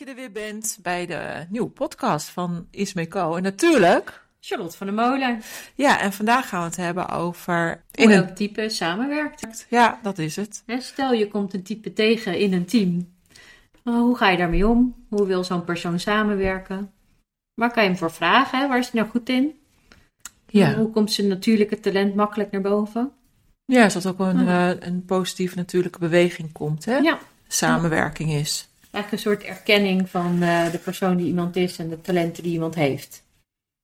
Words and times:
Je 0.00 0.06
er 0.06 0.14
weer 0.14 0.32
bent 0.32 0.78
bij 0.82 1.06
de 1.06 1.46
nieuwe 1.48 1.68
podcast 1.68 2.28
van 2.28 2.66
Ismeco. 2.70 3.34
En 3.36 3.42
natuurlijk, 3.42 4.22
Charlotte 4.40 4.76
van 4.76 4.86
der 4.86 4.96
Molen. 4.96 5.42
ja, 5.74 6.00
en 6.00 6.12
vandaag 6.12 6.48
gaan 6.48 6.60
we 6.60 6.66
het 6.66 6.76
hebben 6.76 7.08
over... 7.08 7.82
Hoe 7.94 8.12
elk 8.12 8.28
een, 8.28 8.34
type 8.34 8.68
samenwerkt. 8.68 9.66
ja, 9.70 9.98
dat 10.02 10.18
is 10.18 10.36
het. 10.36 10.62
Stel 10.78 11.12
je 11.12 11.28
komt 11.28 11.54
een 11.54 11.62
type 11.62 11.92
tegen 11.92 12.38
in 12.38 12.52
een 12.52 12.64
team. 12.66 13.12
Hoe 13.82 14.16
ga 14.16 14.28
je 14.28 14.36
daarmee 14.36 14.66
om? 14.68 14.94
Hoe 15.08 15.26
wil 15.26 15.44
zo'n 15.44 15.64
persoon 15.64 16.00
samenwerken? 16.00 16.92
Waar 17.54 17.72
kan 17.72 17.82
je 17.82 17.88
hem 17.88 17.98
voor 17.98 18.12
vragen? 18.12 18.58
Hè? 18.58 18.68
Waar 18.68 18.78
is 18.78 18.90
hij 18.90 19.00
nou 19.00 19.12
goed 19.12 19.28
in? 19.28 19.54
Ja, 20.46 20.74
Hoe 20.74 20.90
komt 20.90 21.12
zijn 21.12 21.26
natuurlijke 21.28 21.80
talent 21.80 22.14
makkelijk 22.14 22.50
naar 22.50 22.60
boven? 22.60 23.12
ja 23.64 23.88
zodat 23.88 24.12
ook 24.12 24.18
een, 24.26 24.44
Ja. 24.44 24.70
eh, 24.74 24.86
een 24.88 25.04
positieve 25.04 25.56
natuurlijke 25.56 25.98
beweging 25.98 26.52
komt, 26.52 26.84
hè? 26.84 26.96
Ja, 26.96 27.18
Samenwerking 27.48 28.30
is. 28.32 28.68
Eigenlijk 28.90 29.12
een 29.12 29.30
soort 29.30 29.42
erkenning 29.42 30.10
van 30.10 30.42
eh, 30.42 30.70
de 30.70 30.78
persoon 30.78 31.16
die 31.16 31.26
iemand 31.26 31.56
is 31.56 31.78
en 31.78 31.88
de 31.88 32.00
talenten 32.00 32.42
die 32.42 32.52
iemand 32.52 32.74
heeft. 32.74 33.22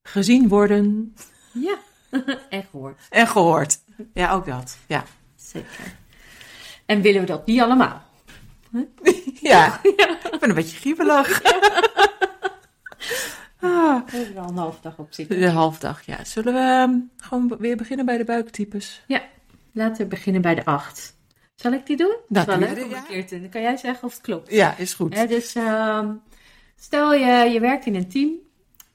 Gezien 0.03 0.49
worden 0.49 1.15
Ja, 1.53 1.77
en 2.51 2.65
gehoord. 2.71 3.01
en 3.11 3.27
gehoord. 3.29 3.79
Ja, 4.15 4.33
ook 4.33 4.47
dat. 4.47 4.79
Ja. 4.87 5.05
Zeker. 5.37 5.95
En 6.87 7.01
willen 7.01 7.21
we 7.21 7.27
dat 7.27 7.47
niet 7.47 7.61
allemaal? 7.61 8.03
Ja, 9.41 9.81
ik 9.85 10.37
ben 10.41 10.49
een 10.49 10.55
beetje 10.55 10.77
griebelig. 10.79 11.43
Ah, 13.61 14.05
We 14.07 14.17
hebben 14.17 14.37
er 14.37 14.43
al 14.43 14.49
een 14.49 14.57
halve 14.57 14.79
dag 14.83 14.99
op 14.99 15.13
zitten. 15.13 15.41
de 15.41 15.51
halfdag, 15.51 16.03
ja. 16.07 16.25
Zullen 16.25 16.55
we 16.55 16.61
ehm, 16.61 16.95
gewoon 17.17 17.57
weer 17.59 17.77
beginnen 17.77 18.07
bij 18.07 18.17
de 18.17 18.25
buiktypes? 18.25 19.05
Laten 19.73 19.97
we 20.03 20.07
beginnen 20.07 20.43
bij 20.43 20.55
de 20.55 20.65
acht. 20.65 21.16
Zal 21.57 21.73
ik 21.73 21.87
die 21.87 21.97
doen? 21.97 22.17
Dat 22.29 22.49
is 22.49 22.57
wel 22.57 22.69
leuk 22.69 22.85
om 22.85 22.93
een 22.93 23.07
keer 23.07 23.27
te 23.27 23.35
doen. 23.35 23.43
Dan 23.43 23.51
kan 23.51 23.63
jij 23.63 23.77
zeggen 23.77 24.05
of 24.05 24.13
het 24.13 24.23
klopt. 24.23 24.51
Ja, 24.51 24.77
is 24.77 24.95
goed. 24.95 25.15
Hè, 25.15 25.27
dus 25.27 25.55
ehm, 25.55 26.13
stel 26.77 27.15
je, 27.15 27.51
je 27.53 27.61
werkt 27.61 27.87
in 27.87 27.95
een 27.95 28.09
team 28.09 28.31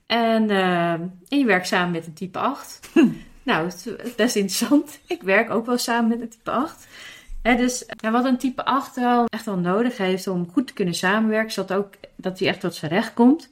en, 0.06 0.50
ehm, 0.50 1.02
en 1.28 1.40
je 1.40 1.45
werkt 1.45 1.68
samen 1.68 1.92
met 1.92 2.06
een 2.06 2.14
type 2.14 2.40
8. 2.40 2.80
Nou, 3.44 3.66
het 3.66 3.86
is 4.03 4.16
best 4.16 4.36
interessant. 4.36 5.00
Ik 5.08 5.22
werk 5.22 5.50
ook 5.50 5.66
wel 5.66 5.78
samen 5.78 6.09
met 6.09 6.22
een 6.22 6.30
type 6.30 6.52
8. 6.52 6.88
Hè, 7.42 7.56
dus 7.56 7.84
ja, 7.88 8.12
wat 8.12 8.26
een 8.26 8.38
type 8.38 8.66
8 8.66 8.96
wel 8.96 9.25
echt 9.25 9.46
wel 9.46 9.58
nodig 9.58 9.98
heeft 9.98 10.28
om 10.28 10.52
goed 10.52 10.68
te 10.68 10.73
kunnen 10.73 10.94
samenwerken, 10.94 11.52
zodat 11.52 11.78
ook 11.78 11.94
dat 12.16 12.40
hij 12.40 12.48
echt 12.48 12.59
tot 12.59 12.75
zijn 12.75 12.92
recht 12.92 13.14
komt, 13.14 13.50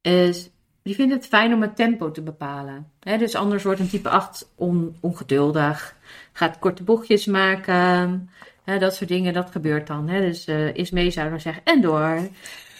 is 0.00 0.50
die 0.86 0.94
vindt 0.94 1.14
het 1.14 1.26
fijn 1.26 1.54
om 1.54 1.62
het 1.62 1.76
tempo 1.76 2.10
te 2.10 2.22
bepalen. 2.22 2.90
Hè, 3.00 3.18
dus 3.18 3.34
anders 3.34 3.62
wordt 3.62 3.80
een 3.80 3.88
type 3.88 4.08
8 4.08 4.50
on, 4.54 4.96
ongeduldig, 5.00 5.96
gaat 6.32 6.58
korte 6.58 6.82
bochtjes 6.82 7.26
maken, 7.26 8.30
dat 8.64 8.94
soort 8.94 9.08
dingen, 9.08 9.32
dat 9.32 9.50
gebeurt 9.50 9.86
dan. 9.86 10.06
Dus 10.06 10.44
eh, 10.44 10.74
is 10.74 10.90
mee 10.90 11.10
zou 11.10 11.30
dan 11.30 11.40
zeggen 11.40 11.62
en 11.64 11.80
door. 11.80 12.28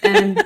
En 0.00 0.34
Dat 0.34 0.44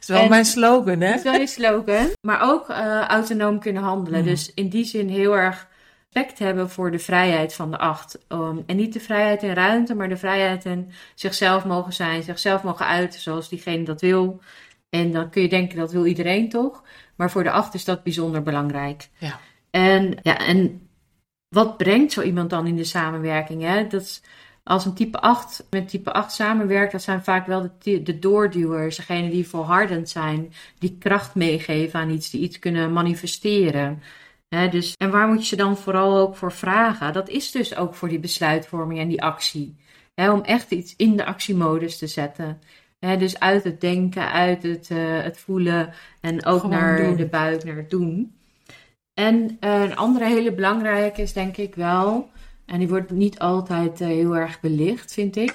is 0.00 0.08
wel 0.08 0.22
en- 0.22 0.28
mijn 0.28 0.44
slogan, 0.44 1.00
hè? 1.00 1.08
dat 1.08 1.16
is 1.16 1.22
wel 1.22 1.40
je 1.40 1.46
slogan. 1.46 2.08
Maar 2.20 2.42
ook 2.42 2.68
eh, 2.68 3.00
autonoom 3.00 3.58
kunnen 3.58 3.82
handelen. 3.82 4.20
Mhm. 4.20 4.28
Dus 4.28 4.54
in 4.54 4.68
die 4.68 4.84
zin 4.84 5.08
heel 5.08 5.36
erg 5.36 5.68
respect 6.12 6.38
hebben 6.38 6.70
voor 6.70 6.90
de 6.90 6.98
vrijheid 6.98 7.54
van 7.54 7.70
de 7.70 7.78
acht. 7.78 8.18
Um, 8.28 8.62
en 8.66 8.76
niet 8.76 8.92
de 8.92 9.00
vrijheid 9.00 9.42
in 9.42 9.52
ruimte, 9.52 9.94
maar 9.94 10.08
de 10.08 10.16
vrijheid 10.16 10.64
in 10.64 10.92
zichzelf 11.14 11.64
mogen 11.64 11.92
zijn, 11.92 12.22
zichzelf 12.22 12.62
mogen 12.62 12.86
uiten 12.86 13.20
zoals 13.20 13.48
diegene 13.48 13.84
dat 13.84 14.00
wil. 14.00 14.40
En 14.92 15.12
dan 15.12 15.30
kun 15.30 15.42
je 15.42 15.48
denken 15.48 15.76
dat 15.76 15.92
wil 15.92 16.06
iedereen 16.06 16.48
toch? 16.48 16.82
Maar 17.16 17.30
voor 17.30 17.42
de 17.42 17.50
acht 17.50 17.74
is 17.74 17.84
dat 17.84 18.02
bijzonder 18.02 18.42
belangrijk. 18.42 19.08
Ja. 19.18 19.40
En, 19.70 20.18
ja, 20.22 20.38
en 20.38 20.88
wat 21.48 21.76
brengt 21.76 22.12
zo 22.12 22.22
iemand 22.22 22.50
dan 22.50 22.66
in 22.66 22.76
de 22.76 22.84
samenwerking? 22.84 23.62
Hè? 23.62 23.86
Dat 23.86 24.02
is- 24.02 24.22
als 24.64 24.84
een 24.84 24.94
type 24.94 25.20
8 25.20 25.66
met 25.70 25.88
type 25.88 26.12
8 26.12 26.32
samenwerkt, 26.32 26.92
dat 26.92 27.02
zijn 27.02 27.24
vaak 27.24 27.46
wel 27.46 27.70
de, 27.78 28.02
de 28.02 28.18
doorduwers, 28.18 28.96
degene 28.96 29.30
die 29.30 29.48
volhardend 29.48 30.08
zijn, 30.08 30.52
die 30.78 30.96
kracht 30.98 31.34
meegeven 31.34 32.00
aan 32.00 32.10
iets, 32.10 32.30
die 32.30 32.40
iets 32.40 32.58
kunnen 32.58 32.92
manifesteren. 32.92 34.02
Dus, 34.70 34.94
en 34.96 35.10
waar 35.10 35.28
moet 35.28 35.40
je 35.40 35.46
ze 35.46 35.56
dan 35.56 35.76
vooral 35.76 36.18
ook 36.18 36.36
voor 36.36 36.52
vragen? 36.52 37.12
Dat 37.12 37.28
is 37.28 37.50
dus 37.50 37.76
ook 37.76 37.94
voor 37.94 38.08
die 38.08 38.18
besluitvorming 38.20 39.00
en 39.00 39.08
die 39.08 39.22
actie. 39.22 39.76
Om 40.14 40.40
echt 40.42 40.70
iets 40.70 40.94
in 40.96 41.16
de 41.16 41.24
actiemodus 41.24 41.98
te 41.98 42.06
zetten. 42.06 42.60
Hè, 43.06 43.16
dus 43.16 43.40
uit 43.40 43.64
het 43.64 43.80
denken, 43.80 44.32
uit 44.32 44.62
het, 44.62 44.90
eh, 44.90 45.22
het 45.22 45.38
voelen 45.38 45.92
en 46.20 46.44
ook 46.44 46.60
Gewoon 46.60 46.76
naar 46.76 47.02
doen. 47.02 47.16
de 47.16 47.26
buik, 47.26 47.64
naar 47.64 47.76
het 47.76 47.90
doen. 47.90 48.34
En 49.14 49.56
eh, 49.60 49.82
een 49.82 49.96
andere 49.96 50.24
hele 50.24 50.52
belangrijke 50.52 51.22
is 51.22 51.32
denk 51.32 51.56
ik 51.56 51.74
wel, 51.74 52.30
en 52.66 52.78
die 52.78 52.88
wordt 52.88 53.10
niet 53.10 53.38
altijd 53.38 54.00
eh, 54.00 54.06
heel 54.06 54.36
erg 54.36 54.60
belicht, 54.60 55.12
vind 55.12 55.36
ik, 55.36 55.54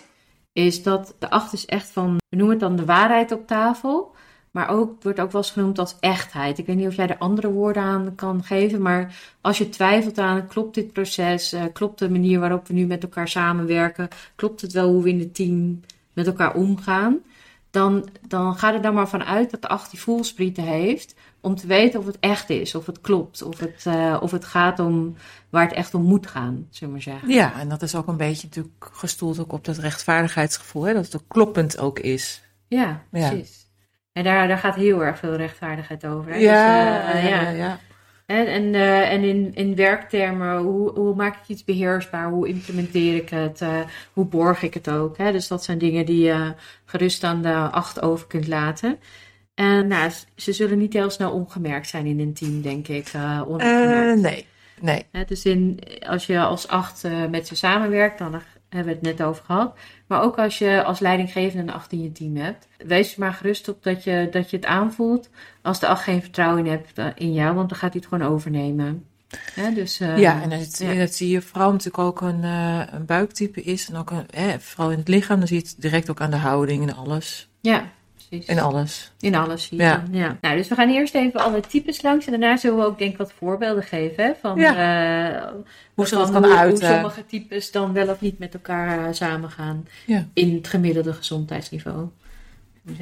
is 0.54 0.84
dat 0.84 1.16
de 1.20 1.30
acht 1.30 1.54
is 1.54 1.66
echt 1.66 1.90
van, 1.90 2.16
we 2.30 2.36
noemen 2.36 2.56
het 2.56 2.68
dan 2.68 2.76
de 2.76 2.86
waarheid 2.86 3.32
op 3.32 3.48
tafel, 3.48 4.16
maar 4.52 4.70
ook, 4.70 4.94
het 4.94 5.04
wordt 5.04 5.20
ook 5.20 5.32
wel 5.32 5.42
eens 5.42 5.52
genoemd 5.52 5.80
als 5.80 5.98
echtheid. 6.00 6.58
Ik 6.58 6.66
weet 6.66 6.76
niet 6.76 6.88
of 6.88 6.96
jij 6.96 7.08
er 7.08 7.18
andere 7.18 7.52
woorden 7.52 7.84
aan 7.84 8.16
kan 8.16 8.44
geven, 8.44 8.82
maar 8.82 9.16
als 9.42 9.58
je 9.58 9.70
twijfelt 9.70 10.18
aan, 10.18 10.48
klopt 10.48 10.76
dit 10.76 10.94
proces, 10.94 11.56
klopt 11.74 12.00
de 12.00 12.10
manier 12.10 12.40
waarop 12.40 12.68
we 12.68 12.74
nu 12.74 12.86
met 12.86 13.04
elkaar 13.04 13.28
samenwerken, 13.28 14.08
klopt 14.36 14.62
het 14.62 14.72
wel 14.74 14.90
hoe 14.90 15.04
we 15.04 15.10
in 15.10 15.20
het 15.20 15.36
team 15.36 15.80
met 16.14 16.28
elkaar 16.28 16.56
omgaan, 16.56 17.20
dan, 17.78 18.10
dan 18.28 18.56
ga 18.56 18.74
er 18.74 18.82
dan 18.82 18.94
maar 18.94 19.08
vanuit 19.10 19.52
dat 19.52 19.62
de 19.62 19.68
acht 19.68 19.92
die 19.92 20.00
voelsprieten 20.00 20.64
heeft 20.64 21.16
om 21.42 21.56
te 21.56 21.68
weten 21.68 22.00
of 22.00 22.06
het 22.06 22.18
echt 22.20 22.50
is, 22.50 22.76
of 22.76 22.86
het 22.86 23.02
klopt, 23.02 23.42
of 23.42 23.60
het, 23.60 23.86
eh, 23.86 24.18
of 24.22 24.32
het 24.32 24.46
gaat 24.46 24.80
om 24.80 25.16
waar 25.50 25.64
het 25.64 25.74
echt 25.74 25.94
om 25.94 26.02
moet 26.02 26.28
gaan, 26.28 26.68
zullen 26.70 26.94
we 26.94 27.02
maar 27.06 27.14
zeggen. 27.14 27.30
Ja, 27.30 27.60
en 27.60 27.70
dat 27.70 27.82
is 27.82 27.96
ook 27.96 28.08
een 28.08 28.18
beetje 28.18 28.48
natuurlijk 28.48 28.90
gestoeld 28.92 29.40
ook 29.40 29.52
op 29.54 29.66
dat 29.66 29.78
rechtvaardigheidsgevoel, 29.78 30.84
hè? 30.84 30.94
Dat 30.94 31.06
het 31.06 31.16
ook 31.16 31.28
kloppend 31.28 31.80
ook 31.80 32.00
is. 32.00 32.44
Ja, 32.68 33.04
Ja. 33.12 33.30
precies. 33.30 33.66
En 34.12 34.24
daar, 34.24 34.48
daar 34.48 34.58
gaat 34.58 34.76
heel 34.76 35.04
erg 35.04 35.20
veel 35.20 35.36
rechtvaardigheid 35.36 36.06
over. 36.06 36.32
Hè? 36.32 36.38
Ja, 36.38 37.02
Dus, 37.02 37.14
eh, 37.14 37.30
ja, 37.30 37.42
ja. 37.42 37.50
ja. 37.50 37.80
En, 38.28 38.48
en, 38.48 38.76
eh, 38.76 39.12
en 39.12 39.24
in, 39.24 39.52
in 39.56 39.76
werktermen, 39.76 40.58
hoe, 40.58 40.92
hoe 40.92 41.16
maak 41.16 41.36
ik 41.36 41.48
iets 41.48 41.64
beheersbaar? 41.64 42.30
Hoe 42.30 42.48
implementeer 42.48 43.16
ik 43.16 43.30
het? 43.30 43.62
eh, 43.62 43.80
hoe 44.14 44.26
borg 44.26 44.62
ik 44.64 44.74
het 44.74 44.90
ook? 44.90 45.18
Hè? 45.18 45.32
Dus 45.32 45.48
dat 45.48 45.64
zijn 45.64 45.78
dingen 45.78 46.06
die 46.06 46.24
je 46.24 46.54
gerust 46.86 47.24
aan 47.24 47.42
de 47.42 47.54
acht 47.54 48.02
over 48.02 48.28
kunt 48.28 48.48
laten. 48.48 49.00
En 49.56 49.88
nou, 49.88 50.12
ze 50.36 50.54
zullen 50.54 50.78
niet 50.78 50.94
heel 50.94 51.10
snel 51.10 51.32
ongemerkt 51.32 51.88
zijn 51.88 52.06
in 52.06 52.20
een 52.20 52.34
team, 52.34 52.62
denk 52.62 52.88
ik. 52.88 53.08
eh, 53.14 53.42
nee, 54.22 54.46
nee. 54.82 55.06
Hè, 55.12 55.24
dus 55.26 55.46
in, 55.46 55.80
als 56.08 56.26
je 56.26 56.40
als 56.40 56.68
acht 56.68 57.04
met 57.30 57.48
ze 57.48 57.56
samenwerkt, 57.56 58.18
dan 58.18 58.42
hebben 58.70 58.94
we 58.94 59.00
het 59.00 59.18
net 59.18 59.28
over 59.28 59.44
gehad. 59.44 59.78
Maar 60.08 60.22
ook 60.22 60.38
als 60.38 60.58
je 60.58 60.84
als 60.84 61.00
leidinggevende 61.00 61.64
een 61.64 61.78
acht 61.78 61.92
in 61.92 62.04
je 62.04 62.12
team 62.12 62.36
hebt. 62.36 62.68
Wees 62.78 63.14
er 63.14 63.20
maar 63.20 63.34
gerust 63.34 63.68
op 63.68 63.84
dat 63.84 64.04
je, 64.04 64.28
dat 64.32 64.50
je 64.50 64.56
het 64.56 64.66
aanvoelt 64.66 65.30
als 65.62 65.80
de 65.80 65.88
acht 65.88 66.04
geen 66.04 66.22
vertrouwen 66.22 66.66
in 66.66 66.72
hebt 66.72 66.98
eh, 66.98 67.08
in 67.16 67.34
jou, 67.34 67.56
want 67.56 67.70
dan 67.70 67.78
gaat 67.78 67.94
hij 67.94 68.02
het 68.04 68.10
gewoon 68.14 68.34
overnemen. 68.34 69.06
Dus, 69.74 70.00
eh, 70.00 70.18
ja, 70.18 70.42
en 70.42 70.50
dat, 70.50 70.78
ja. 70.78 70.94
dat 70.94 71.14
zie 71.14 71.30
je 71.30 71.42
vooral 71.42 71.72
natuurlijk 71.72 71.98
ook 71.98 72.22
een, 72.22 72.44
eh, 72.44 72.82
een 72.92 73.06
buiktype 73.06 73.62
is. 73.62 73.90
En 73.90 73.96
ook 73.96 74.12
een, 74.12 74.26
hè, 74.30 74.60
vooral 74.60 74.92
in 74.92 74.98
het 74.98 75.08
lichaam, 75.08 75.38
dan 75.38 75.48
zie 75.48 75.58
je 75.58 75.64
het 75.64 75.76
direct 75.78 76.10
ook 76.10 76.22
aan 76.22 76.32
de 76.32 76.38
houding 76.38 76.90
en 76.90 76.96
alles. 76.96 77.50
Ja, 77.62 77.92
precies. 78.30 78.48
En 78.48 78.60
alles. 78.60 79.12
In 79.20 79.36
alles 79.36 79.64
zie 79.64 79.78
je. 79.78 79.84
Ja. 79.84 80.04
ja. 80.12 80.38
Nou, 80.42 80.58
dus 80.58 80.68
we 80.68 80.76
gaan 80.76 80.90
eerst 80.90 81.16
even 81.16 81.40
alle 81.40 81.60
types 81.60 82.02
langs. 82.02 82.26
En 82.26 82.32
daarna 82.32 82.58
zullen 82.58 82.78
we 82.78 82.86
ook 82.86 82.98
denk 82.98 83.12
ik 83.12 83.18
wat 83.18 83.34
voorbeelden 83.34 83.84
geven. 83.84 84.24
Hè, 84.24 84.32
van 84.42 84.60
eh, 84.60 85.48
Hoe 85.94 86.08
ze 86.08 86.16
dat 86.16 86.32
kan 86.32 86.46
hoe, 86.46 86.78
sommige 86.78 87.26
types 87.26 87.72
dan 87.72 87.94
wel 87.94 88.10
of 88.10 88.22
niet 88.22 88.40
met 88.40 88.54
elkaar 88.54 89.08
eh, 89.08 89.14
samengaan. 89.14 89.88
Ja. 90.06 90.28
In 90.34 90.56
het 90.56 90.68
gemiddelde 90.68 91.14
gezondheidsniveau. 91.14 92.08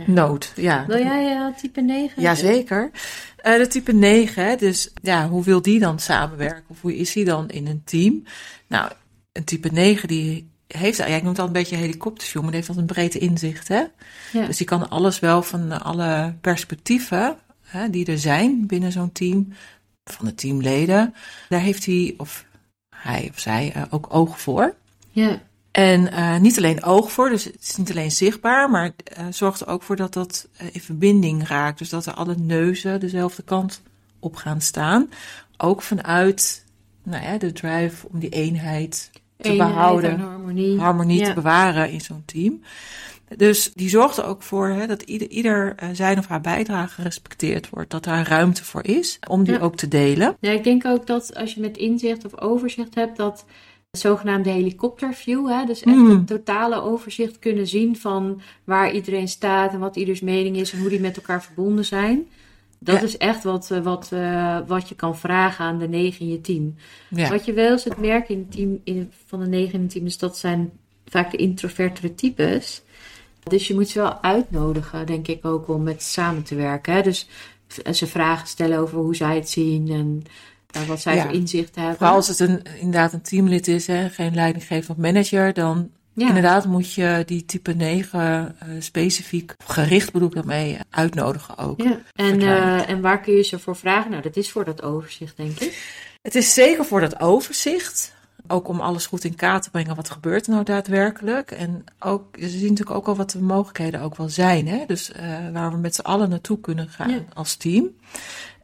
Nood, 0.05 0.51
ja. 0.55 0.85
Wil 0.87 0.97
jij 0.97 1.31
eh, 1.31 1.55
type 1.57 1.81
9? 1.81 2.21
Jazeker. 2.21 2.91
Eh 3.37 3.57
de 3.57 3.67
type 3.67 3.93
9, 3.93 4.45
hè, 4.45 4.55
dus 4.55 4.91
ja, 5.01 5.27
hoe 5.27 5.43
wil 5.43 5.61
die 5.61 5.79
dan 5.79 5.99
samenwerken? 5.99 6.63
Of 6.67 6.81
hoe 6.81 6.95
is 6.95 7.13
die 7.13 7.25
dan 7.25 7.49
in 7.49 7.67
een 7.67 7.81
team? 7.83 8.23
Nou, 8.67 8.91
een 9.31 9.43
type 9.43 9.69
9 9.71 10.07
die 10.07 10.49
heeft, 10.75 11.07
noem 11.07 11.27
het 11.27 11.39
al 11.39 11.45
een 11.45 11.51
beetje 11.51 11.75
helikopterview, 11.75 12.41
maar 12.41 12.51
die 12.51 12.59
heeft 12.59 12.69
altijd 12.69 12.89
een 12.89 12.95
breed 12.95 13.15
inzicht, 13.15 13.67
hè? 13.67 13.83
Ja. 14.31 14.45
Dus 14.45 14.57
die 14.57 14.65
kan 14.65 14.89
alles 14.89 15.19
wel 15.19 15.43
van 15.43 15.81
alle 15.81 16.35
perspectieven 16.41 17.37
hè, 17.61 17.89
die 17.89 18.05
er 18.05 18.19
zijn 18.19 18.67
binnen 18.67 18.91
zo'n 18.91 19.11
team, 19.11 19.53
van 20.11 20.25
de 20.25 20.35
teamleden, 20.35 21.13
daar 21.49 21.59
heeft 21.59 21.85
hij 21.85 22.13
of 22.17 22.45
hij 22.95 23.29
of 23.33 23.39
zij 23.39 23.71
eh, 23.73 23.83
ook 23.89 24.07
oog 24.09 24.41
voor. 24.41 24.75
ja. 25.11 25.41
En 25.71 26.01
uh, 26.13 26.37
niet 26.37 26.57
alleen 26.57 26.83
oog 26.83 27.11
voor, 27.11 27.29
dus 27.29 27.43
het 27.43 27.61
is 27.61 27.75
niet 27.75 27.91
alleen 27.91 28.11
zichtbaar, 28.11 28.69
maar 28.69 28.91
uh, 29.19 29.25
zorgt 29.29 29.61
er 29.61 29.67
ook 29.67 29.83
voor 29.83 29.95
dat 29.95 30.13
dat 30.13 30.47
uh, 30.61 30.67
in 30.71 30.81
verbinding 30.81 31.47
raakt. 31.47 31.77
Dus 31.77 31.89
dat 31.89 32.05
er 32.05 32.13
alle 32.13 32.35
neuzen 32.37 32.99
dezelfde 32.99 33.43
kant 33.43 33.81
op 34.19 34.35
gaan 34.35 34.61
staan. 34.61 35.09
Ook 35.57 35.81
vanuit 35.81 36.65
nou 37.03 37.23
ja, 37.23 37.37
de 37.37 37.51
drive 37.51 38.07
om 38.07 38.19
die 38.19 38.29
eenheid 38.29 39.11
te 39.45 39.51
Eenheid 39.53 39.73
behouden, 39.73 40.09
en 40.11 40.19
harmonie. 40.19 40.79
harmonie 40.79 41.19
Ja. 41.19 41.27
te 41.27 41.33
bewaren 41.33 41.89
in 41.91 42.01
zo'n 42.01 42.23
team. 42.25 42.61
Dus 43.37 43.71
die 43.73 43.89
zorgt 43.89 44.17
er 44.17 44.25
ook 44.25 44.41
voor 44.43 44.67
hè, 44.67 44.87
dat 44.87 45.01
ieder, 45.01 45.29
ieder 45.29 45.73
eh, 45.77 45.89
zijn 45.93 46.17
of 46.17 46.27
haar 46.27 46.41
bijdrage 46.41 46.93
gerespecteerd 46.93 47.69
wordt. 47.69 47.91
Dat 47.91 48.03
daar 48.03 48.27
ruimte 48.27 48.63
voor 48.63 48.83
is 48.85 49.19
om 49.27 49.43
die 49.43 49.53
Ja. 49.53 49.59
ook 49.59 49.75
te 49.75 49.87
delen. 49.87 50.37
Ja, 50.39 50.51
ik 50.51 50.63
denk 50.63 50.85
ook 50.85 51.07
dat 51.07 51.35
als 51.35 51.53
je 51.53 51.61
met 51.61 51.77
inzicht 51.77 52.25
of 52.25 52.39
overzicht 52.41 52.95
hebt, 52.95 53.17
dat 53.17 53.45
het 53.91 54.01
zogenaamde 54.01 54.49
helikopterview, 54.49 55.49
hè, 55.49 55.65
dus 55.65 55.81
echt 55.81 55.95
Mm. 55.95 56.09
een 56.09 56.25
totale 56.25 56.81
overzicht 56.81 57.39
kunnen 57.39 57.67
zien 57.67 57.97
van 57.97 58.41
waar 58.63 58.91
iedereen 58.91 59.27
staat 59.27 59.73
en 59.73 59.79
wat 59.79 59.95
ieders 59.95 60.21
mening 60.21 60.57
is 60.57 60.71
en 60.73 60.79
hoe 60.79 60.89
die 60.89 60.99
met 60.99 61.15
elkaar 61.17 61.43
verbonden 61.43 61.85
zijn. 61.85 62.27
Dat 62.79 62.95
Ja. 62.95 63.01
is 63.01 63.17
echt 63.17 63.43
wat, 63.43 63.71
eh, 63.71 63.79
wat, 63.79 64.09
eh, 64.11 64.57
wat 64.67 64.89
je 64.89 64.95
kan 64.95 65.17
vragen 65.17 65.65
aan 65.65 65.77
de 65.79 65.87
negen 65.87 66.21
in 66.25 66.31
je 66.31 66.41
team. 66.41 66.75
Ja. 67.09 67.29
Wat 67.29 67.45
je 67.45 67.53
wel 67.53 67.71
eens 67.71 67.83
het 67.83 67.97
merk 67.97 68.29
in 68.29 68.37
het 68.37 68.51
team, 68.51 68.79
in, 68.83 69.11
van 69.25 69.39
de 69.39 69.47
negen 69.47 69.73
in 69.73 69.81
het 69.81 69.89
team 69.89 70.05
is 70.05 70.17
dat 70.17 70.37
zijn 70.37 70.71
vaak 71.05 71.31
de 71.31 71.37
introvertere 71.37 72.15
types. 72.15 72.81
Dus 73.43 73.67
je 73.67 73.73
moet 73.73 73.89
ze 73.89 73.99
wel 73.99 74.21
uitnodigen, 74.21 75.05
denk 75.05 75.27
ik 75.27 75.45
ook, 75.45 75.67
om 75.67 75.83
met 75.83 76.03
samen 76.03 76.43
te 76.43 76.55
werken. 76.55 76.93
Hè? 76.93 77.01
Dus 77.01 77.27
ze 77.91 78.07
vragen 78.07 78.47
stellen 78.47 78.79
over 78.79 78.97
hoe 78.97 79.15
zij 79.15 79.35
het 79.35 79.49
zien 79.49 79.89
en 79.91 80.23
eh, 80.71 80.87
wat 80.87 81.01
zij 81.01 81.15
Ja. 81.15 81.21
voor 81.23 81.31
inzicht 81.33 81.75
hebben. 81.75 81.95
Vooral 81.95 82.15
als 82.15 82.27
het 82.27 82.39
een, 82.39 82.61
inderdaad 82.79 83.13
een 83.13 83.21
teamlid 83.21 83.67
is, 83.67 83.87
hè, 83.87 84.09
geen 84.09 84.33
leidinggevend 84.33 84.97
manager, 84.97 85.53
dan 85.53 85.89
ja. 86.15 86.27
inderdaad 86.27 86.65
moet 86.65 86.93
je 86.93 87.23
die 87.25 87.45
type 87.45 87.73
9 87.73 88.55
eh, 88.59 88.67
specifiek 88.79 89.55
gericht 89.65 90.11
bedoel 90.11 90.27
ik 90.27 90.33
daarmee 90.33 90.77
uitnodigen 90.89 91.57
ook. 91.57 91.81
Ja. 91.81 91.99
En, 92.13 92.41
eh, 92.41 92.89
en 92.89 93.01
waar 93.01 93.21
kun 93.21 93.33
je 93.33 93.43
ze 93.43 93.59
voor 93.59 93.75
vragen? 93.75 94.09
Nou, 94.11 94.21
dat 94.23 94.35
is 94.35 94.51
voor 94.51 94.65
dat 94.65 94.81
overzicht, 94.81 95.37
denk 95.37 95.59
ik. 95.59 96.03
Het 96.21 96.35
is 96.35 96.53
zeker 96.53 96.85
voor 96.85 96.99
dat 96.99 97.19
overzicht. 97.19 98.13
Ook 98.47 98.67
om 98.67 98.79
alles 98.79 99.05
goed 99.05 99.23
in 99.23 99.35
kaart 99.35 99.63
te 99.63 99.69
brengen. 99.69 99.95
Wat 99.95 100.09
gebeurt 100.09 100.45
er 100.45 100.51
nou 100.51 100.63
daadwerkelijk? 100.63 101.51
En 101.51 101.83
ook, 101.99 102.35
je 102.35 102.49
ziet 102.49 102.69
natuurlijk 102.69 102.97
ook 102.97 103.07
al 103.07 103.15
wat 103.15 103.31
de 103.31 103.41
mogelijkheden 103.41 104.01
ook 104.01 104.15
wel 104.17 104.29
zijn. 104.29 104.67
Hè? 104.67 104.83
Dus 104.87 105.11
eh, 105.11 105.27
waar 105.53 105.71
we 105.71 105.77
met 105.77 105.95
z'n 105.95 106.01
allen 106.01 106.29
naartoe 106.29 106.59
kunnen 106.59 106.89
gaan 106.89 107.09
Ja. 107.09 107.19
als 107.33 107.55
team. 107.55 107.89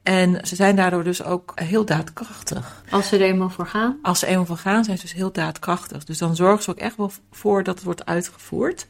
En 0.03 0.48
ze 0.48 0.56
zijn 0.56 0.75
daardoor 0.75 1.03
dus 1.03 1.24
ook 1.24 1.51
heel 1.56 1.86
daadkrachtig. 1.86 2.83
Als 2.89 3.07
ze 3.07 3.15
er 3.15 3.21
eenmaal 3.21 3.50
voor 3.50 3.68
gaan. 3.68 4.00
Als 4.01 4.19
ze 4.19 4.25
eenmaal 4.25 4.45
van 4.45 4.57
gaan, 4.57 4.83
zijn 4.83 4.98
ze 4.98 5.03
dus 5.03 5.13
heel 5.13 5.31
daadkrachtig. 5.31 6.03
Dus 6.03 6.18
dan 6.18 6.36
zorgen 6.36 6.63
ze 6.63 6.69
ook 6.69 6.77
echt 6.77 6.98
wel 6.98 7.12
voor 7.31 7.63
dat 7.63 7.75
het 7.75 7.83
wordt 7.83 8.06
uitgevoerd. 8.06 8.88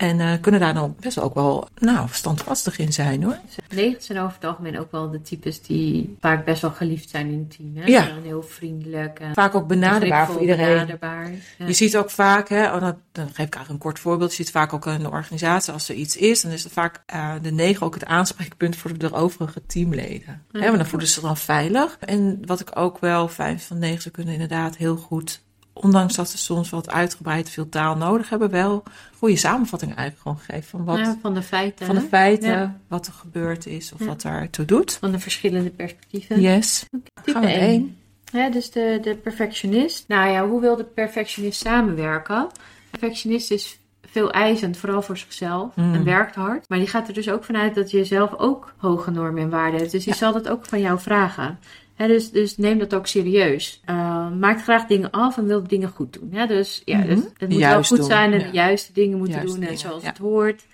En 0.00 0.20
eh, 0.20 0.32
kunnen 0.40 0.60
daar 0.60 0.74
dan 0.74 0.96
best 1.00 1.18
ook 1.18 1.34
wel 1.34 1.68
nou, 1.78 2.08
standvastig 2.10 2.78
in 2.78 2.92
zijn 2.92 3.22
hoor. 3.22 3.38
Negen 3.74 4.02
zijn 4.02 4.18
over 4.18 4.34
het 4.34 4.44
algemeen 4.44 4.78
ook 4.78 4.90
wel 4.90 5.10
de 5.10 5.22
types 5.22 5.62
die 5.62 6.16
vaak 6.20 6.44
best 6.44 6.62
wel 6.62 6.70
geliefd 6.70 7.10
zijn 7.10 7.30
in 7.30 7.38
het 7.38 7.56
team. 7.56 7.76
Hè? 7.76 7.84
Ja. 7.84 8.08
Heel 8.22 8.42
vriendelijk. 8.42 9.20
En 9.20 9.34
Vaak 9.34 9.54
ook 9.54 9.66
benaderbaar 9.66 10.26
voor 10.26 10.40
iedereen. 10.40 10.72
benaderbaar. 10.72 11.30
Ja. 11.58 11.66
Je 11.66 11.72
ziet 11.72 11.96
ook 11.96 12.10
vaak, 12.10 12.48
hè, 12.48 12.64
oh, 12.74 12.80
dan, 12.80 12.96
dan 13.12 13.26
geef 13.26 13.30
ik 13.30 13.38
eigenlijk 13.38 13.68
een 13.68 13.78
kort 13.78 13.98
voorbeeld. 13.98 14.30
Je 14.30 14.36
ziet 14.36 14.50
vaak 14.50 14.72
ook 14.72 14.86
in 14.86 15.02
de 15.02 15.10
organisatie, 15.10 15.72
als 15.72 15.88
er 15.88 15.94
iets 15.94 16.16
is, 16.16 16.40
dan 16.40 16.52
is 16.52 16.64
er 16.64 16.70
vaak 16.70 17.02
eh, 17.06 17.32
de 17.42 17.52
negen 17.52 17.86
ook 17.86 17.94
het 17.94 18.04
aanspreekpunt 18.04 18.76
voor 18.76 18.98
de 18.98 19.12
overige 19.12 19.62
teamleden. 19.66 20.42
Ja. 20.50 20.60
Hè, 20.60 20.66
want 20.66 20.76
dan 20.76 20.86
voelen 20.86 21.08
ze 21.08 21.14
zich 21.14 21.22
dan 21.22 21.36
veilig. 21.36 21.96
En 22.00 22.42
wat 22.46 22.60
ik 22.60 22.70
ook 22.74 22.98
wel 22.98 23.28
fijn 23.28 23.60
van 23.60 23.78
negen, 23.78 24.02
ze 24.02 24.10
kunnen 24.10 24.32
inderdaad 24.32 24.76
heel 24.76 24.96
goed, 24.96 25.42
ondanks 25.80 26.14
dat 26.14 26.28
ze 26.28 26.38
soms 26.38 26.70
wat 26.70 26.90
uitgebreid 26.90 27.50
veel 27.50 27.68
taal 27.68 27.96
nodig 27.96 28.28
hebben, 28.28 28.50
wel 28.50 28.82
goede 29.18 29.36
samenvatting 29.36 29.94
eigenlijk 29.94 30.20
gewoon 30.22 30.38
geven 30.38 30.70
van 30.70 30.84
wat. 30.84 30.98
Ja, 30.98 31.18
van 31.22 31.34
de 31.34 31.42
feiten. 31.42 31.86
Van 31.86 31.94
de 31.94 32.00
feiten, 32.00 32.50
Ja. 32.50 32.78
wat 32.88 33.06
er 33.06 33.12
gebeurd 33.12 33.66
is 33.66 33.92
of 33.92 33.98
Ja. 34.00 34.06
wat 34.06 34.22
daartoe 34.22 34.64
doet. 34.64 34.96
Van 35.00 35.10
de 35.12 35.18
verschillende 35.18 35.70
perspectieven. 35.70 36.40
Yes. 36.40 36.84
Type 36.90 37.32
Gaan 37.32 37.42
we 37.42 37.48
1. 37.48 37.60
één. 37.60 37.96
Ja, 38.32 38.50
dus 38.50 38.70
de, 38.70 38.98
de 39.02 39.14
perfectionist. 39.16 40.04
Nou 40.08 40.30
ja, 40.30 40.46
hoe 40.46 40.60
wil 40.60 40.76
de 40.76 40.84
perfectionist 40.84 41.60
samenwerken? 41.60 42.48
De 42.90 42.98
perfectionist 42.98 43.50
is 43.50 43.78
veel 44.06 44.30
eisend, 44.30 44.76
vooral 44.76 45.02
voor 45.02 45.16
zichzelf. 45.18 45.76
Mm. 45.76 45.94
En 45.94 46.04
werkt 46.04 46.34
hard. 46.34 46.68
Maar 46.68 46.78
die 46.78 46.86
gaat 46.88 47.08
er 47.08 47.14
dus 47.14 47.30
ook 47.30 47.44
vanuit 47.44 47.74
dat 47.74 47.90
je 47.90 48.04
zelf 48.04 48.34
ook 48.36 48.74
hoge 48.76 49.10
normen 49.10 49.42
en 49.42 49.50
waarden 49.50 49.80
hebt. 49.80 49.92
Dus 49.92 50.04
die 50.04 50.14
zal 50.14 50.32
dat 50.32 50.48
ook 50.48 50.66
van 50.66 50.80
jou 50.80 51.00
vragen. 51.00 51.58
Dus, 52.06 52.30
dus 52.30 52.56
neem 52.56 52.78
dat 52.78 52.94
ook 52.94 53.06
serieus. 53.06 53.80
Uh, 53.90 54.30
maakt 54.30 54.62
graag 54.62 54.86
dingen 54.86 55.10
af 55.10 55.36
en 55.36 55.46
wil 55.46 55.66
dingen 55.66 55.88
goed 55.88 56.12
doen. 56.12 56.28
Ja, 56.32 56.46
dus 56.46 56.82
ja, 56.84 56.98
Mhm. 56.98 57.06
dus 57.08 57.18
het 57.38 57.48
moet 57.48 57.58
Juist 57.58 57.72
wel 57.72 57.82
goed 57.82 57.96
doen, 57.96 58.06
zijn 58.06 58.32
en 58.32 58.38
ja. 58.38 58.46
de 58.46 58.52
juiste 58.52 58.92
dingen 58.92 59.18
moeten 59.18 59.46
doen. 59.46 59.62
En 59.62 59.78
zoals 59.78 60.02
ja. 60.02 60.08
het 60.08 60.18
hoort. 60.18 60.66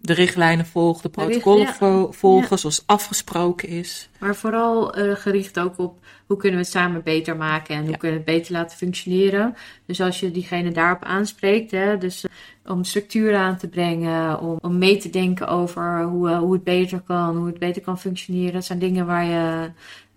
De 0.00 0.12
richtlijnen 0.12 0.66
volgen, 0.66 1.02
de 1.02 1.08
protocollen 1.08 2.14
volgen 2.14 2.58
zoals 2.58 2.82
afgesproken 2.86 3.68
is. 3.68 4.08
Maar 4.18 4.36
vooral 4.36 4.94
eh, 4.94 5.14
gericht 5.14 5.58
ook 5.58 5.78
op 5.78 5.98
hoe 6.26 6.36
kunnen 6.36 6.58
we 6.58 6.64
het 6.64 6.74
samen 6.74 7.02
beter 7.02 7.36
maken 7.36 7.74
en 7.76 7.86
hoe 7.86 7.96
kunnen 7.96 8.24
we 8.24 8.30
het 8.30 8.38
beter 8.38 8.52
laten 8.52 8.76
functioneren. 8.76 9.54
Dus 9.86 10.00
als 10.00 10.20
je 10.20 10.30
diegene 10.30 10.70
daarop 10.72 11.04
aanspreekt, 11.04 11.70
hè, 11.70 11.98
dus 11.98 12.24
eh, 12.24 12.72
om 12.72 12.84
structuur 12.84 13.36
aan 13.36 13.56
te 13.56 13.68
brengen, 13.68 14.40
om, 14.40 14.58
om 14.60 14.78
mee 14.78 14.96
te 14.96 15.10
denken 15.10 15.48
over 15.48 16.02
hoe, 16.02 16.30
eh, 16.30 16.38
hoe 16.38 16.52
het 16.52 16.64
beter 16.64 17.00
kan, 17.00 17.36
hoe 17.36 17.46
het 17.46 17.58
beter 17.58 17.82
kan 17.82 17.98
functioneren. 17.98 18.52
Dat 18.52 18.64
zijn 18.64 18.78
dingen 18.78 19.06
waar 19.06 19.24
je, 19.24 19.70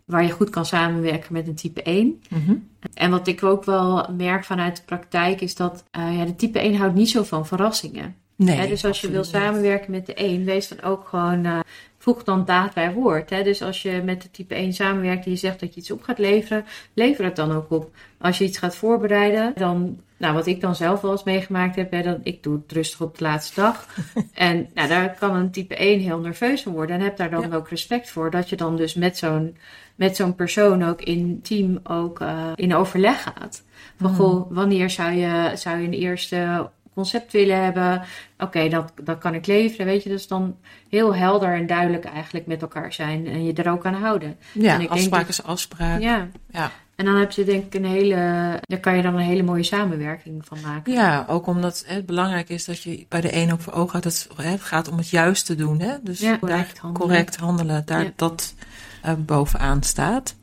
waar 0.05 0.23
je 0.23 0.31
goed 0.31 0.49
kan 0.49 0.65
samenwerken 0.65 1.33
met 1.33 1.47
een 1.47 1.55
type 1.55 1.81
1. 1.83 2.21
Mhm. 2.29 2.55
En 2.93 3.11
wat 3.11 3.27
ik 3.27 3.43
ook 3.43 3.63
wel 3.63 4.07
merk 4.17 4.43
vanuit 4.45 4.75
de 4.75 4.81
praktijk 4.85 5.41
is 5.41 5.55
dat 5.55 5.83
eh, 5.91 6.17
ja, 6.17 6.25
de 6.25 6.35
type 6.35 6.59
1 6.59 6.75
houdt 6.75 6.95
niet 6.95 7.09
zo 7.09 7.23
van 7.23 7.47
verrassingen. 7.47 8.15
Nee, 8.35 8.67
dus 8.67 8.85
als 8.85 9.01
je 9.01 9.09
wil 9.09 9.23
samenwerken 9.23 9.91
met 9.91 10.05
de 10.05 10.13
een, 10.15 10.45
wees 10.45 10.67
dan 10.67 10.81
ook 10.81 11.07
gewoon. 11.07 11.45
eh, 11.45 11.59
voeg 12.05 12.23
dan 12.23 12.45
daad 12.45 12.73
bij 12.73 12.93
woord. 12.93 13.29
Hè? 13.29 13.43
Dus 13.43 13.61
als 13.61 13.81
je 13.81 14.01
met 14.03 14.21
de 14.21 14.31
type 14.31 14.55
1 14.55 14.73
samenwerkt 14.73 15.25
en 15.25 15.31
je 15.31 15.37
zegt 15.37 15.59
dat 15.59 15.73
je 15.73 15.79
iets 15.79 15.91
op 15.91 16.01
gaat 16.01 16.17
leveren, 16.19 16.65
lever 16.93 17.25
het 17.25 17.35
dan 17.35 17.51
ook 17.51 17.71
op. 17.71 17.89
Als 18.17 18.37
je 18.37 18.43
iets 18.43 18.57
gaat 18.57 18.75
voorbereiden, 18.75 19.53
dan. 19.55 19.99
Nou, 20.17 20.33
wat 20.33 20.45
ik 20.45 20.61
dan 20.61 20.75
zelf 20.75 21.01
wel 21.01 21.11
eens 21.11 21.23
meegemaakt 21.23 21.75
heb, 21.75 21.91
hè, 21.91 22.01
dat 22.01 22.17
ik 22.23 22.43
doe 22.43 22.53
het 22.53 22.71
rustig 22.71 23.01
op 23.01 23.17
de 23.17 23.23
laatste 23.23 23.61
dag. 23.61 23.87
en 24.33 24.67
nou, 24.73 24.87
daar 24.87 25.15
kan 25.19 25.35
een 25.35 25.51
type 25.51 25.75
1 25.75 25.99
heel 25.99 26.19
nerveus 26.19 26.61
van 26.63 26.73
worden. 26.73 26.95
En 26.95 27.01
heb 27.01 27.17
daar 27.17 27.29
dan 27.29 27.49
Ja. 27.49 27.55
ook 27.55 27.69
respect 27.69 28.09
voor. 28.09 28.31
Dat 28.31 28.49
je 28.49 28.55
dan 28.55 28.75
dus 28.77 28.93
met 28.93 29.17
zo'n, 29.17 29.57
met 29.95 30.15
zo'n 30.15 30.35
persoon 30.35 30.83
ook 30.83 31.01
in 31.01 31.39
team 31.41 31.79
ook 31.83 32.19
eh, 32.19 32.51
in 32.55 32.75
overleg 32.75 33.23
gaat. 33.23 33.63
Van 33.99 34.11
Mhm. 34.11 34.19
goh, 34.19 34.51
wanneer 34.51 34.89
zou 34.89 35.11
je, 35.11 35.51
zou 35.55 35.77
je 35.79 35.87
een 35.87 35.93
eerste 35.93 36.69
concept 36.95 37.31
willen 37.31 37.63
hebben? 37.63 38.01
Oké, 38.39 38.69
dat, 38.69 38.91
dat 39.03 39.17
kan 39.17 39.33
ik 39.33 39.45
leveren. 39.47 39.85
Weet 39.85 40.03
je, 40.03 40.09
dus 40.09 40.27
dan 40.27 40.55
heel 40.89 41.15
helder 41.15 41.53
en 41.53 41.67
duidelijk 41.67 42.05
eigenlijk 42.05 42.45
met 42.47 42.61
elkaar 42.61 42.93
zijn. 42.93 43.27
En 43.27 43.45
je 43.45 43.53
er 43.53 43.71
ook 43.71 43.85
aan 43.85 43.93
houden. 43.93 44.37
Ja, 44.51 44.79
en 44.79 44.89
afspraak 44.89 45.27
is 45.27 45.43
afspraak. 45.43 46.01
Ja. 46.01 46.27
Ja. 46.51 46.71
En 46.95 47.05
dan 47.05 47.15
heb 47.15 47.31
je 47.31 47.43
denk 47.43 47.65
ik 47.65 47.73
een 47.73 47.85
hele, 47.85 48.15
daar 48.61 48.79
kan 48.79 48.95
je 48.95 49.01
dan 49.01 49.13
een 49.13 49.19
hele 49.19 49.43
mooie 49.43 49.63
samenwerking 49.63 50.45
van 50.45 50.57
maken. 50.63 50.93
Ja, 50.93 51.25
ook 51.29 51.45
omdat 51.47 51.83
het 51.87 52.05
belangrijk 52.05 52.49
is 52.49 52.65
dat 52.65 52.81
je 52.83 53.05
bij 53.09 53.21
de 53.21 53.35
een 53.35 53.51
ook 53.53 53.61
voor 53.61 53.73
ogen 53.73 53.91
houdt 53.91 54.03
dat 54.05 54.45
het, 54.45 54.61
gaat 54.61 54.89
om 54.89 54.97
het 54.97 55.09
juist 55.09 55.45
te 55.45 55.55
doen. 55.55 55.79
Hè? 55.79 55.93
Dus 56.01 56.19
Ja, 56.19 56.37
correct 56.37 56.67
daar 56.73 56.81
handelen. 56.81 57.07
correct 57.07 57.35
handelen, 57.35 57.81
daar 57.85 58.03
Ja. 58.03 58.11
dat 58.15 58.53
eh, 59.01 59.13
bovenaan 59.17 59.83
staat. 59.83 60.35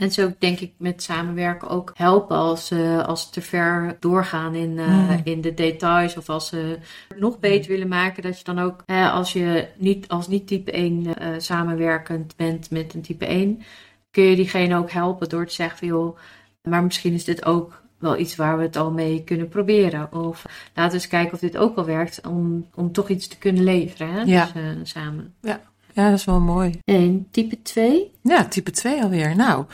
En 0.00 0.10
zo 0.12 0.32
denk 0.38 0.58
ik 0.60 0.72
met 0.76 1.02
samenwerken 1.02 1.68
ook 1.68 1.92
helpen 1.94 2.36
als 2.36 2.66
ze 2.66 3.02
als 3.06 3.22
ze 3.22 3.30
te 3.30 3.40
ver 3.40 3.96
doorgaan 4.00 4.54
in, 4.54 4.78
eh, 4.78 4.86
Mm. 4.88 5.20
in 5.24 5.40
de 5.40 5.54
details. 5.54 6.16
Of 6.16 6.28
als 6.28 6.48
ze 6.48 6.78
het 7.08 7.18
nog 7.18 7.38
beter 7.38 7.70
willen 7.70 7.88
maken. 7.88 8.22
Dat 8.22 8.38
je 8.38 8.44
dan 8.44 8.58
ook, 8.58 8.82
hè, 8.86 9.08
als 9.08 9.32
je 9.32 9.68
niet, 9.76 10.08
als 10.08 10.28
niet 10.28 10.46
type 10.46 10.76
1 10.76 11.16
eh, 11.16 11.28
samenwerkend 11.38 12.36
bent 12.36 12.70
met 12.70 12.94
een 12.94 13.02
type 13.02 13.26
1, 13.30 13.62
kun 14.10 14.22
je 14.24 14.36
diegene 14.36 14.76
ook 14.76 14.90
helpen 14.90 15.28
door 15.28 15.46
te 15.46 15.54
zeggen 15.54 15.78
van 15.78 15.88
joh, 15.88 16.18
maar 16.62 16.82
misschien 16.84 17.12
is 17.12 17.24
dit 17.24 17.44
ook 17.44 17.82
wel 17.98 18.18
iets 18.18 18.36
waar 18.36 18.56
we 18.56 18.62
het 18.62 18.76
al 18.76 18.90
mee 18.90 19.24
kunnen 19.24 19.48
proberen. 19.48 20.12
Of 20.12 20.44
laten 20.74 20.92
we 20.92 20.98
eens 20.98 21.08
kijken 21.08 21.32
of 21.34 21.40
dit 21.40 21.56
ook 21.56 21.76
al 21.76 21.84
werkt 21.84 22.26
om, 22.26 22.66
om 22.74 22.92
toch 22.92 23.08
iets 23.08 23.28
te 23.28 23.38
kunnen 23.38 23.64
leveren 23.64 24.12
hè? 24.12 24.20
Ja. 24.22 24.44
Dus, 24.44 24.62
eh, 24.62 24.70
samen. 24.82 25.34
Ja, 25.40 25.60
dat 26.04 26.18
is 26.18 26.24
wel 26.24 26.40
mooi. 26.40 26.78
En 26.84 27.28
type 27.30 27.62
2? 27.62 28.10
Ja, 28.22 28.44
type 28.44 28.70
2 28.70 29.02
alweer. 29.02 29.36
Nou, 29.36 29.64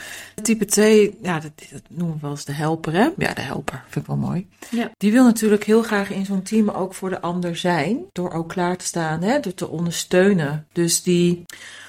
type 0.43 0.65
2, 0.65 1.19
ja, 1.23 1.41
dat, 1.41 1.53
dat 1.73 1.83
noemen 1.89 2.15
we 2.15 2.21
wel 2.21 2.31
eens 2.31 2.45
de 2.45 2.53
helper, 2.53 2.93
hè? 2.93 3.09
Ja, 3.17 3.35
de 3.35 3.41
helper, 3.41 3.83
vind 3.89 4.05
ik 4.05 4.07
wel 4.07 4.17
mooi. 4.17 4.47
Ja. 4.71 4.91
Die 4.97 5.13
wil 5.13 5.25
natuurlijk 5.25 5.65
heel 5.65 5.83
graag 5.83 6.11
in 6.11 6.25
zo'n 6.25 6.43
team 6.43 6.69
ook 6.69 6.95
voor 6.95 7.11
de 7.11 7.21
ander 7.21 7.57
zijn. 7.57 8.05
Door 8.13 8.31
ook 8.33 8.49
klaar 8.49 8.77
te 8.77 8.85
staan, 8.85 9.23
hè? 9.23 9.41
Door 9.41 9.55
te 9.55 9.69
ondersteunen. 9.69 10.67
Dus 10.73 11.03
die 11.03 11.43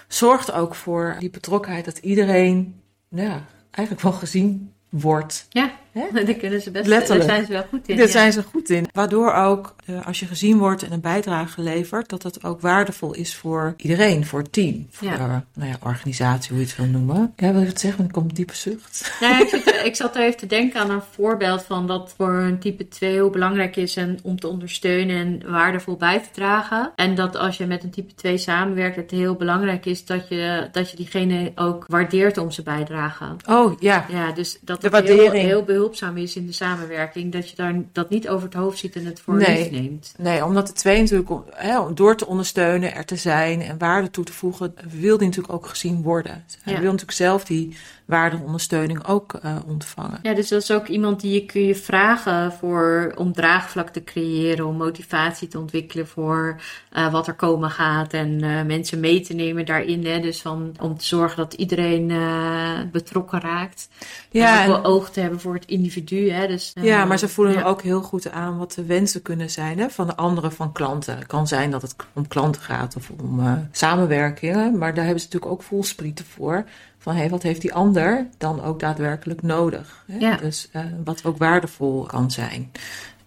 zorgt 0.08 0.52
ook 0.52 0.76
voor 0.76 1.16
die 1.20 1.30
betrokkenheid 1.30 1.86
dat 1.86 1.98
iedereen, 1.98 2.76
ja, 3.10 3.46
eigenlijk 3.72 4.06
wel 4.06 4.14
gezien 4.14 4.72
wordt. 4.90 5.46
Ja. 5.50 5.72
Hè? 6.00 6.24
Daar 6.26 6.34
kunnen 6.34 6.62
ze 6.62 6.72
best, 6.72 6.88
Letterlijk. 6.88 7.28
Daar 7.28 7.36
zijn 7.36 7.46
ze 7.46 7.52
wel 7.52 7.66
goed 7.70 7.88
in. 7.88 7.96
Daar 7.98 8.06
ja. 8.06 8.12
zijn 8.12 8.32
ze 8.32 8.44
goed 8.44 8.70
in. 8.70 8.88
Waardoor 8.92 9.34
ook, 9.34 9.76
eh, 9.86 10.08
als 10.08 10.20
je 10.20 10.26
gezien 10.26 10.58
wordt 10.58 10.84
en 10.84 10.92
een 10.92 11.02
bijdrage 11.02 11.62
levert, 11.62 12.10
dat 12.10 12.22
dat 12.22 12.44
ook 12.44 12.62
waardevol 12.62 13.14
is 13.14 13.36
voor 13.36 13.74
iedereen, 13.78 14.26
voor 14.26 14.40
het 14.40 14.52
team, 14.52 14.88
voor 14.92 15.08
Ja. 15.08 15.46
nou 15.54 15.70
ja, 15.70 15.78
organisatie, 15.84 16.50
hoe 16.52 16.60
je 16.60 16.66
het 16.66 16.76
wil 16.76 16.86
noemen. 16.86 17.34
Ja, 17.36 17.52
wil 17.52 17.62
je 17.62 17.68
het 17.68 17.80
zeggen? 17.80 18.00
Want 18.00 18.12
komt 18.12 18.30
een 18.30 18.36
diepe 18.36 18.56
zucht. 18.56 19.14
Nou, 19.26 19.42
ik, 19.44 19.50
zit, 19.50 19.82
ik 19.84 19.96
zat 19.96 20.16
er 20.16 20.22
even 20.22 20.38
te 20.38 20.46
denken 20.46 20.80
aan 20.80 20.90
een 20.90 21.02
voorbeeld 21.12 21.64
van 21.64 21.88
dat 21.88 22.14
voor 22.18 22.34
een 22.34 22.60
type 22.60 22.88
2 22.88 23.12
heel 23.12 23.30
belangrijk 23.30 23.76
is 23.76 23.96
en 23.96 24.20
om 24.24 24.40
te 24.40 24.48
ondersteunen 24.48 25.16
en 25.16 25.52
waardevol 25.52 25.96
bij 25.96 26.20
te 26.20 26.30
dragen. 26.34 26.92
En 26.96 27.16
dat 27.16 27.36
als 27.36 27.58
je 27.58 27.66
met 27.66 27.84
een 27.84 27.90
type 27.90 28.16
2 28.16 28.38
samenwerkt, 28.38 28.96
het 28.96 29.12
heel 29.12 29.36
belangrijk 29.36 29.86
is 29.86 30.06
dat 30.06 30.28
je, 30.30 30.70
dat 30.72 30.90
je 30.90 30.98
diegene 30.98 31.52
ook 31.56 31.86
waardeert 31.88 32.38
om 32.38 32.52
zijn 32.52 32.66
bijdrage. 32.66 33.26
Oh, 33.50 33.80
ja. 33.80 34.06
Ja, 34.10 34.32
dus 34.32 34.58
dat 34.62 34.82
De 34.82 34.88
het 34.88 35.08
heel, 35.08 35.16
waardering. 35.18 35.48
heel 35.48 35.64
behulpzaam 35.86 36.18
is 36.18 36.36
in 36.36 36.46
de 36.46 36.52
samenwerking. 36.52 37.32
Dat 37.32 37.50
je 37.50 37.56
daar 37.56 37.76
dat 37.92 38.10
niet 38.10 38.30
over 38.30 38.46
het 38.46 38.54
hoofd 38.54 38.78
ziet 38.78 38.96
en 38.96 39.06
het 39.06 39.20
voor 39.20 39.36
Nee. 39.36 39.72
neemt. 39.72 40.14
Nee, 40.18 40.46
omdat 40.46 40.68
de 40.68 40.74
twee 40.74 41.02
natuurlijk, 41.02 41.30
hè, 41.56 41.94
door 41.94 42.16
te 42.18 42.26
ondersteunen, 42.28 42.96
er 42.96 43.06
te 43.06 43.16
zijn 43.16 43.62
en 43.62 43.78
waarde 43.78 44.10
toe 44.10 44.24
te 44.24 44.34
voegen, 44.34 44.74
wil 44.90 45.18
die 45.18 45.28
natuurlijk 45.28 45.54
ook 45.54 45.68
gezien 45.68 46.02
worden. 46.02 46.44
Hij 46.62 46.74
Ja. 46.74 46.80
wil 46.80 46.92
natuurlijk 46.92 47.18
zelf 47.18 47.46
die 47.46 47.76
waarde 48.06 48.38
ondersteuning 48.46 49.08
ook 49.08 49.34
eh, 49.34 49.56
ontvangen. 49.68 50.20
Ja, 50.22 50.34
dus 50.34 50.48
dat 50.48 50.62
is 50.62 50.72
ook 50.72 50.88
iemand 50.88 51.22
die 51.22 51.34
je 51.34 51.46
kun 51.46 51.62
je 51.62 51.76
vragen 51.76 52.52
voor, 52.54 53.14
om 53.18 53.34
draagvlak 53.34 53.90
te 53.90 54.04
creëren, 54.04 54.66
om 54.66 54.78
motivatie 54.78 55.48
te 55.48 55.60
ontwikkelen 55.60 56.08
voor 56.08 56.62
eh, 56.92 57.12
wat 57.12 57.28
er 57.28 57.34
komen 57.34 57.70
gaat 57.70 58.14
en 58.14 58.44
eh, 58.44 58.64
mensen 58.64 59.00
mee 59.00 59.22
te 59.22 59.34
nemen 59.34 59.66
daarin. 59.66 60.06
Hè? 60.06 60.20
Dus 60.20 60.42
van, 60.42 60.76
om 60.82 60.98
te 60.98 61.06
zorgen 61.06 61.38
dat 61.38 61.54
iedereen 61.54 62.14
betrokken 62.92 63.42
raakt. 63.42 63.90
Ja, 64.30 64.64
en 64.64 64.70
ook 64.70 64.76
en- 64.76 64.82
wel 64.82 64.92
oog 64.94 65.10
te 65.10 65.20
hebben 65.20 65.40
voor 65.40 65.54
het 65.54 65.66
individu. 65.66 66.32
Hè? 66.32 66.48
Dus, 66.48 66.72
Ja, 66.82 67.06
maar 67.06 67.20
ze 67.20 67.28
voelen 67.28 67.54
ja. 67.54 67.64
ook 67.64 67.82
heel 67.82 68.02
goed 68.02 68.32
aan 68.32 68.58
wat 68.58 68.72
de 68.72 68.86
wensen 68.86 69.22
kunnen 69.22 69.50
zijn 69.50 69.80
hè, 69.80 69.90
van 69.90 70.08
de 70.08 70.16
anderen, 70.16 70.52
van 70.52 70.72
klanten. 70.72 71.16
Het 71.16 71.28
kan 71.28 71.48
zijn 71.48 71.72
dat 71.72 71.82
het 71.82 71.96
om 72.14 72.28
klanten 72.28 72.62
gaat 72.62 72.96
of 72.96 73.12
om 73.22 73.68
samenwerkingen, 73.72 74.78
maar 74.78 74.94
daar 74.94 75.04
hebben 75.04 75.22
ze 75.22 75.26
natuurlijk 75.26 75.52
ook 75.52 75.64
voelsprieten 75.64 76.26
voor. 76.26 76.66
Van 77.06 77.16
hé, 77.16 77.30
wat 77.30 77.44
heeft 77.44 77.62
die 77.62 77.74
ander 77.74 78.28
dan 78.38 78.64
ook 78.64 78.80
daadwerkelijk 78.80 79.42
nodig? 79.42 80.04
Hè? 80.12 80.18
Ja. 80.18 80.38
Dus 80.38 80.70
eh, 80.72 80.82
wat 81.04 81.26
ook 81.26 81.38
waardevol 81.38 82.04
kan 82.04 82.32
zijn. 82.32 82.72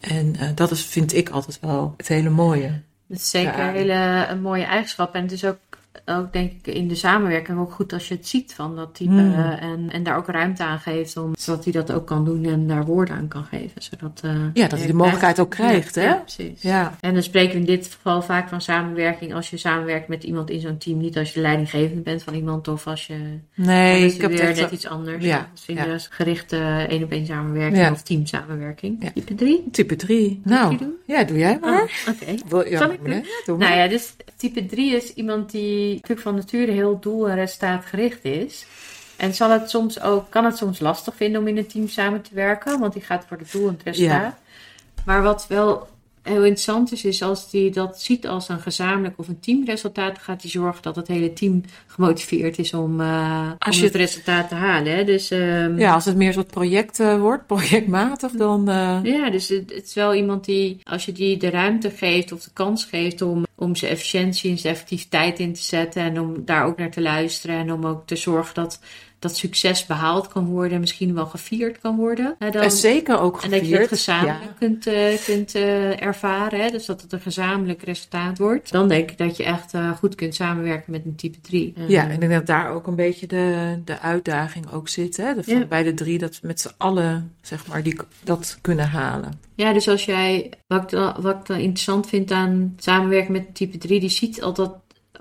En 0.01 0.37
eh, 0.37 0.49
dat 0.55 0.71
is, 0.71 0.85
vind 0.85 1.15
ik 1.15 1.29
altijd 1.29 1.59
wel 1.61 1.95
het 1.97 2.09
hele 2.09 2.29
mooie. 2.31 2.81
Dat 3.07 3.19
is 3.19 3.31
zeker 3.31 3.59
Ja. 3.59 3.69
een 3.69 3.75
hele 3.75 4.27
een 4.29 4.41
mooie 4.41 4.65
eigenschap. 4.65 5.15
En 5.15 5.23
het 5.23 5.33
is 5.33 5.45
ook, 5.45 5.59
ook, 6.05 6.33
denk 6.33 6.53
ik, 6.53 6.75
in 6.75 6.89
de 6.89 6.95
samenwerking 6.95 7.59
ook 7.59 7.73
goed 7.73 7.93
als 7.93 8.09
je 8.09 8.15
het 8.15 8.27
ziet 8.27 8.55
van 8.55 8.77
dat 8.77 8.95
type. 8.95 9.11
Hmm. 9.11 9.35
eh, 9.35 9.63
En, 9.63 9.91
en 9.91 10.03
daar 10.03 10.17
ook 10.17 10.27
ruimte 10.27 10.63
aan 10.65 10.79
geeft, 10.79 11.17
om, 11.17 11.35
zodat 11.39 11.65
hij 11.65 11.73
dat 11.73 11.93
ook 11.93 12.07
kan 12.07 12.25
doen 12.25 12.45
en 12.45 12.67
daar 12.67 12.85
woorden 12.85 13.15
aan 13.17 13.29
kan 13.29 13.45
geven. 13.45 13.83
Zodat, 13.83 14.21
eh, 14.25 14.31
Ja, 14.53 14.69
dat 14.69 14.79
hij 14.79 14.87
de 14.87 14.95
mogelijkheid 14.95 15.41
ook 15.41 15.51
krijgt, 15.51 15.95
Ja, 15.95 16.01
hè? 16.01 16.07
ja, 16.09 16.15
precies. 16.15 16.63
Ja, 16.63 16.97
En 17.01 17.15
dan 17.15 17.23
spreken 17.23 17.53
we 17.53 17.59
in 17.59 17.65
dit 17.67 17.87
geval 17.87 18.23
vaak 18.23 18.49
van 18.49 18.61
samenwerking 18.61 19.35
als 19.35 19.51
je 19.51 19.57
samenwerkt 19.57 20.09
met 20.09 20.25
iemand 20.25 20.51
in 20.51 20.61
zo'n 20.61 20.79
team. 20.79 20.99
Niet 20.99 21.19
als 21.19 21.35
je 21.35 21.41
leidinggevend 21.41 22.03
bent 22.03 22.23
van 22.23 22.35
iemand 22.35 22.69
of 22.69 22.87
als 22.87 23.07
je... 23.07 23.39
nee, 23.55 24.07
ik 24.15 24.21
heb 24.21 24.31
weer 24.31 24.45
net 24.45 24.57
zo- 24.57 24.69
iets 24.71 24.87
anders. 24.87 25.25
Ja, 25.25 25.49
gerichte 26.11 26.57
één 26.89 27.03
op 27.03 27.11
één 27.11 27.27
samenwerking 27.27 27.91
of 27.91 28.03
teamsamenwerking. 28.03 29.03
Ja. 29.03 29.11
Type 29.15 29.35
3? 29.35 29.65
type 29.73 29.97
3. 29.97 30.29
Moet 30.29 30.39
ik 30.39 30.45
Nou, 30.45 30.77
doen? 30.77 30.95
ja, 31.07 31.25
doe 31.25 31.39
jij 31.39 31.59
maar. 31.61 31.83
Oh, 31.83 32.15
Oké. 32.15 32.35
Wil, 32.49 32.69
ja, 32.69 32.79
Zal 32.79 32.91
ik 32.91 32.99
doe 33.45 33.57
maar. 33.59 33.69
Nou 33.69 33.81
ja, 33.81 33.89
dus 33.89 34.15
type 34.39 34.67
3 34.67 34.97
is 34.97 35.15
iemand 35.15 35.51
die 35.51 35.93
natuurlijk 35.93 36.21
van 36.21 36.35
nature 36.35 36.73
heel 36.73 36.99
doel- 37.01 37.29
en 37.29 37.35
resultaatgericht 37.35 38.25
is. 38.25 38.67
En 39.17 39.35
zal 39.35 39.51
het 39.51 39.71
soms 39.71 40.01
ook, 40.01 40.31
kan 40.31 40.45
het 40.45 40.57
soms 40.57 40.81
lastig 40.81 41.15
vinden 41.17 41.41
om 41.41 41.47
in 41.49 41.57
een 41.57 41.67
team 41.67 41.89
samen 41.89 42.23
te 42.23 42.35
werken, 42.35 42.79
want 42.81 42.93
die 42.93 43.03
gaat 43.03 43.25
voor 43.29 43.37
het 43.39 43.53
doel 43.53 43.69
en 43.69 43.75
het 43.75 43.83
resultaat. 43.83 44.35
Maar 45.05 45.23
wat 45.23 45.47
wel 45.49 45.89
heel 46.23 46.37
interessant 46.45 46.93
is, 46.93 47.05
is 47.05 47.23
als 47.23 47.51
die 47.51 47.71
dat 47.71 48.01
ziet 48.03 48.27
als 48.27 48.49
een 48.49 48.61
gezamenlijk 48.61 49.15
of 49.19 49.29
een 49.29 49.41
teamresultaat, 49.41 50.19
gaat 50.19 50.43
hij 50.43 50.51
zorgen 50.51 50.83
dat 50.83 50.97
het 50.97 51.09
hele 51.09 51.33
team 51.33 51.63
gemotiveerd 51.87 52.59
is 52.59 52.75
om, 52.75 53.01
eh, 53.01 53.51
Als 53.59 53.77
om 53.77 53.81
je 53.83 53.87
het 53.89 53.97
resultaat 53.97 54.49
te 54.49 54.55
halen. 54.55 54.97
Hè? 54.97 55.05
Dus, 55.05 55.31
ehm, 55.31 55.79
Ja, 55.79 55.93
als 55.95 56.05
het 56.05 56.17
meer 56.17 56.27
een 56.27 56.33
soort 56.33 56.51
project 56.51 57.01
eh, 57.01 57.21
wordt, 57.21 57.47
projectmatig, 57.57 58.33
dan... 58.33 58.69
eh, 58.69 58.99
Ja, 59.03 59.31
dus 59.31 59.49
het, 59.49 59.73
het 59.75 59.87
is 59.87 59.95
wel 59.95 60.15
iemand 60.15 60.45
die, 60.45 60.81
als 60.85 61.05
je 61.05 61.13
die 61.13 61.37
de 61.37 61.51
ruimte 61.51 61.91
geeft 61.91 62.33
of 62.33 62.43
de 62.43 62.51
kans 62.53 62.85
geeft 62.85 63.23
om, 63.23 63.47
om 63.59 63.77
zijn 63.77 63.91
efficiëntie 63.93 64.51
en 64.51 64.59
zijn 64.59 64.73
effectiviteit 64.75 65.39
in 65.39 65.53
te 65.55 65.63
zetten 65.63 66.03
en 66.03 66.21
om 66.21 66.45
daar 66.45 66.65
ook 66.65 66.79
naar 66.79 66.91
te 66.91 67.01
luisteren 67.01 67.57
en 67.57 67.73
om 67.73 67.87
ook 67.87 68.07
te 68.07 68.17
zorgen 68.17 68.55
dat 68.55 68.81
dat 69.21 69.37
succes 69.37 69.87
behaald 69.87 70.29
kan 70.29 70.45
worden 70.47 70.73
en 70.75 70.81
misschien 70.81 71.15
wel 71.15 71.27
gevierd 71.27 71.79
kan 71.81 71.97
worden. 71.97 72.35
hè, 72.39 72.51
dan- 72.51 72.63
en 72.63 72.71
zeker 72.71 73.21
ook 73.21 73.43
en 73.43 73.51
dat 73.51 73.59
je 73.61 73.65
gevierd. 73.67 73.81
het 73.81 73.89
gezamenlijk 73.89 74.43
Ja. 74.45 74.55
kunt, 74.59 74.87
eh, 74.87 75.19
kunt 75.25 75.55
eh, 75.55 76.03
ervaren, 76.03 76.61
hè, 76.61 76.71
dus 76.71 76.87
dat 76.87 77.03
het 77.03 77.13
een 77.13 77.21
gezamenlijk 77.21 77.83
resultaat 77.83 78.39
wordt. 78.39 78.71
Dan 78.73 78.89
denk 78.89 79.11
ik 79.11 79.19
dat 79.19 79.37
je 79.37 79.45
echt 79.45 79.75
eh, 79.75 79.91
goed 79.91 80.15
kunt 80.15 80.35
samenwerken 80.35 80.93
met 80.93 81.05
een 81.05 81.15
type 81.17 81.41
3. 81.41 81.73
Eh, 81.77 81.89
Ja, 81.89 82.03
en 82.05 82.11
ik 82.11 82.21
denk 82.21 82.33
dat 82.33 82.47
daar 82.47 82.71
ook 82.71 82.87
een 82.87 82.95
beetje 82.97 83.27
de, 83.27 83.79
de 83.85 84.01
uitdaging 84.01 84.73
ook 84.73 84.89
zit. 84.89 85.17
Hè? 85.17 85.35
De, 85.35 85.43
van 85.45 85.59
Ja. 85.59 85.65
Bij 85.65 85.83
de 85.83 85.95
drie, 85.95 86.19
dat 86.19 86.39
we 86.41 86.47
met 86.47 86.61
z'n 86.61 86.71
allen, 86.77 87.35
zeg 87.43 87.67
maar, 87.67 87.83
die, 87.83 87.97
dat 88.25 88.59
kunnen 88.61 88.89
halen. 88.89 89.41
Ja, 89.55 89.73
dus 89.73 89.89
als 89.89 90.05
jij, 90.05 90.51
wat 90.67 90.83
ik, 90.83 90.89
dan, 90.89 91.15
wat 91.21 91.37
ik 91.37 91.47
dan 91.47 91.57
interessant 91.59 92.09
vind 92.09 92.31
aan 92.31 92.75
samenwerken 92.79 93.33
met 93.33 93.48
type 93.53 93.79
3, 93.79 94.01
die 94.01 94.09
ziet 94.09 94.43
altijd 94.43 94.71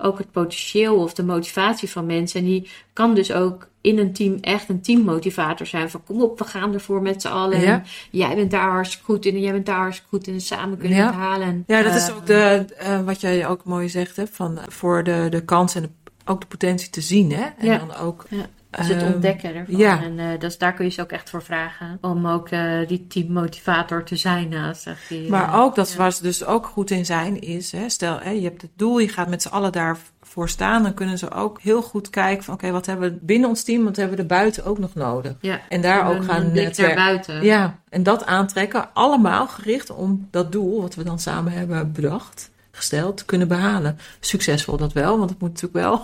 ook 0.00 0.18
het 0.18 0.30
potentieel 0.30 0.96
of 0.96 1.14
de 1.14 1.24
motivatie 1.24 1.90
van 1.90 2.06
mensen. 2.06 2.40
En 2.40 2.46
die 2.46 2.68
kan 2.92 3.14
dus 3.14 3.32
ook 3.32 3.68
in 3.80 3.98
een 3.98 4.12
team 4.12 4.38
echt 4.40 4.68
een 4.68 4.80
teammotivator 4.80 5.66
zijn. 5.66 5.90
Van 5.90 6.02
kom 6.04 6.22
op, 6.22 6.38
we 6.38 6.44
gaan 6.44 6.74
ervoor 6.74 7.02
met 7.02 7.22
z'n 7.22 7.28
allen. 7.28 7.60
Ja. 7.60 7.82
Jij 8.10 8.34
bent 8.34 8.50
daar 8.50 8.70
hartstikke 8.70 9.04
goed 9.04 9.26
in 9.26 9.34
en 9.34 9.40
jij 9.40 9.52
bent 9.52 9.66
daar 9.66 9.78
hartstikke 9.78 10.10
goed 10.16 10.26
in. 10.26 10.34
En 10.34 10.40
samen 10.40 10.78
kunnen 10.78 10.96
we 10.96 11.02
Ja. 11.02 11.10
het 11.10 11.16
halen. 11.20 11.46
En, 11.46 11.64
Ja, 11.66 11.82
dat 11.82 11.94
is 11.94 12.08
eh, 12.08 12.16
ook 12.16 12.26
de, 12.26 12.64
eh, 12.78 13.00
wat 13.04 13.20
jij 13.20 13.46
ook 13.46 13.64
mooi 13.64 13.88
zegt, 13.88 14.16
hè? 14.16 14.26
Van, 14.26 14.58
voor 14.68 15.04
de, 15.04 15.26
de 15.30 15.44
kans 15.44 15.74
en 15.74 15.82
de, 15.82 15.88
ook 16.28 16.40
de 16.40 16.46
potentie 16.46 16.90
te 16.90 17.00
zien. 17.00 17.32
Hè? 17.32 17.42
En 17.58 17.66
Ja. 17.66 17.78
dan 17.78 17.94
ook... 17.96 18.26
Ja. 18.28 18.46
Dus 18.70 18.88
het 18.88 19.02
ontdekken 19.14 19.54
ervan. 19.54 19.76
ja. 19.76 20.02
En 20.02 20.18
eh, 20.18 20.26
dus 20.38 20.58
daar 20.58 20.72
kun 20.74 20.84
je 20.84 20.90
ze 20.90 21.02
ook 21.02 21.10
echt 21.10 21.30
voor 21.30 21.42
vragen. 21.42 21.98
Om 22.00 22.26
ook 22.26 22.48
eh, 22.48 22.86
die 22.88 23.06
teammotivator 23.06 24.04
te 24.04 24.16
zijn 24.16 24.48
naast. 24.48 24.82
zeg 24.82 25.08
je. 25.08 25.26
Maar 25.30 25.60
ook, 25.62 25.74
dat 25.74 25.90
Ja. 25.90 25.96
waar 25.96 26.12
ze 26.12 26.22
dus 26.22 26.44
ook 26.44 26.66
goed 26.66 26.90
in 26.90 27.06
zijn, 27.06 27.40
is, 27.40 27.72
hè, 27.72 27.88
stel, 27.88 28.18
hè, 28.20 28.30
je 28.30 28.42
hebt 28.42 28.62
het 28.62 28.70
doel, 28.76 28.98
je 28.98 29.08
gaat 29.08 29.28
met 29.28 29.42
z'n 29.42 29.48
allen 29.48 29.72
daarvoor 29.72 30.48
staan, 30.48 30.82
dan 30.82 30.94
kunnen 30.94 31.18
ze 31.18 31.30
ook 31.30 31.60
heel 31.60 31.82
goed 31.82 32.10
kijken 32.10 32.44
van, 32.44 32.54
oké, 32.54 32.70
wat 32.70 32.86
hebben 32.86 33.10
we 33.12 33.18
binnen 33.20 33.48
ons 33.48 33.62
team, 33.62 33.84
wat 33.84 33.96
hebben 33.96 34.16
we 34.16 34.22
er 34.22 34.28
buiten 34.28 34.64
ook 34.64 34.78
nog 34.78 34.94
nodig? 34.94 35.34
Ja. 35.40 35.60
En 35.68 35.80
daar 35.80 36.08
ook 36.08 36.24
gaan 36.24 36.40
een 36.42 36.50
blik 36.50 36.54
naar 36.54 36.64
netwerken. 36.64 36.96
buiten. 36.96 37.42
Ja, 37.44 37.78
en 37.88 38.02
dat 38.02 38.26
aantrekken, 38.26 38.88
allemaal 38.94 39.46
gericht 39.46 39.90
om 39.90 40.28
dat 40.30 40.52
doel, 40.52 40.80
wat 40.80 40.94
we 40.94 41.04
dan 41.04 41.18
samen 41.18 41.52
hebben 41.52 41.92
bedacht, 41.92 42.50
gesteld, 42.70 43.16
te 43.16 43.24
kunnen 43.24 43.48
behalen. 43.48 43.98
Succesvol 44.20 44.76
dat 44.76 44.92
wel, 44.92 45.18
want 45.18 45.30
het 45.30 45.40
moet 45.40 45.48
natuurlijk 45.48 45.84
wel. 45.86 46.02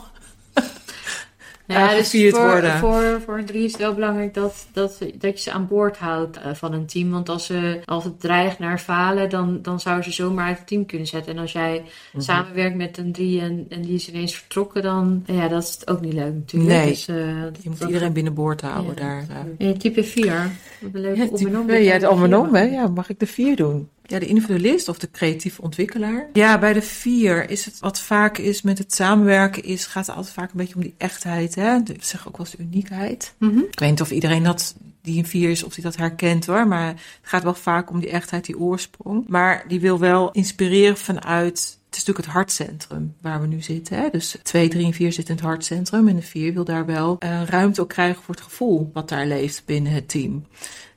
Ja, 1.66 1.90
eh, 1.90 1.96
dus 1.96 2.10
gevierd 2.10 2.34
voor, 2.36 2.44
worden. 2.46 2.78
Voor, 2.78 3.20
voor 3.24 3.38
een 3.38 3.44
drie 3.44 3.64
is 3.64 3.72
het 3.72 3.80
wel 3.80 3.94
belangrijk 3.94 4.34
dat, 4.34 4.66
dat, 4.72 4.98
dat 5.14 5.36
je 5.36 5.42
ze 5.42 5.50
aan 5.52 5.66
boord 5.66 5.96
houdt 5.96 6.36
eh, 6.36 6.54
van 6.54 6.72
een 6.72 6.86
team. 6.86 7.10
Want 7.10 7.28
als, 7.28 7.46
ze, 7.46 7.80
als 7.84 8.04
het 8.04 8.20
dreigt 8.20 8.58
naar 8.58 8.78
falen, 8.78 9.30
dan, 9.30 9.58
dan 9.62 9.80
zou 9.80 10.02
ze 10.02 10.12
zomaar 10.12 10.46
uit 10.46 10.58
het 10.58 10.66
team 10.66 10.86
kunnen 10.86 11.06
zetten. 11.06 11.32
En 11.34 11.38
als 11.40 11.52
jij 11.52 11.82
Mhm. 12.12 12.22
samenwerkt 12.22 12.76
met 12.76 12.98
een 12.98 13.12
drie 13.12 13.40
en, 13.40 13.66
en 13.68 13.82
die 13.82 13.94
is 13.94 14.08
ineens 14.10 14.34
vertrokken, 14.34 14.82
dan 14.82 15.22
ja, 15.26 15.48
dat 15.48 15.62
is 15.62 15.70
het 15.78 15.90
ook 15.90 16.00
niet 16.00 16.12
leuk 16.12 16.34
natuurlijk. 16.34 16.72
Nee. 16.72 16.88
Dus, 16.88 17.08
eh, 17.08 17.16
Je 17.16 17.68
moet 17.68 17.78
dat- 17.78 17.88
iedereen 17.88 18.12
binnenboord 18.12 18.60
houden 18.60 18.94
Ja. 18.96 19.00
daar. 19.00 19.26
Eh, 19.58 19.70
type 19.70 20.04
4. 20.04 20.50
Wat 20.80 20.90
een 20.94 21.00
leuke 21.00 21.18
Ja, 21.20 21.26
om 21.28 21.36
type 21.36 21.50
en 21.50 21.58
om. 21.58 21.70
ja, 21.70 21.98
de 21.98 22.10
om 22.10 22.24
en 22.24 22.36
om, 22.36 22.54
hè. 22.54 22.62
Ja. 22.62 22.70
Ja, 22.72 22.88
mag 22.88 23.08
ik 23.10 23.18
de 23.18 23.26
vier 23.26 23.56
doen? 23.56 23.88
Ja, 24.06 24.18
de 24.18 24.26
individualist 24.26 24.88
of 24.88 24.98
de 24.98 25.10
creatief 25.10 25.58
ontwikkelaar. 25.58 26.26
Ja, 26.32 26.58
bij 26.58 26.72
de 26.72 26.82
vier 26.82 27.50
is 27.50 27.64
het 27.64 27.78
wat 27.80 28.00
vaak 28.00 28.38
is 28.38 28.62
met 28.62 28.78
het 28.78 28.94
samenwerken 28.94 29.64
is, 29.64 29.86
gaat 29.86 30.06
het 30.06 30.16
altijd 30.16 30.34
vaak 30.34 30.50
een 30.50 30.56
beetje 30.56 30.74
om 30.74 30.80
die 30.80 30.94
echtheid, 30.98 31.54
hè. 31.54 31.82
De- 31.82 31.92
Ik 31.94 32.04
zeg 32.04 32.28
ook 32.28 32.36
wel 32.36 32.46
eens 32.46 32.56
de 32.56 32.62
uniekheid. 32.62 33.34
Mhm. 33.38 33.58
Ik 33.58 33.78
weet 33.78 33.90
niet 33.90 34.00
of 34.00 34.10
iedereen 34.10 34.42
dat, 34.42 34.74
die 35.02 35.18
een 35.18 35.26
vier 35.26 35.50
is, 35.50 35.62
of 35.62 35.74
die 35.74 35.84
dat 35.84 35.96
herkent 35.96 36.46
hoor. 36.46 36.68
Maar 36.68 36.86
het 36.86 36.96
gaat 37.22 37.42
wel 37.42 37.54
vaak 37.54 37.90
om 37.90 38.00
die 38.00 38.10
echtheid, 38.10 38.44
die 38.44 38.58
oorsprong. 38.58 39.24
Maar 39.28 39.64
die 39.68 39.80
wil 39.80 39.98
wel 39.98 40.30
inspireren 40.30 40.96
vanuit. 40.96 41.78
Het 41.86 42.02
is 42.02 42.08
natuurlijk 42.08 42.26
het 42.26 42.34
hartcentrum 42.36 43.14
waar 43.20 43.40
we 43.40 43.46
nu 43.46 43.62
zitten. 43.62 43.96
Hè? 43.98 44.08
Dus 44.10 44.36
2, 44.42 44.68
3 44.68 44.86
en 44.86 44.92
4 44.92 45.12
zitten 45.12 45.34
in 45.36 45.40
het 45.40 45.48
hartcentrum. 45.50 46.08
En 46.08 46.16
de 46.16 46.22
4 46.22 46.52
wil 46.54 46.64
daar 46.64 46.86
wel 46.86 47.16
eh, 47.18 47.42
ruimte 47.42 47.80
ook 47.80 47.88
krijgen 47.88 48.22
voor 48.22 48.34
het 48.34 48.44
gevoel 48.44 48.90
wat 48.92 49.08
daar 49.08 49.26
leeft 49.26 49.62
binnen 49.64 49.92
het 49.92 50.08
team. 50.08 50.46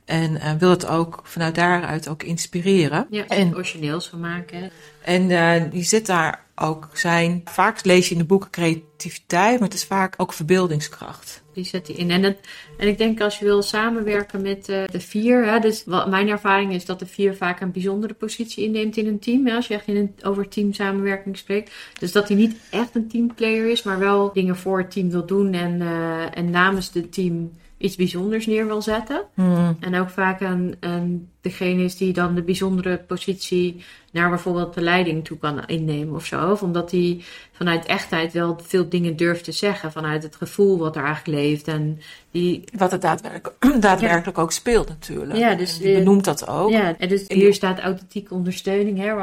En 0.08 0.40
eh, 0.40 0.52
wil 0.52 0.70
het 0.70 0.86
ook 0.86 1.20
vanuit 1.22 1.54
daaruit 1.54 2.08
ook 2.08 2.22
inspireren. 2.22 3.06
Ja, 3.10 3.26
En- 3.26 3.54
origineels 3.54 4.08
van 4.08 4.20
maken. 4.20 4.70
En 5.02 5.30
eh, 5.30 5.70
die 5.70 5.82
zit 5.82 6.06
daar 6.06 6.44
ook 6.54 6.88
zijn. 6.92 7.42
Vaak 7.44 7.84
lees 7.84 8.06
je 8.08 8.12
in 8.12 8.20
de 8.20 8.26
boeken 8.26 8.50
creativiteit, 8.50 9.58
maar 9.58 9.68
het 9.68 9.76
is 9.76 9.84
vaak 9.84 10.14
ook 10.16 10.32
verbeeldingskracht. 10.32 11.42
Die 11.52 11.64
zet 11.64 11.86
hij 11.86 11.96
in. 11.96 12.10
En, 12.10 12.22
het, 12.22 12.38
en 12.78 12.88
ik 12.88 12.98
denk 12.98 13.20
als 13.20 13.38
je 13.38 13.44
wil 13.44 13.62
samenwerken 13.62 14.42
met 14.42 14.68
eh, 14.68 14.82
de 14.90 15.00
vier. 15.00 15.46
Hè, 15.46 15.58
dus 15.58 15.82
wat, 15.84 16.08
mijn 16.08 16.28
ervaring 16.28 16.72
is 16.72 16.84
dat 16.84 16.98
de 16.98 17.06
vier 17.06 17.36
vaak 17.36 17.60
een 17.60 17.72
bijzondere 17.72 18.14
positie 18.14 18.64
inneemt 18.64 18.96
in 18.96 19.06
een 19.06 19.18
team. 19.18 19.46
Hè, 19.46 19.54
als 19.54 19.66
je 19.66 19.74
echt 19.74 19.86
in 19.86 19.96
een, 19.96 20.14
over 20.22 20.48
teamsamenwerking 20.48 21.36
spreekt. 21.36 21.72
Dus 21.98 22.12
dat 22.12 22.28
hij 22.28 22.36
niet 22.36 22.56
echt 22.70 22.94
een 22.94 23.08
teamplayer 23.08 23.70
is, 23.70 23.82
maar 23.82 23.98
wel 23.98 24.32
dingen 24.32 24.56
voor 24.56 24.78
het 24.78 24.90
team 24.90 25.10
wil 25.10 25.26
doen. 25.26 25.52
En, 25.54 25.82
eh, 25.82 26.38
en 26.38 26.50
namens 26.50 26.90
het 26.92 27.12
team 27.12 27.50
iets 27.78 27.96
bijzonders 27.96 28.46
neer 28.46 28.66
wil 28.66 28.82
zetten. 28.82 29.22
Hmm. 29.34 29.76
En 29.80 29.94
ook 29.94 30.10
vaak 30.10 30.40
een, 30.40 30.76
een, 30.80 31.30
degene 31.48 31.82
is 31.82 31.96
die 31.96 32.12
dan 32.12 32.34
de 32.34 32.42
bijzondere 32.42 32.98
positie 32.98 33.84
naar 34.12 34.28
bijvoorbeeld 34.28 34.74
de 34.74 34.80
leiding 34.80 35.24
toe 35.24 35.38
kan 35.38 35.66
innemen 35.66 36.14
of 36.14 36.24
zo. 36.24 36.50
Of 36.50 36.62
omdat 36.62 36.90
hij 36.90 37.24
vanuit 37.52 37.86
echtheid 37.86 38.32
wel 38.32 38.58
veel 38.62 38.88
dingen 38.88 39.16
durft 39.16 39.44
te 39.44 39.52
zeggen. 39.52 39.92
Vanuit 39.92 40.22
het 40.22 40.36
gevoel 40.36 40.78
wat 40.78 40.96
er 40.96 41.04
eigenlijk 41.04 41.38
leeft. 41.38 41.68
En 41.68 42.00
die, 42.30 42.64
Wat 42.76 42.90
het 42.90 43.00
daadwerkelijk, 43.00 43.56
daadwerkelijk 43.80 44.38
ook 44.38 44.52
speelt 44.52 44.88
natuurlijk. 44.88 45.38
Ja, 45.38 45.54
dus, 45.54 45.76
En 45.76 45.82
die 45.82 45.92
eh, 45.92 45.98
benoemt 45.98 46.24
dat 46.24 46.48
ook. 46.48 46.70
ja, 46.70 46.96
en 46.98 47.08
dus 47.08 47.24
hier 47.28 47.54
staat 47.54 47.78
authentieke 47.78 48.34
ondersteuning. 48.34 48.98
Hè, 48.98 49.14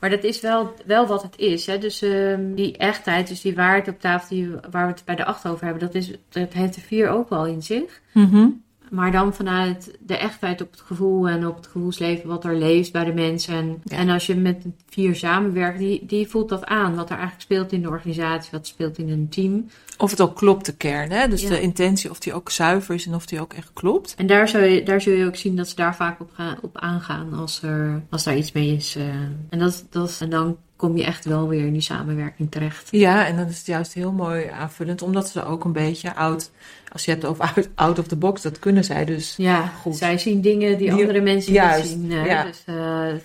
maar 0.00 0.10
dat 0.10 0.24
is 0.24 0.40
wel, 0.40 0.74
wel 0.86 1.06
wat 1.06 1.22
het 1.22 1.38
is. 1.38 1.66
Hè. 1.66 1.78
Dus 1.78 2.02
ehm, 2.02 2.54
die 2.54 2.76
echtheid, 2.76 3.28
dus 3.28 3.40
die 3.40 3.54
waarheid 3.54 3.88
op 3.88 4.00
tafel 4.00 4.36
die, 4.36 4.50
waar 4.70 4.86
we 4.86 4.92
het 4.92 5.04
bij 5.04 5.16
de 5.16 5.24
acht 5.24 5.46
over 5.46 5.64
hebben. 5.64 5.82
Dat, 5.82 5.94
is, 5.94 6.10
dat 6.28 6.52
heeft 6.52 6.74
de 6.74 6.80
vier 6.80 7.08
ook 7.08 7.28
wel 7.28 7.46
in 7.46 7.62
zich. 7.62 8.00
Mhm. 8.12 8.46
Maar 8.90 9.12
dan 9.12 9.34
vanuit 9.34 9.96
de 10.00 10.16
echtheid 10.16 10.60
op 10.62 10.70
het 10.70 10.80
gevoel 10.80 11.28
en 11.28 11.46
op 11.46 11.56
het 11.56 11.66
gevoelsleven 11.66 12.28
wat 12.28 12.44
er 12.44 12.56
leeft 12.56 12.92
bij 12.92 13.04
de 13.04 13.12
mensen. 13.12 13.54
En, 13.54 13.80
Ja. 13.84 13.96
en 13.96 14.08
als 14.08 14.26
je 14.26 14.34
met 14.34 14.64
vier 14.88 15.14
samenwerkt, 15.14 15.78
die, 15.78 16.06
die 16.06 16.26
voelt 16.28 16.48
dat 16.48 16.64
aan. 16.64 16.94
Wat 16.94 17.04
er 17.10 17.16
eigenlijk 17.16 17.42
speelt 17.42 17.72
in 17.72 17.82
de 17.82 17.88
organisatie, 17.88 18.50
wat 18.52 18.66
speelt 18.66 18.98
in 18.98 19.08
een 19.10 19.28
team. 19.28 19.66
Of 19.98 20.10
het 20.10 20.20
ook 20.20 20.36
klopt, 20.36 20.66
de 20.66 20.76
kern. 20.76 21.10
Hè? 21.10 21.28
Dus 21.28 21.42
Ja. 21.42 21.48
de 21.48 21.60
intentie, 21.60 22.10
of 22.10 22.18
die 22.18 22.32
ook 22.32 22.50
zuiver 22.50 22.94
is 22.94 23.06
en 23.06 23.14
of 23.14 23.26
die 23.26 23.40
ook 23.40 23.52
echt 23.52 23.70
klopt. 23.72 24.14
En 24.16 24.26
daar, 24.26 24.48
zou 24.48 24.64
je, 24.64 24.82
daar 24.82 25.00
zul 25.00 25.12
je 25.14 25.26
ook 25.26 25.36
zien 25.36 25.56
dat 25.56 25.68
ze 25.68 25.74
daar 25.74 25.96
vaak 25.96 26.20
op, 26.20 26.30
gaan, 26.34 26.56
op 26.62 26.78
aangaan 26.78 27.32
als, 27.32 27.62
er, 27.62 28.02
als 28.10 28.24
daar 28.24 28.36
iets 28.36 28.52
mee 28.52 28.74
is. 28.76 28.96
eh. 28.96 29.04
en, 29.50 29.58
dat, 29.58 29.86
dat, 29.90 30.18
en 30.20 30.30
dan 30.30 30.56
kom 30.76 30.96
je 30.96 31.04
echt 31.04 31.24
wel 31.24 31.48
weer 31.48 31.66
in 31.66 31.72
die 31.72 31.80
samenwerking 31.82 32.50
terecht. 32.50 32.88
Ja, 32.90 33.26
en 33.26 33.36
dan 33.36 33.46
is 33.46 33.58
het 33.58 33.66
juist 33.66 33.92
heel 33.92 34.12
mooi 34.12 34.46
aanvullend, 34.46 35.02
omdat 35.02 35.28
ze 35.28 35.44
ook 35.44 35.64
een 35.64 35.72
beetje 35.72 36.14
oud, 36.14 36.50
als 36.92 37.04
je 37.04 37.10
het 37.10 37.22
hebt 37.22 37.32
over 37.34 37.52
out, 37.54 37.68
out 37.74 37.98
of 37.98 38.06
the 38.06 38.16
box, 38.16 38.42
dat 38.42 38.58
kunnen 38.58 38.84
zij 38.84 39.04
dus. 39.04 39.34
Ja, 39.36 39.66
Goed. 39.66 39.96
zij 39.96 40.18
zien 40.18 40.40
dingen 40.40 40.68
die, 40.78 40.90
Die- 40.90 40.92
andere 41.00 41.20
mensen 41.20 41.52
juist, 41.52 41.96
niet 41.96 42.10
zien. 42.12 42.24
ja. 42.24 42.44
Dus, 42.44 42.62
eh, 42.66 42.74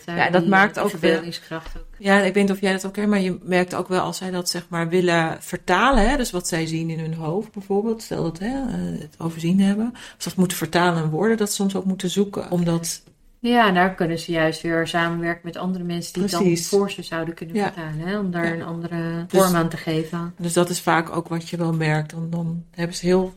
zij 0.05 0.15
Ja, 0.15 0.29
dat 0.29 0.41
die- 0.41 0.49
maakt 0.49 0.79
ook 0.79 0.89
weer- 0.91 0.99
verbeeldingskracht 0.99 1.77
ook. 1.77 1.85
Ja, 1.97 2.19
ik 2.19 2.33
weet 2.33 2.43
niet 2.43 2.51
of 2.51 2.61
jij 2.61 2.71
dat 2.71 2.85
ook 2.85 2.93
kent, 2.93 3.09
maar 3.09 3.21
je 3.21 3.37
merkt 3.43 3.75
ook 3.75 3.87
wel 3.87 4.01
als 4.01 4.17
zij 4.17 4.31
dat 4.31 4.49
zeg 4.49 4.65
maar 4.69 4.89
willen 4.89 5.37
vertalen, 5.39 6.09
hè, 6.09 6.17
dus 6.17 6.31
wat 6.31 6.47
zij 6.47 6.65
zien 6.65 6.89
in 6.89 6.99
hun 6.99 7.13
hoofd 7.13 7.51
bijvoorbeeld, 7.51 8.01
stel 8.01 8.23
dat 8.23 8.39
hè, 8.39 8.47
eh, 8.47 8.99
het 8.99 9.15
overzien 9.17 9.59
hebben, 9.61 9.89
als 9.93 10.01
ze 10.17 10.29
dat 10.29 10.37
moeten 10.37 10.57
vertalen 10.57 11.03
in 11.03 11.09
woorden, 11.09 11.37
dat 11.37 11.53
soms 11.53 11.75
ook 11.75 11.85
moeten 11.85 12.09
zoeken, 12.09 12.51
omdat 12.51 13.01
Ja, 13.43 13.67
en 13.67 13.73
daar 13.73 13.95
kunnen 13.95 14.19
ze 14.19 14.31
juist 14.31 14.61
weer 14.61 14.87
samenwerken 14.87 15.41
met 15.43 15.57
andere 15.57 15.83
mensen 15.83 16.13
die 16.13 16.21
het 16.23 16.31
dan 16.31 16.41
Precies. 16.43 16.67
voor 16.67 16.91
ze 16.91 17.01
zouden 17.03 17.33
kunnen 17.33 17.55
Ja. 17.55 17.63
vertalen. 17.73 17.99
Hè? 17.99 18.17
Om 18.19 18.31
daar 18.31 18.45
Ja. 18.45 18.51
een 18.53 18.63
andere 18.63 19.25
Dus- 19.27 19.41
vorm 19.41 19.55
aan 19.55 19.69
te 19.69 19.77
geven. 19.77 20.33
Dus 20.37 20.53
dat 20.53 20.69
is 20.69 20.81
vaak 20.81 21.15
ook 21.15 21.27
wat 21.27 21.49
je 21.49 21.57
wel 21.57 21.73
merkt. 21.73 22.09
Dan, 22.11 22.27
dan 22.29 22.63
hebben 22.71 22.95
ze 22.95 23.05
heel 23.05 23.33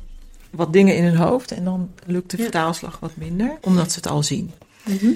wat 0.50 0.72
dingen 0.72 0.96
in 0.96 1.04
hun 1.04 1.16
hoofd 1.16 1.50
en 1.52 1.64
dan 1.64 1.90
lukt 2.06 2.30
de 2.30 2.36
Ja. 2.36 2.42
vertaalslag 2.42 2.98
wat 3.00 3.16
minder, 3.16 3.56
omdat 3.60 3.90
ze 3.92 3.96
het 3.96 4.08
al 4.08 4.22
zien. 4.22 4.50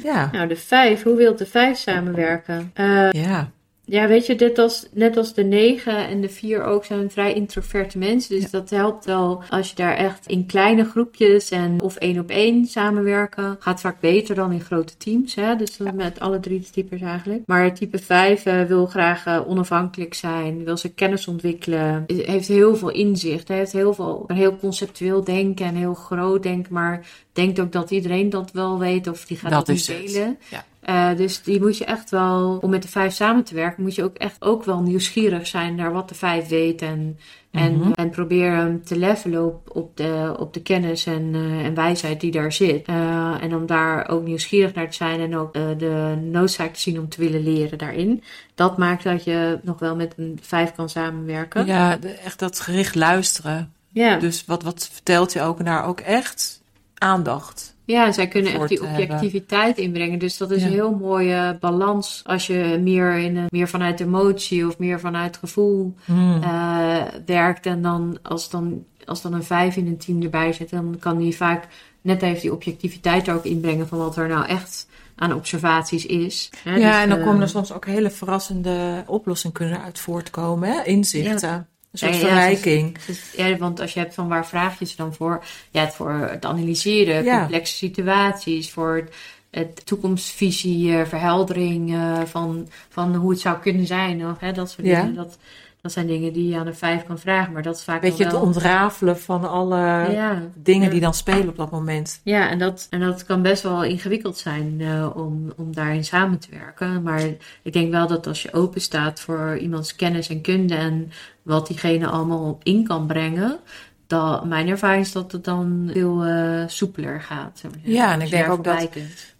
Ja, 0.04 0.28
Nou, 0.32 0.48
de 0.48 0.56
vijf. 0.56 1.02
Hoe 1.02 1.16
wil 1.16 1.36
de 1.36 1.46
vijf 1.46 1.78
samenwerken? 1.78 2.70
Eh, 2.74 3.10
ja, 3.12 3.50
ja, 3.90 4.06
weet 4.06 4.26
je, 4.26 4.34
dit 4.36 4.58
als, 4.58 4.86
net 4.92 5.16
als 5.16 5.34
de 5.34 5.42
negen 5.44 6.08
en 6.08 6.20
de 6.20 6.28
vier 6.28 6.64
ook 6.64 6.84
zijn 6.84 7.10
vrij 7.10 7.32
introverte 7.32 7.98
mensen. 7.98 8.34
Dus 8.34 8.42
Ja. 8.42 8.48
dat 8.50 8.70
helpt 8.70 9.04
wel 9.04 9.42
als 9.50 9.68
je 9.68 9.74
daar 9.74 9.96
echt 9.96 10.26
in 10.26 10.46
kleine 10.46 10.84
groepjes 10.84 11.50
en 11.50 11.80
of 11.80 11.96
één 11.96 12.18
op 12.18 12.30
één 12.30 12.66
samenwerken. 12.66 13.56
Gaat 13.58 13.80
vaak 13.80 14.00
beter 14.00 14.34
dan 14.34 14.52
in 14.52 14.60
grote 14.60 14.96
teams. 14.96 15.34
Hè? 15.34 15.56
Dus 15.56 15.78
met 15.94 16.20
alle 16.20 16.40
drie 16.40 16.60
de 16.60 16.70
types 16.70 17.00
eigenlijk. 17.00 17.42
Maar 17.46 17.74
type 17.74 17.98
vijf 17.98 18.44
eh, 18.46 18.62
wil 18.62 18.86
graag 18.86 19.26
eh, 19.26 19.40
onafhankelijk 19.48 20.14
zijn. 20.14 20.64
Wil 20.64 20.76
zijn 20.76 20.94
kennis 20.94 21.28
ontwikkelen. 21.28 22.04
Heeft 22.06 22.48
heel 22.48 22.76
veel 22.76 22.90
inzicht. 22.90 23.48
Heeft 23.48 23.72
heel 23.72 23.94
veel 23.94 24.24
heel 24.26 24.56
conceptueel 24.56 25.24
denken 25.24 25.66
en 25.66 25.74
heel 25.74 25.94
groot 25.94 26.42
denken. 26.42 26.72
Maar 26.72 27.06
denkt 27.32 27.60
ook 27.60 27.72
dat 27.72 27.90
iedereen 27.90 28.30
dat 28.30 28.50
wel 28.52 28.78
weet. 28.78 29.06
Of 29.06 29.24
die 29.26 29.36
gaat 29.36 29.50
dat, 29.50 29.66
Dat 29.66 29.74
niet 29.76 29.86
delen. 29.86 30.38
Ja. 30.50 30.64
Eh, 30.88 31.16
dus 31.16 31.42
die 31.42 31.60
moet 31.60 31.78
je 31.78 31.84
echt 31.84 32.10
wel, 32.10 32.58
om 32.60 32.70
met 32.70 32.82
de 32.82 32.88
vijf 32.88 33.12
samen 33.14 33.44
te 33.44 33.54
werken, 33.54 33.82
moet 33.82 33.94
je 33.94 34.04
ook 34.04 34.16
echt 34.16 34.36
ook 34.42 34.64
wel 34.64 34.80
nieuwsgierig 34.80 35.46
zijn 35.46 35.74
naar 35.74 35.92
wat 35.92 36.08
de 36.08 36.14
vijf 36.14 36.48
weet. 36.48 36.82
En, 36.82 37.18
en, 37.50 37.76
Mhm. 37.78 37.92
en 37.92 38.10
probeer 38.10 38.50
hem 38.52 38.84
te 38.84 38.98
levelen 38.98 39.44
op, 39.44 39.76
op, 39.76 39.96
de, 39.96 40.34
op 40.38 40.54
de 40.54 40.62
kennis 40.62 41.06
en, 41.06 41.30
eh, 41.34 41.64
en 41.64 41.74
wijsheid 41.74 42.20
die 42.20 42.30
daar 42.30 42.52
zit. 42.52 42.86
Eh, 42.86 43.42
en 43.42 43.54
om 43.54 43.66
daar 43.66 44.08
ook 44.08 44.22
nieuwsgierig 44.24 44.74
naar 44.74 44.90
te 44.90 44.96
zijn 44.96 45.20
en 45.20 45.36
ook 45.36 45.52
de 45.52 46.18
noodzaak 46.30 46.72
te 46.74 46.80
zien 46.80 46.98
om 46.98 47.08
te 47.08 47.20
willen 47.20 47.42
leren 47.42 47.78
daarin. 47.78 48.22
Dat 48.54 48.78
maakt 48.78 49.02
dat 49.04 49.24
je 49.24 49.58
nog 49.62 49.78
wel 49.78 49.96
met 49.96 50.14
een 50.16 50.38
vijf 50.42 50.72
kan 50.72 50.88
samenwerken. 50.88 51.66
ja 51.66 51.98
echt 52.24 52.38
dat 52.38 52.60
gericht 52.60 52.94
luisteren. 52.94 53.72
ja. 53.92 54.18
Dus 54.18 54.44
wat, 54.44 54.62
wat 54.62 54.88
vertelt 54.92 55.32
je 55.32 55.42
ook 55.42 55.58
en 55.58 55.64
daar 55.64 55.84
ook 55.84 56.00
echt 56.00 56.62
aandacht. 56.94 57.76
Ja, 57.94 58.06
en 58.06 58.14
zij 58.14 58.28
kunnen 58.28 58.52
echt 58.52 58.68
die 58.68 58.78
hebben. 58.78 58.96
objectiviteit 59.04 59.78
inbrengen. 59.78 60.18
Dus 60.18 60.36
dat 60.36 60.50
is 60.50 60.60
Ja. 60.60 60.66
een 60.66 60.72
heel 60.72 60.94
mooie 60.94 61.56
balans. 61.60 62.22
Als 62.24 62.46
je 62.46 62.78
meer, 62.82 63.16
in 63.18 63.36
een, 63.36 63.46
meer 63.48 63.68
vanuit 63.68 64.00
emotie 64.00 64.66
of 64.66 64.78
meer 64.78 65.00
vanuit 65.00 65.36
gevoel 65.36 65.94
Hmm. 66.04 66.42
eh, 66.42 67.02
werkt. 67.26 67.66
En 67.66 67.82
dan 67.82 68.18
als, 68.22 68.50
dan 68.50 68.84
als 69.04 69.22
dan 69.22 69.32
een 69.32 69.42
vijf 69.44 69.76
in 69.76 69.86
een 69.86 69.96
team 69.98 70.22
erbij 70.22 70.52
zit, 70.52 70.70
dan 70.70 70.96
kan 70.98 71.18
die 71.18 71.36
vaak 71.36 71.66
net 72.00 72.22
even 72.22 72.40
die 72.40 72.52
objectiviteit 72.52 73.28
er 73.28 73.34
ook 73.34 73.44
inbrengen 73.44 73.88
van 73.88 73.98
wat 73.98 74.16
er 74.16 74.28
nou 74.28 74.46
echt 74.46 74.86
aan 75.16 75.34
observaties 75.34 76.06
is. 76.06 76.50
Hè, 76.62 76.76
ja, 76.76 76.90
dus, 76.92 77.02
en 77.02 77.08
dan 77.08 77.18
eh, 77.18 77.24
komen 77.24 77.42
er 77.42 77.48
soms 77.48 77.72
ook 77.72 77.86
hele 77.86 78.10
verrassende 78.10 79.04
oplossingen 79.06 79.56
kunnen 79.56 79.82
uit 79.82 79.98
voortkomen. 79.98 80.68
Hè? 80.68 80.82
Inzichten, 80.82 81.52
een 81.52 81.66
soort 81.98 82.14
Ja, 82.14 82.20
ja, 82.20 82.26
verrijking. 82.26 82.98
Dus, 83.06 83.32
ja, 83.36 83.56
want 83.56 83.80
als 83.80 83.92
je 83.94 84.00
hebt 84.00 84.14
van 84.14 84.28
waar 84.28 84.46
vraag 84.46 84.78
je 84.78 84.84
ze 84.84 84.96
dan 84.96 85.14
voor? 85.14 85.44
Ja, 85.70 85.80
het 85.84 85.94
voor 85.94 86.12
het 86.12 86.44
analyseren, 86.44 87.24
Ja. 87.24 87.38
complexe 87.38 87.74
situaties, 87.74 88.70
voor 88.70 89.08
het, 89.50 89.86
toekomstvisie, 89.86 90.96
eh, 90.98 91.06
verheldering 91.06 91.94
eh, 91.94 92.20
van, 92.24 92.68
van 92.88 93.14
hoe 93.14 93.30
het 93.30 93.40
zou 93.40 93.58
kunnen 93.58 93.86
zijn. 93.86 94.26
Of, 94.26 94.38
hè, 94.38 94.52
dat 94.52 94.70
soort 94.70 94.86
Ja. 94.86 95.00
dingen. 95.00 95.14
Dat, 95.14 95.38
dat 95.80 95.92
zijn 95.92 96.06
dingen 96.06 96.32
die 96.32 96.48
je 96.48 96.56
aan 96.56 96.66
een 96.66 96.74
vijf 96.74 97.04
kan 97.04 97.18
vragen, 97.18 97.52
maar 97.52 97.62
dat 97.62 97.76
is 97.76 97.84
vaak 97.84 98.02
Weet 98.02 98.16
je, 98.16 98.24
wel 98.24 98.32
het 98.32 98.42
ontrafelen 98.42 99.18
van 99.18 99.48
alle 99.48 99.76
ja, 100.12 100.42
dingen 100.54 100.84
ja. 100.84 100.90
die 100.90 101.00
dan 101.00 101.14
spelen 101.14 101.48
op 101.48 101.56
dat 101.56 101.70
moment. 101.70 102.20
ja 102.24 102.50
en, 102.50 102.58
dat, 102.58 102.86
en 102.90 103.00
dat 103.00 103.24
kan 103.24 103.42
best 103.42 103.62
wel 103.62 103.84
ingewikkeld 103.84 104.38
zijn 104.38 104.80
eh, 104.80 105.16
om, 105.16 105.52
om 105.56 105.74
daarin 105.74 106.04
samen 106.04 106.38
te 106.38 106.50
werken. 106.50 107.02
Maar 107.02 107.22
ik 107.62 107.72
denk 107.72 107.90
wel 107.90 108.06
dat 108.06 108.26
als 108.26 108.42
je 108.42 108.52
open 108.52 108.80
staat 108.80 109.20
voor 109.20 109.56
iemands 109.56 109.96
kennis 109.96 110.28
en 110.28 110.40
kunde 110.40 110.74
en 110.74 111.10
wat 111.42 111.66
diegene 111.66 112.06
allemaal 112.06 112.58
in 112.62 112.84
kan 112.84 113.06
brengen, 113.06 113.58
dat, 114.06 114.44
mijn 114.44 114.68
ervaring 114.68 115.04
is 115.04 115.12
dat 115.12 115.32
het 115.32 115.44
dan 115.44 115.90
veel 115.92 116.24
eh, 116.24 116.62
soepeler 116.66 117.20
gaat. 117.20 117.58
zeg 117.58 117.70
maar. 117.70 117.80
Ja, 117.82 118.12
en 118.12 118.20
ik 118.20 118.30
denk 118.30 118.50
ook 118.50 118.64
dat-. 118.64 118.88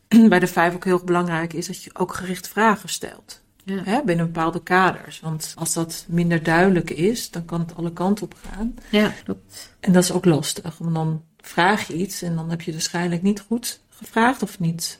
Bij 0.29 0.38
de 0.38 0.46
vijf 0.46 0.74
ook 0.74 0.85
heel 0.85 1.05
belangrijk 1.05 1.53
is 1.53 1.66
dat 1.66 1.83
je 1.83 1.90
ook 1.94 2.14
gericht 2.14 2.48
vragen 2.48 2.88
stelt. 2.88 3.42
Ja. 3.68 3.83
Hè, 3.85 4.02
binnen 4.04 4.26
bepaalde 4.26 4.62
kaders. 4.62 5.20
Want 5.20 5.54
als 5.59 5.72
dat 5.72 6.04
minder 6.09 6.42
duidelijk 6.42 6.90
is, 6.90 7.31
dan 7.31 7.44
kan 7.44 7.61
het 7.61 7.74
alle 7.76 7.92
kanten 7.92 8.24
op 8.24 8.35
gaan. 8.50 8.74
Ja, 8.90 9.12
klopt. 9.24 9.74
En 9.81 9.92
dat 9.92 10.02
is 10.02 10.12
ook 10.12 10.24
lastig. 10.24 10.78
Want 10.78 10.94
dan 10.94 11.22
vraag 11.40 11.87
je 11.87 11.94
iets 11.94 12.22
en 12.22 12.37
dan 12.37 12.50
heb 12.50 12.62
je 12.62 12.72
waarschijnlijk 12.72 13.22
niet 13.22 13.40
goed 13.40 13.81
gevraagd 13.90 14.42
of 14.42 14.59
niet 14.59 14.98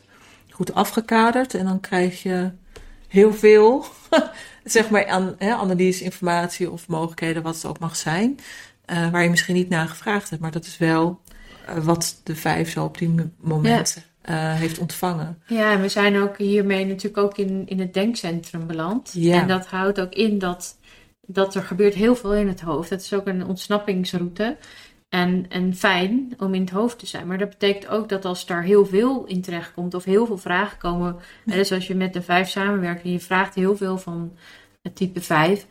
goed 0.51 0.75
afgekaderd. 0.75 1.55
En 1.55 1.65
dan 1.65 1.81
krijg 1.81 2.23
je 2.23 2.51
heel 3.09 3.35
veel, 3.35 3.85
zeg 4.65 4.91
maar, 4.91 5.07
aan 5.07 5.35
hè, 5.39 5.55
analyse, 5.55 6.05
informatie 6.05 6.71
of 6.71 6.89
mogelijkheden, 6.89 7.43
wat 7.43 7.55
het 7.55 7.65
ook 7.65 7.79
mag 7.79 7.97
zijn. 7.97 8.39
eh, 8.85 9.11
waar 9.11 9.23
je 9.23 9.31
misschien 9.31 9.55
niet 9.55 9.69
naar 9.69 9.89
gevraagd 9.89 10.31
hebt. 10.31 10.43
Maar 10.43 10.51
dat 10.53 10.65
is 10.65 10.79
wel 10.79 11.21
eh, 11.67 11.77
wat 11.85 12.21
de 12.25 12.37
vijf 12.37 12.71
zo 12.71 12.85
op 12.85 12.99
die 12.99 13.15
momenten 13.41 14.03
eh, 14.29 14.55
heeft 14.55 14.79
ontvangen. 14.79 15.43
Ja, 15.47 15.73
en 15.73 15.81
we 15.81 15.89
zijn 15.89 16.19
ook 16.19 16.39
hiermee 16.39 16.87
natuurlijk 16.87 17.25
ook 17.25 17.39
in, 17.39 17.63
in 17.67 17.81
het 17.81 17.95
denkcentrum 17.95 18.67
beland. 18.67 19.11
Ja. 19.15 19.41
En 19.41 19.49
dat 19.49 19.67
houdt 19.67 20.01
ook 20.01 20.13
in 20.13 20.39
dat, 20.39 20.79
dat 21.27 21.55
er 21.55 21.63
gebeurt 21.63 21.95
heel 21.95 22.17
veel 22.17 22.35
in 22.35 22.49
het 22.49 22.61
hoofd. 22.61 22.91
Dat 22.91 23.01
is 23.01 23.13
ook 23.13 23.27
een 23.27 23.47
ontsnappingsroute. 23.47 24.57
En, 25.09 25.47
en 25.49 25.75
fijn 25.75 26.35
om 26.39 26.55
in 26.55 26.61
het 26.61 26.71
hoofd 26.71 26.99
te 26.99 27.07
zijn. 27.07 27.27
Maar 27.27 27.39
dat 27.39 27.49
betekent 27.49 27.89
ook 27.89 28.09
dat 28.09 28.25
als 28.25 28.47
daar 28.47 28.63
heel 28.63 28.87
veel 28.87 29.25
in 29.25 29.41
terecht 29.41 29.73
komt 29.75 29.95
of 29.95 30.05
heel 30.05 30.27
veel 30.27 30.39
vragen 30.39 30.79
komen. 30.79 31.17
Dus 31.45 31.73
als 31.73 31.87
je 31.87 31.95
met 31.95 32.13
de 32.13 32.23
vijf 32.23 32.49
samenwerkt 32.49 33.05
en 33.05 33.13
je 33.13 33.21
vraagt 33.21 33.55
heel 33.55 33.77
veel 33.77 33.99
van 33.99 34.33
het 34.83 34.97
type 34.97 35.21
5. 35.21 35.67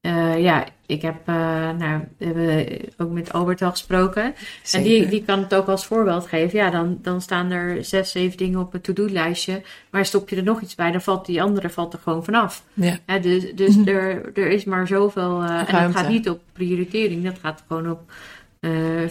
Eh, 0.00 0.42
ja, 0.42 0.66
ik 0.86 1.02
heb, 1.02 1.16
eh, 1.24 1.34
nou, 1.70 2.00
we 2.16 2.24
hebben 2.24 2.78
ook 2.96 3.10
met 3.10 3.32
Albert 3.32 3.62
al 3.62 3.70
gesproken. 3.70 4.34
En 4.72 4.82
die, 4.82 5.08
die 5.08 5.24
kan 5.24 5.38
het 5.38 5.54
ook 5.54 5.68
als 5.68 5.86
voorbeeld 5.86 6.26
geven. 6.26 6.58
Ja, 6.58 6.70
dan, 6.70 6.98
dan 7.02 7.20
staan 7.20 7.50
er 7.50 7.84
zes, 7.84 8.10
zeven 8.10 8.36
dingen 8.36 8.60
op 8.60 8.72
het 8.72 8.82
to-do-lijstje. 8.82 9.62
Maar 9.90 10.06
stop 10.06 10.28
je 10.28 10.36
er 10.36 10.42
nog 10.42 10.60
iets 10.60 10.74
bij, 10.74 10.90
dan 10.90 11.00
valt 11.00 11.26
die 11.26 11.42
andere 11.42 11.70
valt 11.70 11.92
er 11.92 11.98
gewoon 12.02 12.24
vanaf. 12.24 12.64
Ja. 12.74 12.98
ja 13.06 13.18
dus 13.18 13.54
dus 13.54 13.76
mhm. 13.76 13.88
er, 13.88 14.30
er 14.34 14.50
is 14.50 14.64
maar 14.64 14.86
zoveel. 14.86 15.42
Eh, 15.42 15.74
en 15.74 15.86
dat 15.86 15.96
gaat 15.96 16.08
niet 16.08 16.28
op 16.28 16.40
prioritering, 16.52 17.24
dat 17.24 17.38
gaat 17.38 17.62
gewoon 17.66 17.90
op. 17.90 18.12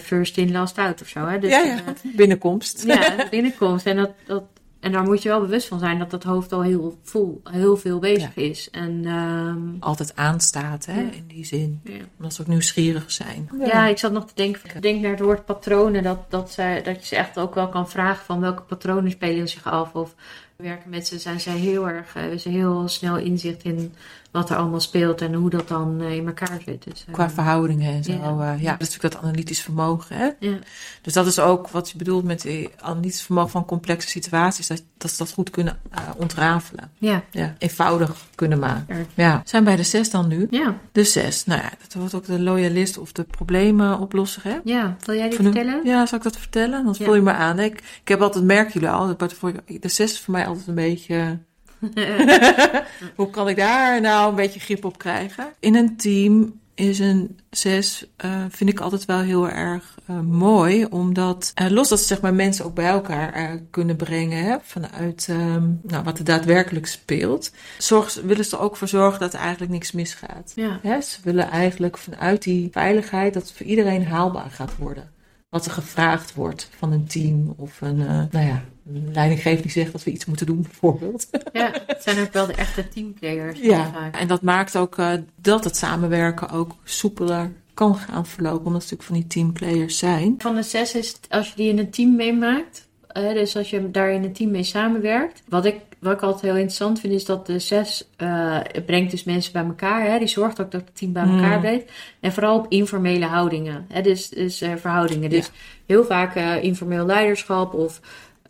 first 0.00 0.36
in, 0.36 0.52
last 0.52 0.78
out 0.78 1.00
of 1.02 1.08
zo. 1.08 1.26
Hè? 1.26 1.38
Dus, 1.38 1.50
ja, 1.50 1.64
ja. 1.64 1.82
binnenkomst. 2.16 2.84
Ja, 2.86 3.26
binnenkomst. 3.30 3.86
En 3.86 3.96
dat, 3.96 4.10
dat, 4.26 4.44
en 4.80 4.92
daar 4.92 5.02
moet 5.02 5.22
je 5.22 5.28
wel 5.28 5.40
bewust 5.40 5.68
van 5.68 5.78
zijn 5.78 5.98
dat 5.98 6.10
dat 6.10 6.22
hoofd 6.22 6.52
al 6.52 6.62
heel, 6.62 6.98
vol, 7.02 7.40
heel 7.44 7.76
veel 7.76 7.98
bezig 7.98 8.36
is. 8.36 8.70
En 8.70 9.02
ehm, 9.06 9.58
Altijd 9.80 10.16
aanstaat, 10.16 10.86
hè, 10.86 11.00
Ja. 11.00 11.10
in 11.10 11.24
die 11.26 11.44
zin. 11.44 11.80
ja. 11.84 11.92
Omdat 12.16 12.34
ze 12.34 12.40
ook 12.40 12.46
nieuwsgierig 12.46 13.10
zijn. 13.10 13.48
Ja, 13.58 13.86
ik 13.86 13.98
zat 13.98 14.12
nog 14.12 14.26
te 14.26 14.34
denken, 14.34 14.60
ik 14.74 14.82
denk 14.82 15.00
naar 15.00 15.10
het 15.10 15.20
woord 15.20 15.44
patronen, 15.44 16.02
dat, 16.02 16.30
dat, 16.30 16.50
zij, 16.52 16.82
dat 16.82 17.00
je 17.00 17.06
ze 17.06 17.16
echt 17.16 17.38
ook 17.38 17.54
wel 17.54 17.68
kan 17.68 17.88
vragen 17.88 18.24
van 18.24 18.40
welke 18.40 18.62
patronen 18.62 19.10
spelen 19.10 19.48
zich 19.48 19.64
af. 19.64 19.94
Of 19.94 20.14
werken 20.56 20.90
met 20.90 21.06
ze, 21.06 21.18
zijn 21.18 21.40
zij 21.40 21.56
heel 21.56 21.88
erg, 21.88 22.14
eh, 22.14 22.20
hebben 22.20 22.40
ze 22.40 22.48
heel 22.48 22.88
snel 22.88 23.16
inzicht 23.16 23.62
in 23.64 23.94
wat 24.30 24.50
er 24.50 24.56
allemaal 24.56 24.80
speelt 24.80 25.20
en 25.20 25.34
hoe 25.34 25.50
dat 25.50 25.68
dan 25.68 26.00
eh, 26.00 26.16
in 26.16 26.26
elkaar 26.26 26.60
zit. 26.64 26.84
Dus, 26.84 27.04
eh, 27.08 27.12
Qua 27.14 27.30
verhoudingen 27.30 27.92
en 27.92 28.04
zo. 28.04 28.12
Ja. 28.12 28.52
Ja 28.52 28.70
dat 28.70 28.80
is 28.80 28.86
natuurlijk 28.86 29.12
dat 29.14 29.16
analytisch 29.22 29.60
vermogen. 29.62 30.16
Hè? 30.16 30.28
ja. 30.38 30.58
Dus 31.02 31.12
dat 31.12 31.26
is 31.26 31.38
ook 31.38 31.68
wat 31.68 31.90
je 31.90 31.98
bedoelt 31.98 32.24
met 32.24 32.48
analytisch 32.80 33.22
vermogen 33.22 33.50
van 33.50 33.64
complexe 33.64 34.08
situaties. 34.08 34.66
Dat, 34.66 34.82
dat 34.98 35.10
ze 35.10 35.16
dat 35.18 35.32
goed 35.32 35.50
kunnen 35.50 35.78
eh, 35.90 36.00
ontrafelen. 36.16 36.90
Ja, 36.98 37.22
Ja, 37.30 37.54
eenvoudig 37.58 38.16
kunnen 38.34 38.58
maken. 38.58 39.06
Ja, 39.14 39.42
zijn 39.44 39.64
bij 39.64 39.76
de 39.76 39.82
zes 39.82 40.10
dan 40.10 40.28
nu. 40.28 40.46
ja, 40.50 40.76
De 40.92 41.04
zes, 41.04 41.44
nou 41.46 41.60
ja, 41.62 41.70
dat 41.82 41.94
wordt 41.94 42.14
ook 42.14 42.24
de 42.26 42.40
loyalist 42.40 42.98
of 42.98 43.12
de 43.12 43.24
problemenoplosser. 43.24 44.42
Hè? 44.44 44.58
ja. 44.64 44.96
Wil 45.04 45.14
jij 45.14 45.28
die 45.28 45.36
Van 45.36 45.44
nu- 45.44 45.52
vertellen? 45.52 45.80
Ja, 45.86 46.06
zal 46.06 46.18
ik 46.18 46.24
dat 46.24 46.36
vertellen? 46.38 46.84
Dan 46.84 46.94
vul 46.94 47.14
je 47.14 47.20
maar 47.22 47.34
aan. 47.34 47.58
Ik, 47.58 47.82
ik 48.02 48.08
heb 48.08 48.20
altijd, 48.20 48.44
merken 48.44 48.72
jullie 48.72 48.88
al, 48.88 49.16
dat 49.16 49.34
de 49.80 49.88
zes 49.88 50.12
is 50.12 50.20
voor 50.20 50.32
mij 50.32 50.46
altijd 50.46 50.66
een 50.66 50.74
beetje... 50.74 51.38
Hoe 53.16 53.30
kan 53.30 53.48
ik 53.48 53.56
daar 53.56 54.00
nou 54.00 54.28
een 54.28 54.34
beetje 54.34 54.60
grip 54.60 54.84
op 54.84 54.98
krijgen? 54.98 55.52
In 55.60 55.74
een 55.74 55.96
team 55.96 56.60
is 56.74 56.98
een 56.98 57.38
zes, 57.50 58.06
eh, 58.16 58.44
vind 58.48 58.70
ik 58.70 58.80
altijd 58.80 59.04
wel 59.04 59.20
heel 59.20 59.48
erg 59.48 59.98
eh, 60.06 60.20
mooi. 60.20 60.84
Omdat, 60.84 61.52
eh, 61.54 61.66
los 61.70 61.88
dat 61.88 61.98
ze 61.98 62.04
zeg 62.04 62.20
maar, 62.20 62.34
mensen 62.34 62.64
ook 62.64 62.74
bij 62.74 62.88
elkaar 62.88 63.60
kunnen 63.70 63.96
brengen. 63.96 64.44
Hè, 64.44 64.56
vanuit 64.62 65.26
ehm, 65.28 65.68
nou, 65.82 66.04
wat 66.04 66.18
er 66.18 66.24
daadwerkelijk 66.24 66.86
speelt. 66.86 67.52
Zorg, 67.78 68.20
willen 68.24 68.44
ze 68.44 68.56
er 68.56 68.62
ook 68.62 68.76
voor 68.76 68.88
zorgen 68.88 69.20
dat 69.20 69.34
er 69.34 69.40
eigenlijk 69.40 69.72
niks 69.72 69.92
misgaat. 69.92 70.52
ja. 70.54 70.78
Hè, 70.82 71.00
ze 71.00 71.18
willen 71.22 71.50
eigenlijk 71.50 71.98
vanuit 71.98 72.42
die 72.42 72.68
veiligheid 72.72 73.34
dat 73.34 73.42
het 73.42 73.52
voor 73.52 73.66
iedereen 73.66 74.06
haalbaar 74.06 74.50
gaat 74.50 74.76
worden. 74.76 75.10
Wat 75.50 75.66
er 75.66 75.72
gevraagd 75.72 76.34
wordt 76.34 76.68
van 76.78 76.92
een 76.92 77.06
team 77.06 77.54
of 77.56 77.80
een, 77.80 78.00
eh, 78.00 78.22
nou 78.30 78.46
ja, 78.46 78.64
een 78.86 79.12
leidinggever 79.12 79.62
die 79.62 79.70
zegt 79.70 79.92
dat 79.92 80.04
we 80.04 80.10
iets 80.10 80.24
moeten 80.24 80.46
doen, 80.46 80.62
bijvoorbeeld. 80.62 81.28
ja, 81.52 81.72
het 81.86 82.02
zijn 82.02 82.20
ook 82.20 82.32
wel 82.32 82.46
de 82.46 82.54
echte 82.54 82.88
teamplayers. 82.88 83.60
Ja, 83.60 83.92
vaak. 83.92 84.16
en 84.16 84.28
dat 84.28 84.42
maakt 84.42 84.76
ook 84.76 84.98
eh, 84.98 85.12
dat 85.36 85.64
het 85.64 85.76
samenwerken 85.76 86.50
ook 86.50 86.74
soepeler 86.84 87.52
kan 87.74 87.96
gaan 87.96 88.26
verlopen, 88.26 88.66
omdat 88.66 88.84
ze 88.84 88.94
natuurlijk 88.94 89.02
van 89.02 89.14
die 89.14 89.26
teamplayers 89.26 89.98
zijn. 89.98 90.34
Van 90.38 90.54
de 90.54 90.62
zes 90.62 90.94
is 90.94 91.08
het 91.08 91.26
als 91.28 91.48
je 91.48 91.56
die 91.56 91.68
in 91.68 91.78
een 91.78 91.90
team 91.90 92.16
meemaakt. 92.16 92.88
Dus 93.12 93.56
als 93.56 93.70
je 93.70 93.90
daar 93.90 94.10
in 94.10 94.24
een 94.24 94.32
team 94.32 94.50
mee 94.50 94.62
samenwerkt. 94.62 95.42
Wat 95.48 95.64
ik, 95.64 95.74
wat 95.98 96.12
ik 96.12 96.20
altijd 96.22 96.42
heel 96.42 96.52
interessant 96.54 97.00
vind, 97.00 97.12
is 97.12 97.24
dat 97.24 97.46
de 97.46 97.58
zes 97.58 98.08
eh, 98.16 98.58
brengt 98.86 99.10
dus 99.10 99.24
mensen 99.24 99.52
bij 99.52 99.64
elkaar. 99.64 100.04
Hè, 100.06 100.18
die 100.18 100.28
zorgt 100.28 100.60
ook 100.60 100.70
dat 100.70 100.80
het 100.80 100.96
team 100.96 101.12
bij 101.12 101.22
elkaar 101.22 101.50
Hmm. 101.52 101.60
blijft. 101.60 101.92
En 102.20 102.32
vooral 102.32 102.58
op 102.58 102.66
informele 102.68 103.24
houdingen. 103.26 103.86
Hè, 103.88 104.02
dus 104.02 104.28
dus 104.28 104.60
eh, 104.60 104.70
verhoudingen. 104.76 105.30
Ja. 105.30 105.36
Dus 105.36 105.50
heel 105.86 106.04
vaak 106.04 106.34
eh, 106.34 106.62
informeel 106.62 107.06
leiderschap 107.06 107.74
of, 107.74 108.00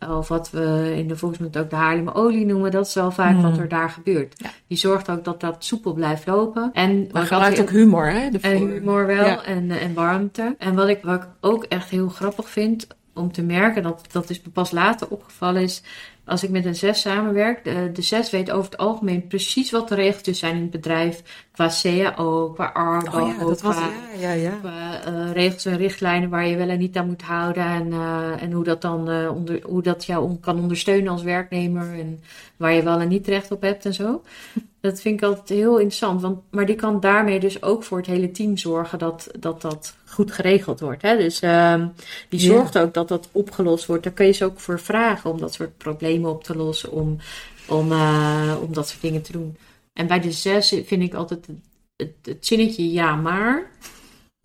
of 0.09 0.27
wat 0.27 0.49
we 0.51 0.93
in 0.95 1.07
de 1.07 1.15
volksmond 1.15 1.57
ook 1.57 1.69
de 1.69 1.75
Haarlemmer 1.75 2.15
olie 2.15 2.45
noemen. 2.45 2.71
Dat 2.71 2.87
is 2.87 2.93
wel 2.93 3.11
vaak 3.11 3.33
Hmm. 3.33 3.41
wat 3.41 3.57
er 3.57 3.67
daar 3.67 3.89
gebeurt. 3.89 4.33
Ja. 4.37 4.49
Die 4.67 4.77
zorgt 4.77 5.09
ook 5.09 5.23
dat 5.23 5.39
dat 5.41 5.55
soepel 5.65 5.93
blijft 5.93 6.27
lopen. 6.27 6.69
En 6.73 7.09
Maar 7.11 7.21
ik 7.21 7.27
gebruikt 7.27 7.61
ook 7.61 7.69
humor, 7.69 8.05
hè? 8.11 8.19
en 8.19 8.33
ervoor. 8.41 8.67
humor 8.69 9.05
wel 9.05 9.25
Ja. 9.25 9.43
en, 9.43 9.71
en 9.71 9.93
warmte. 9.93 10.55
En 10.57 10.75
wat 10.75 10.87
ik, 10.87 10.99
wat 11.03 11.21
ik 11.23 11.27
ook 11.39 11.63
echt 11.63 11.89
heel 11.89 12.07
grappig 12.09 12.49
vind 12.49 12.87
om 13.13 13.31
te 13.31 13.41
merken, 13.41 13.83
dat, 13.83 14.05
dat 14.11 14.29
me 14.43 14.49
pas 14.49 14.71
later 14.71 15.07
opgevallen, 15.07 15.61
is 15.61 15.83
als 16.31 16.43
ik 16.43 16.49
met 16.49 16.65
een 16.65 16.75
zes 16.75 17.01
samenwerk. 17.01 17.63
De, 17.63 17.89
de 17.93 18.01
zes 18.01 18.29
weet 18.29 18.51
over 18.51 18.71
het 18.71 18.79
algemeen 18.79 19.27
precies 19.27 19.71
wat 19.71 19.89
de 19.89 19.95
regeltjes 19.95 20.39
zijn 20.39 20.55
in 20.55 20.61
het 20.61 20.71
bedrijf. 20.71 21.23
Qua 21.51 21.69
CAO, 21.81 22.49
qua 22.49 22.65
ARBO, 22.65 23.19
Oh 23.19 23.27
ja, 23.27 23.45
dat 23.45 23.61
was, 23.61 23.75
qua, 23.75 23.89
ja, 24.19 24.31
ja, 24.31 24.51
qua, 24.59 25.03
eh, 25.05 25.31
regels 25.31 25.65
en 25.65 25.77
richtlijnen 25.77 26.29
waar 26.29 26.47
je 26.47 26.55
wel 26.57 26.69
en 26.69 26.79
niet 26.79 26.97
aan 26.97 27.07
moet 27.07 27.21
houden. 27.21 27.63
En, 27.65 27.91
eh, 27.91 28.41
en 28.43 28.51
hoe 28.51 28.63
dat 28.63 28.81
dan 28.81 29.09
eh, 29.09 29.35
onder, 29.35 29.59
hoe 29.63 29.81
dat 29.81 30.05
jou 30.05 30.23
on- 30.23 30.39
kan 30.39 30.59
ondersteunen 30.59 31.11
als 31.11 31.23
werknemer. 31.23 31.99
En 31.99 32.19
waar 32.57 32.73
je 32.73 32.83
wel 32.83 32.99
en 32.99 33.07
niet 33.07 33.27
recht 33.27 33.51
op 33.51 33.61
hebt 33.61 33.85
en 33.85 33.93
zo. 33.93 34.21
Dat 34.81 35.01
vind 35.01 35.21
ik 35.21 35.27
altijd 35.27 35.49
heel 35.49 35.73
interessant. 35.77 36.21
Want, 36.21 36.39
maar 36.51 36.65
die 36.65 36.75
kan 36.75 36.99
daarmee 36.99 37.39
dus 37.39 37.63
ook 37.63 37.83
voor 37.83 37.97
het 37.97 38.07
hele 38.07 38.31
team 38.31 38.57
zorgen 38.57 38.99
dat 38.99 39.29
dat, 39.39 39.61
dat 39.61 39.95
goed 40.05 40.31
geregeld 40.31 40.79
wordt. 40.79 41.01
Hè? 41.01 41.17
Dus 41.17 41.39
ehm, 41.39 41.87
die 42.29 42.39
Ja. 42.39 42.45
zorgt 42.45 42.77
ook 42.77 42.93
dat 42.93 43.07
dat 43.07 43.29
opgelost 43.31 43.85
wordt. 43.85 44.03
Daar 44.03 44.13
kun 44.13 44.25
je 44.25 44.31
ze 44.31 44.45
ook 44.45 44.59
voor 44.59 44.79
vragen 44.79 45.29
om 45.29 45.39
dat 45.39 45.53
soort 45.53 45.77
problemen 45.77 46.20
op 46.25 46.43
te 46.43 46.55
lossen. 46.55 46.91
Om, 46.91 47.17
om, 47.67 47.91
eh, 47.91 48.55
om 48.61 48.73
dat 48.73 48.87
soort 48.89 49.01
dingen 49.01 49.21
te 49.21 49.31
doen. 49.31 49.57
En 49.93 50.07
bij 50.07 50.19
de 50.19 50.31
zes 50.31 50.69
vind 50.85 51.01
ik 51.01 51.13
altijd 51.13 51.47
het, 51.47 51.57
het, 51.95 52.15
het 52.21 52.45
zinnetje 52.45 52.91
ja 52.91 53.15
maar. 53.15 53.71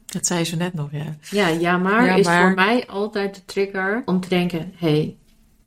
Dat 0.07 0.27
zei 0.27 0.45
ze 0.45 0.57
net 0.57 0.75
nog, 0.75 0.89
ja. 0.93 1.17
Ja, 1.31 1.49
ja 1.49 1.77
maar 1.79 2.05
Ja, 2.05 2.15
is 2.15 2.29
voor 2.29 2.55
mij 2.55 2.87
altijd 2.87 3.35
de 3.35 3.45
trigger 3.45 4.03
om 4.05 4.21
te 4.21 4.29
denken: 4.29 4.73
hé, 4.77 4.91
hey, 4.91 5.17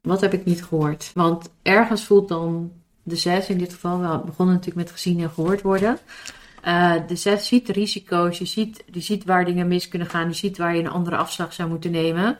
wat 0.01 0.21
heb 0.21 0.33
ik 0.33 0.45
niet 0.45 0.63
gehoord? 0.63 1.11
Want 1.13 1.49
ergens 1.61 2.03
voelt 2.03 2.27
dan 2.27 2.71
de 3.03 3.15
zes 3.15 3.49
in 3.49 3.57
dit 3.57 3.73
geval, 3.73 3.99
we 3.99 4.25
begonnen 4.25 4.55
natuurlijk 4.55 4.85
met 4.85 4.91
gezien 4.91 5.19
en 5.19 5.29
gehoord 5.29 5.61
worden. 5.61 5.99
Eh, 6.61 6.93
de 7.07 7.15
zes 7.15 7.47
ziet 7.47 7.67
de 7.67 7.73
risico's, 7.73 8.37
je 8.37 8.45
ziet, 8.45 8.83
die 8.91 9.01
ziet 9.01 9.23
waar 9.23 9.45
dingen 9.45 9.67
mis 9.67 9.87
kunnen 9.87 10.09
gaan, 10.09 10.27
die 10.27 10.35
ziet 10.35 10.57
waar 10.57 10.75
je 10.75 10.81
een 10.81 10.89
andere 10.89 11.15
afslag 11.15 11.53
zou 11.53 11.69
moeten 11.69 11.91
nemen. 11.91 12.37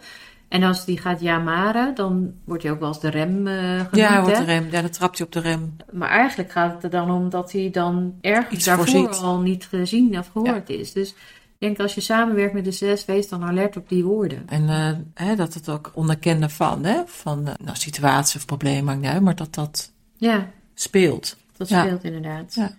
En 0.50 0.64
als 0.64 0.86
die 0.86 0.98
gaat 0.98 1.20
ja 1.22 1.40
maren, 1.40 1.96
dan 1.96 2.34
wordt 2.44 2.64
hij 2.64 2.72
ook 2.72 2.80
wel 2.80 2.88
eens 2.88 3.00
de 3.00 3.10
rem 3.10 3.48
eh 3.48 3.54
genoemd. 3.64 3.96
Ja, 3.96 4.22
wordt 4.22 4.38
de 4.38 4.44
rem. 4.44 4.68
Ja, 4.72 4.82
dan 4.82 4.90
trapt 4.90 5.18
hij 5.18 5.28
op 5.28 5.34
de 5.34 5.40
rem. 5.40 5.76
Maar 5.92 6.10
eigenlijk 6.10 6.52
gaat 6.52 6.74
het 6.74 6.84
er 6.84 6.90
dan 6.90 7.12
om 7.12 7.30
dat 7.30 7.52
hij 7.52 7.70
dan 7.72 8.14
ergens 8.22 8.56
Iets 8.56 8.66
daarvoor 8.66 8.88
voorziet. 8.88 9.22
al 9.24 9.40
niet 9.40 9.66
gezien 9.66 10.18
of 10.20 10.28
gehoord 10.32 10.70
is. 10.70 10.94
Dus 10.94 11.10
ik 11.10 11.16
denk 11.58 11.80
als 11.80 11.96
je 11.96 12.02
samenwerkt 12.02 12.54
met 12.54 12.64
de 12.66 12.72
zes, 12.72 13.06
wees 13.06 13.30
dan 13.30 13.44
alert 13.44 13.78
op 13.78 13.90
die 13.90 14.04
woorden. 14.04 14.44
En 14.48 14.70
eh, 14.70 15.26
hè, 15.28 15.36
dat 15.36 15.54
het 15.54 15.70
ook 15.70 15.92
onderkennen 15.94 16.50
van, 16.50 16.84
hè, 16.84 17.02
van 17.06 17.48
eh, 17.48 17.54
nou, 17.64 17.78
situatie 17.78 18.40
of 18.40 18.46
probleem, 18.46 18.84
maakt 18.84 19.00
niet 19.00 19.10
uit, 19.10 19.22
maar 19.22 19.36
dat 19.36 19.54
dat 19.56 19.92
Ja, 20.18 20.48
speelt. 20.74 21.38
dat 21.58 21.70
Ja. 21.70 21.84
speelt 21.86 22.04
inderdaad. 22.04 22.54
Ja. 22.54 22.72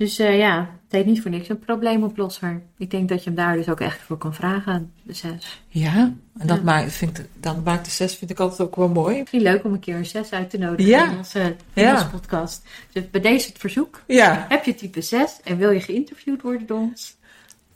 Dus 0.00 0.18
eh, 0.18 0.38
ja, 0.38 0.58
het 0.60 0.92
heet 0.92 1.06
niet 1.06 1.22
voor 1.22 1.30
niks 1.30 1.48
een 1.48 1.58
probleemoplosser. 1.58 2.62
Ik 2.78 2.90
denk 2.90 3.08
dat 3.08 3.18
je 3.18 3.24
hem 3.30 3.34
daar 3.38 3.56
dus 3.56 3.68
ook 3.68 3.80
echt 3.80 4.00
voor 4.00 4.18
kan 4.18 4.34
vragen, 4.34 4.92
de 5.02 5.12
zes. 5.12 5.62
Ja, 5.68 6.12
en 6.38 6.46
dat 6.46 6.56
Ja. 6.56 6.62
maakt, 6.62 6.92
vind 6.92 7.24
dan 7.40 7.62
maakt 7.64 7.84
de 7.84 7.90
zes 7.90 8.14
vind 8.16 8.30
ik 8.30 8.40
altijd 8.40 8.60
ook 8.60 8.76
wel 8.76 8.88
mooi. 8.88 9.18
Misschien 9.18 9.42
leuk 9.42 9.64
om 9.64 9.72
een 9.72 9.80
keer 9.80 9.96
een 9.96 10.06
zes 10.06 10.30
uit 10.32 10.50
te 10.50 10.58
nodigen 10.58 10.90
Ja. 10.92 11.10
in, 11.10 11.16
onze, 11.16 11.40
in 11.74 11.82
Ja. 11.82 11.92
onze 11.94 12.08
podcast. 12.08 12.62
Dus 12.92 13.10
bij 13.10 13.20
deze 13.20 13.48
het 13.48 13.58
verzoek. 13.58 14.02
Ja, 14.06 14.46
Heb 14.48 14.64
je 14.64 14.74
type 14.74 15.00
6 15.00 15.40
en 15.44 15.56
wil 15.56 15.70
je 15.70 15.80
geïnterviewd 15.80 16.42
worden 16.42 16.66
door 16.66 16.78
ons? 16.78 17.16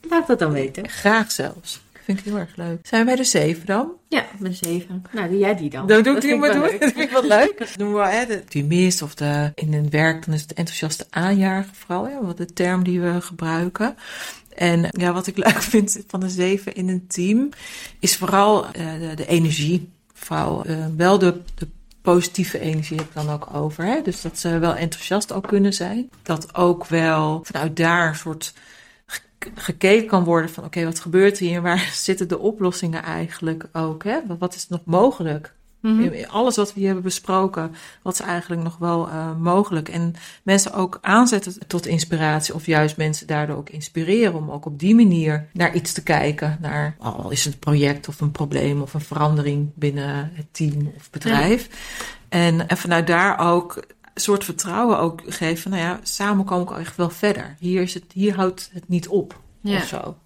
Laat 0.08 0.26
dat 0.26 0.38
dan 0.38 0.52
weten. 0.52 0.88
graag 0.88 1.30
zelfs. 1.32 1.80
Vind 2.04 2.18
ik 2.18 2.24
heel 2.24 2.38
erg 2.38 2.56
leuk. 2.56 2.86
Zijn 2.86 3.06
wij 3.06 3.16
de 3.16 3.24
zeven 3.24 3.66
dan? 3.66 3.92
Ja, 4.08 4.26
met 4.38 4.56
7. 4.56 5.04
Nou, 5.12 5.28
doe 5.28 5.38
jij 5.38 5.56
die 5.56 5.70
dan. 5.70 5.86
Dan 5.86 6.02
doe 6.02 6.14
Dat 6.14 6.22
ik 6.22 6.30
die 6.30 6.38
maar 6.38 6.52
doen. 6.52 6.62
leuk. 6.62 6.80
Dat 6.80 6.92
vind 6.92 7.04
ik 7.04 7.10
wel 7.10 7.24
leuk. 7.26 7.72
Doen 7.76 7.88
we 7.88 7.94
wel, 7.94 8.04
hè, 8.04 8.26
de 8.26 8.38
optimist 8.42 9.02
of 9.02 9.14
de, 9.14 9.52
in 9.54 9.74
een 9.74 9.90
werk, 9.90 10.24
dan 10.24 10.34
is 10.34 10.40
het 10.42 10.52
enthousiaste 10.52 11.06
aanjager 11.10 11.74
vooral, 11.74 12.04
hè, 12.04 12.26
wat 12.26 12.36
de 12.36 12.52
term 12.52 12.84
die 12.84 13.00
we 13.00 13.20
gebruiken. 13.20 13.96
En 14.54 14.86
ja, 14.90 15.12
wat 15.12 15.26
ik 15.26 15.36
leuk 15.44 15.62
vind 15.62 16.04
van 16.06 16.20
de 16.20 16.28
zeven 16.28 16.74
in 16.74 16.88
een 16.88 17.06
team, 17.06 17.48
is 17.98 18.16
vooral 18.16 18.66
eh, 18.66 18.72
de, 18.72 19.12
de 19.14 19.26
energie. 19.26 19.88
Vooral 20.12 20.64
eh, 20.64 20.86
wel 20.96 21.18
de, 21.18 21.40
de 21.54 21.68
positieve 22.02 22.58
energie 22.58 22.96
heb 22.96 23.06
ik 23.06 23.14
dan 23.14 23.30
ook 23.30 23.48
over. 23.54 23.84
Hè? 23.84 24.02
Dus 24.02 24.20
dat 24.20 24.38
ze 24.38 24.58
wel 24.58 24.74
enthousiast 24.74 25.32
ook 25.32 25.46
kunnen 25.46 25.72
zijn. 25.72 26.10
Dat 26.22 26.54
ook 26.54 26.86
wel 26.86 27.40
vanuit 27.44 27.76
daar 27.76 28.08
een 28.08 28.14
soort 28.16 28.54
gekeken 29.54 30.06
kan 30.06 30.24
worden 30.24 30.50
van 30.50 30.64
oké, 30.64 30.84
wat 30.84 31.00
gebeurt 31.00 31.38
hier 31.38 31.56
en 31.56 31.62
waar 31.62 31.90
zitten 32.08 32.28
de 32.28 32.38
oplossingen 32.38 33.02
eigenlijk 33.02 33.66
ook? 33.72 34.04
Hè? 34.04 34.18
Wat- 34.38 34.54
is 34.54 34.68
nog 34.68 34.80
mogelijk? 34.84 35.52
Mhm. 35.80 36.24
Alles 36.28 36.56
wat 36.56 36.68
we 36.68 36.74
hier 36.74 36.86
hebben 36.86 37.04
besproken, 37.04 37.74
wat 38.02 38.12
is 38.12 38.20
eigenlijk 38.20 38.62
nog 38.62 38.76
wel 38.78 39.08
eh, 39.08 39.36
mogelijk? 39.36 39.88
En 39.88 40.14
mensen 40.42 40.72
ook 40.72 40.98
aanzetten 41.00 41.66
tot 41.66 41.86
inspiratie, 41.86 42.54
of 42.54 42.66
juist 42.66 42.96
mensen 42.96 43.26
daardoor 43.26 43.56
ook 43.56 43.70
inspireren 43.70 44.34
om 44.34 44.50
ook 44.50 44.66
op 44.66 44.78
die 44.78 44.94
manier 44.94 45.48
naar 45.52 45.74
iets 45.74 45.92
te 45.92 46.02
kijken. 46.02 46.58
Naar, 46.60 46.96
al 46.98 47.30
is 47.30 47.44
het 47.44 47.52
een 47.52 47.58
project 47.58 48.08
of 48.08 48.20
een 48.20 48.30
probleem 48.30 48.82
of 48.82 48.94
een 48.94 49.00
verandering 49.00 49.70
binnen 49.74 50.30
het 50.34 50.46
team 50.50 50.92
of 50.96 51.10
bedrijf. 51.10 51.68
En, 52.28 52.68
en 52.68 52.76
vanuit 52.76 53.06
daar 53.06 53.38
ook 53.38 53.84
soort 54.14 54.44
vertrouwen 54.44 54.98
ook 54.98 55.20
geven. 55.26 55.70
Nou 55.70 55.82
ja, 55.82 56.00
samen 56.02 56.44
komen 56.44 56.66
we 56.66 56.72
ook 56.72 56.78
echt 56.78 56.96
wel 56.96 57.10
verder. 57.10 57.56
Hier, 57.58 57.82
is 57.82 57.94
het, 57.94 58.04
hier 58.12 58.34
houdt 58.34 58.70
het 58.72 58.88
niet 58.88 59.08
op 59.08 59.40
Ja. 59.60 59.76
of 59.76 59.86
zo. 59.86 60.16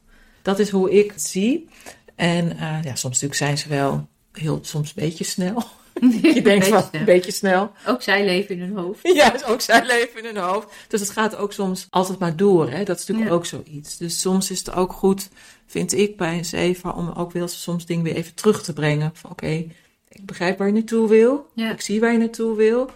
Dat 0.43 0.59
is 0.59 0.71
hoe 0.71 0.91
ik 0.91 1.11
het 1.11 1.23
zie. 1.23 1.69
En 2.15 2.51
eh, 2.59 2.83
ja, 2.83 2.95
soms 2.95 3.03
natuurlijk 3.03 3.35
zijn 3.35 3.59
ze 3.59 3.69
wel 3.69 4.09
heel, 4.33 4.59
soms 4.63 4.89
een 4.89 5.03
beetje 5.03 5.25
snel. 5.25 5.63
Je 6.35 6.43
denkt 6.43 6.67
van, 6.67 6.89
een 6.93 7.05
beetje 7.05 7.33
snel. 7.33 7.73
Ook 7.87 8.03
zij 8.03 8.25
leven 8.25 8.55
in 8.55 8.61
hun 8.61 8.77
hoofd. 8.77 9.01
Ja, 9.17 9.35
ook 9.47 9.61
zijn 9.61 9.87
leven 9.87 10.19
in 10.19 10.25
hun 10.25 10.45
hoofd. 10.45 10.67
Dus 10.89 11.01
het 11.01 11.11
gaat 11.11 11.37
ook 11.37 11.53
soms 11.53 11.87
altijd 11.91 12.19
maar 12.19 12.37
door. 12.37 12.71
Hè? 12.71 12.85
Dat 12.85 12.99
is 12.99 13.07
natuurlijk 13.07 13.29
Ja. 13.29 13.35
ook 13.37 13.47
zoiets. 13.47 13.97
Dus 13.97 14.21
soms 14.21 14.51
is 14.51 14.59
het 14.59 14.73
ook 14.73 14.93
goed, 14.93 15.29
vind 15.67 15.93
ik, 15.93 16.17
bij 16.17 16.39
een 16.39 16.45
zeven... 16.45 16.95
om 16.95 17.09
ook 17.11 17.33
wel 17.33 17.43
eens 17.43 17.63
soms 17.63 17.87
dingen 17.87 18.05
weer 18.05 18.15
even 18.15 18.35
terug 18.35 18.63
te 18.63 18.73
brengen. 18.73 19.11
Van 19.15 19.31
oké, 19.31 19.65
ik 20.09 20.25
begrijp 20.27 20.59
waar 20.59 20.67
je 20.67 20.73
naartoe 20.73 21.09
wil. 21.09 21.47
Ja. 21.55 21.71
Ik 21.73 21.81
zie 21.81 22.01
waar 22.01 22.13
je 22.13 22.19
naartoe 22.19 22.57
wil. 22.57 22.91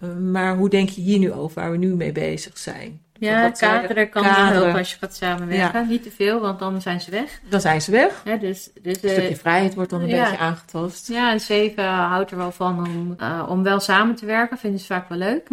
Eh, 0.00 0.14
maar 0.16 0.56
hoe 0.56 0.68
denk 0.68 0.88
je 0.88 1.00
hier 1.00 1.18
nu 1.18 1.32
over 1.32 1.60
waar 1.62 1.70
we 1.70 1.76
nu 1.76 1.94
mee 1.94 2.12
bezig 2.12 2.58
zijn? 2.58 3.00
Ja, 3.18 3.50
kaderen 3.50 4.08
kan 4.08 4.22
kaderen. 4.22 4.46
helpen 4.46 4.74
als 4.74 4.90
je 4.90 4.96
gaat 4.98 5.14
samenwerken. 5.14 5.88
Niet 5.88 6.02
te 6.02 6.10
veel, 6.10 6.40
want 6.40 6.58
dan 6.58 6.80
zijn 6.80 7.00
ze 7.00 7.10
weg. 7.10 7.40
Dan 7.48 7.60
zijn 7.60 7.82
ze 7.82 7.90
weg. 7.90 8.22
Dus, 8.40 8.70
dus, 8.82 9.02
Een 9.02 9.08
eh, 9.08 9.16
stukje 9.16 9.36
vrijheid 9.36 9.74
wordt 9.74 9.90
dan 9.90 10.00
een 10.00 10.08
ja. 10.08 10.24
beetje 10.24 10.38
aangetast. 10.38 11.08
Ja, 11.08 11.32
en 11.32 11.40
zeven 11.40 11.84
houdt 11.84 12.30
er 12.30 12.36
wel 12.36 12.52
van 12.52 12.78
om, 12.78 13.14
eh, 13.18 13.46
om 13.48 13.62
wel 13.62 13.80
samen 13.80 14.14
te 14.14 14.26
werken. 14.26 14.58
Vinden 14.58 14.80
ze 14.80 14.86
vaak 14.86 15.08
wel 15.08 15.18
leuk. 15.18 15.48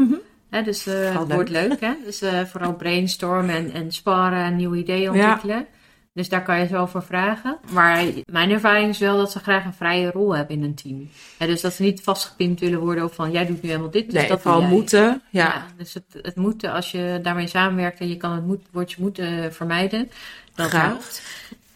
Hè, 0.50 0.64
dus 0.64 0.88
eh, 0.88 1.20
het 1.20 1.34
wordt 1.34 1.50
leuk. 1.50 1.80
Hè? 1.80 1.94
Dus 2.04 2.22
eh, 2.22 2.42
vooral 2.46 2.74
brainstormen 2.74 3.56
en, 3.56 3.72
en 3.72 3.92
sparren 3.92 4.44
en 4.44 4.56
nieuwe 4.56 4.78
ideeën 4.78 5.14
Ja. 5.14 5.40
Dus 6.14 6.30
daar 6.30 6.44
kan 6.44 6.60
je 6.60 6.68
zo 6.68 6.86
voor 6.86 7.04
vragen. 7.04 7.58
Maar 7.72 8.04
mijn 8.26 8.52
ervaring 8.52 8.90
is 8.90 8.98
wel 9.00 9.18
dat 9.18 9.32
ze 9.32 9.40
graag 9.40 9.66
een 9.66 9.74
vrije 9.74 10.12
rol 10.12 10.36
hebben 10.36 10.56
in 10.56 10.64
een 10.64 10.76
team. 10.76 11.10
Dus 11.38 11.62
dat 11.62 11.74
ze 11.74 11.82
niet 11.82 12.02
vastgepimpt 12.02 12.60
willen 12.60 12.80
worden 12.80 13.04
op 13.04 13.14
van 13.14 13.32
jij 13.32 13.46
doet 13.46 13.62
nu 13.62 13.70
helemaal 13.70 13.92
dit. 13.92 14.06
Dus 14.06 14.14
Nee, 14.14 14.28
dat 14.28 14.42
vooral 14.42 14.62
moeten. 14.62 15.22
Ja. 15.30 15.66
dus 15.78 15.94
het, 15.94 16.20
het 16.22 16.36
moeten, 16.36 16.72
als 16.72 16.92
je 16.92 17.20
daarmee 17.24 17.48
samenwerkt 17.48 18.00
en 18.00 18.10
je 18.10 18.18
kan 18.18 18.32
het 18.32 18.46
moet, 18.46 18.62
woordje 18.72 19.02
moeten 19.02 19.54
vermijden. 19.54 20.12
Dat 20.56 20.70
Graag. 20.70 20.88
helpt. 20.88 21.22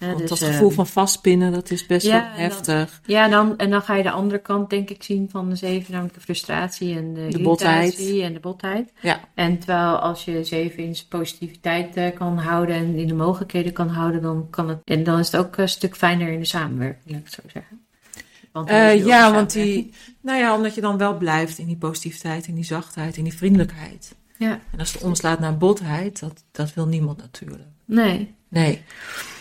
Want 0.07 0.19
dus, 0.19 0.29
dat 0.29 0.49
gevoel 0.49 0.69
van 0.69 0.87
vastpinnen, 0.87 1.51
dat 1.51 1.71
is 1.71 1.85
best 1.85 2.05
ja, 2.05 2.11
wel 2.11 2.21
dan- 2.21 2.39
heftig. 2.39 3.01
ja, 3.05 3.23
en 3.25 3.31
dan, 3.31 3.57
en 3.57 3.69
dan 3.69 3.81
ga 3.81 3.95
je 3.95 4.03
de 4.03 4.11
andere 4.11 4.39
kant, 4.41 4.69
denk 4.69 4.89
ik, 4.89 5.03
zien 5.03 5.29
van 5.29 5.49
de 5.49 5.55
zeven, 5.55 5.91
namelijk 5.91 6.15
de 6.15 6.21
frustratie 6.21 6.95
en 6.95 7.13
de, 7.13 7.19
irritatie 7.19 7.43
botheid. 7.43 8.21
en 8.21 8.33
de 8.33 8.39
botheid. 8.39 8.91
Ja. 9.01 9.19
En 9.33 9.57
terwijl 9.57 9.95
als 9.97 10.25
je 10.25 10.43
zeven 10.43 10.83
in 10.83 10.95
zijn 10.95 11.07
positiviteit 11.07 11.95
eh, 11.95 12.15
kan 12.15 12.37
houden 12.37 12.75
en 12.75 12.95
in 12.95 13.07
de 13.07 13.13
mogelijkheden 13.13 13.73
kan 13.73 13.87
houden, 13.87 14.21
dan 14.21 14.47
kan 14.49 14.69
het. 14.69 14.79
En 14.83 15.03
dan 15.03 15.19
is 15.19 15.31
het 15.31 15.41
ook 15.45 15.57
een 15.57 15.69
stuk 15.69 15.95
fijner 15.95 16.27
in 16.27 16.39
de 16.39 16.45
samenwerking, 16.45 17.09
laat 17.11 17.19
ik 17.19 17.25
het 17.25 17.33
zo 17.33 17.41
zeggen. 17.53 17.81
Want 18.51 18.69
Eh, 18.69 19.05
ja, 19.05 19.33
want 19.33 19.51
die, 19.53 19.93
nou 20.21 20.39
ja, 20.39 20.55
omdat 20.55 20.75
je 20.75 20.81
dan 20.81 20.97
wel 20.97 21.17
blijft 21.17 21.57
in 21.57 21.67
die 21.67 21.77
positiviteit, 21.77 22.47
in 22.47 22.55
die 22.55 22.63
zachtheid, 22.65 23.17
in 23.17 23.23
die 23.23 23.33
vriendelijkheid. 23.33 24.15
Ja, 24.37 24.59
En 24.71 24.79
als 24.79 24.93
het 24.93 25.03
omslaat 25.03 25.39
naar 25.39 25.57
botheid, 25.57 26.19
dat, 26.19 26.43
dat 26.51 26.73
wil 26.73 26.85
niemand 26.87 27.17
natuurlijk. 27.17 27.63
Nee. 27.85 28.35
Nee. 28.47 28.81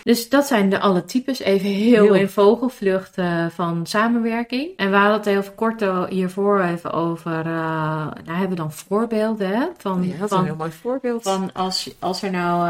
Dus 0.03 0.29
dat 0.29 0.45
zijn 0.47 0.69
de 0.69 0.79
alle 0.79 1.05
types. 1.05 1.39
Even 1.39 1.69
heel, 1.69 2.03
Heel. 2.03 2.13
in 2.13 2.29
vogelvlucht 2.29 3.17
eh, 3.17 3.45
van 3.49 3.85
samenwerking. 3.85 4.77
En 4.77 4.89
we 4.89 4.95
hadden 4.95 5.15
het 5.15 5.25
heel 5.25 5.43
kort 5.55 6.09
hiervoor 6.09 6.61
even 6.61 6.91
over. 6.91 7.31
eh 7.39 7.45
nou 7.45 8.31
hebben 8.31 8.49
we 8.49 8.55
dan 8.55 8.71
voorbeelden 8.71 9.47
hè, 9.47 9.65
van, 9.77 10.03
Ja, 10.03 10.13
dat 10.17 10.23
is 10.23 10.29
van 10.29 10.39
een 10.39 10.45
heel 10.45 10.55
mooi 10.55 10.71
voorbeeld. 10.71 11.23
Van 11.23 11.53
als, 11.53 11.95
als 11.99 12.21
er 12.23 12.31
nou 12.31 12.67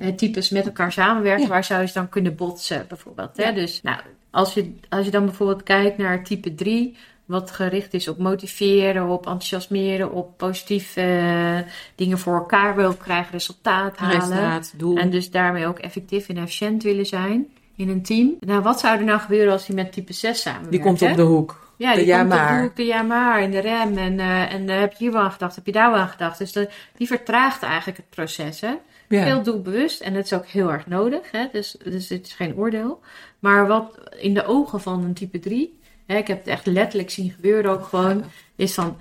ehm, 0.00 0.14
types 0.16 0.50
met 0.50 0.66
elkaar 0.66 0.92
samenwerken, 0.92 1.42
Ja. 1.42 1.48
waar 1.48 1.64
zou 1.64 1.80
je 1.80 1.86
ze 1.86 1.92
dan 1.94 2.08
kunnen 2.08 2.36
botsen, 2.36 2.84
bijvoorbeeld? 2.88 3.36
Hè? 3.36 3.42
Ja. 3.44 3.52
Dus 3.52 3.82
nou, 3.82 3.98
als 4.30 4.54
je, 4.54 4.74
als 4.88 5.04
je 5.04 5.10
dan 5.10 5.24
bijvoorbeeld 5.24 5.62
kijkt 5.62 5.98
naar 5.98 6.24
type 6.24 6.54
3, 6.54 6.96
wat 7.28 7.50
gericht 7.50 7.94
is 7.94 8.08
op 8.08 8.18
motiveren, 8.18 9.08
op 9.08 9.26
enthousiasmeren, 9.26 10.12
op 10.12 10.36
positief 10.36 10.96
eh, 10.96 11.58
dingen 11.94 12.18
voor 12.18 12.34
elkaar 12.34 12.76
wil 12.76 12.94
krijgen, 12.94 13.32
resultaat 13.32 13.96
halen. 13.96 14.20
Resultaat, 14.20 14.72
doel. 14.76 14.96
En 14.96 15.10
dus 15.10 15.30
daarmee 15.30 15.66
ook 15.66 15.78
effectief 15.78 16.28
en 16.28 16.36
efficiënt 16.36 16.82
willen 16.82 17.06
zijn 17.06 17.46
in 17.76 17.88
een 17.88 18.02
team. 18.02 18.36
Nou, 18.40 18.62
wat 18.62 18.80
zou 18.80 18.98
er 18.98 19.04
nou 19.04 19.20
gebeuren 19.20 19.52
als 19.52 19.66
die 19.66 19.74
met 19.74 19.92
type 19.92 20.12
6 20.12 20.40
samenwerkt? 20.40 20.72
die 20.72 20.80
komt 20.80 21.00
hè? 21.00 21.10
op 21.10 21.16
de 21.16 21.22
hoek. 21.22 21.72
Ja, 21.76 21.94
die 21.94 22.04
de 22.04 22.12
komt 22.12 22.32
op 22.32 22.38
de 22.38 22.60
hoek, 22.60 22.76
de 22.76 22.84
ja 22.84 23.02
maar 23.02 23.40
en 23.40 23.50
de 23.50 23.58
rem. 23.58 23.98
En, 23.98 24.20
eh, 24.20 24.52
en 24.52 24.68
eh, 24.68 24.78
heb 24.78 24.90
je 24.92 24.98
hier 24.98 25.12
wel 25.12 25.22
aan 25.22 25.32
gedacht, 25.32 25.54
heb 25.54 25.66
je 25.66 25.72
daar 25.72 25.90
wel 25.90 26.00
aan 26.00 26.08
gedacht. 26.08 26.38
Dus 26.38 26.52
de, 26.52 26.68
die 26.96 27.06
vertraagt 27.06 27.62
eigenlijk 27.62 27.96
het 27.96 28.10
proces. 28.10 28.60
Hè? 28.60 28.74
Ja. 29.08 29.22
Heel 29.22 29.42
doelbewust 29.42 30.00
en 30.00 30.14
dat 30.14 30.24
is 30.24 30.32
ook 30.32 30.46
heel 30.46 30.72
erg 30.72 30.86
nodig. 30.86 31.30
Hè? 31.30 31.46
Dus, 31.52 31.76
dus 31.84 32.08
het 32.08 32.26
is 32.26 32.32
geen 32.32 32.56
oordeel. 32.56 33.00
Maar 33.38 33.66
wat 33.66 33.98
in 34.16 34.34
de 34.34 34.44
ogen 34.44 34.80
van 34.80 35.04
een 35.04 35.14
type 35.14 35.38
3, 35.38 35.77
hè, 36.08 36.16
ik 36.16 36.26
heb 36.26 36.38
het 36.38 36.46
echt 36.46 36.66
letterlijk 36.66 37.10
zien 37.10 37.30
gebeuren 37.30 37.70
ook 37.70 37.84
gewoon, 37.84 38.24
is 38.56 38.74
van... 38.74 38.96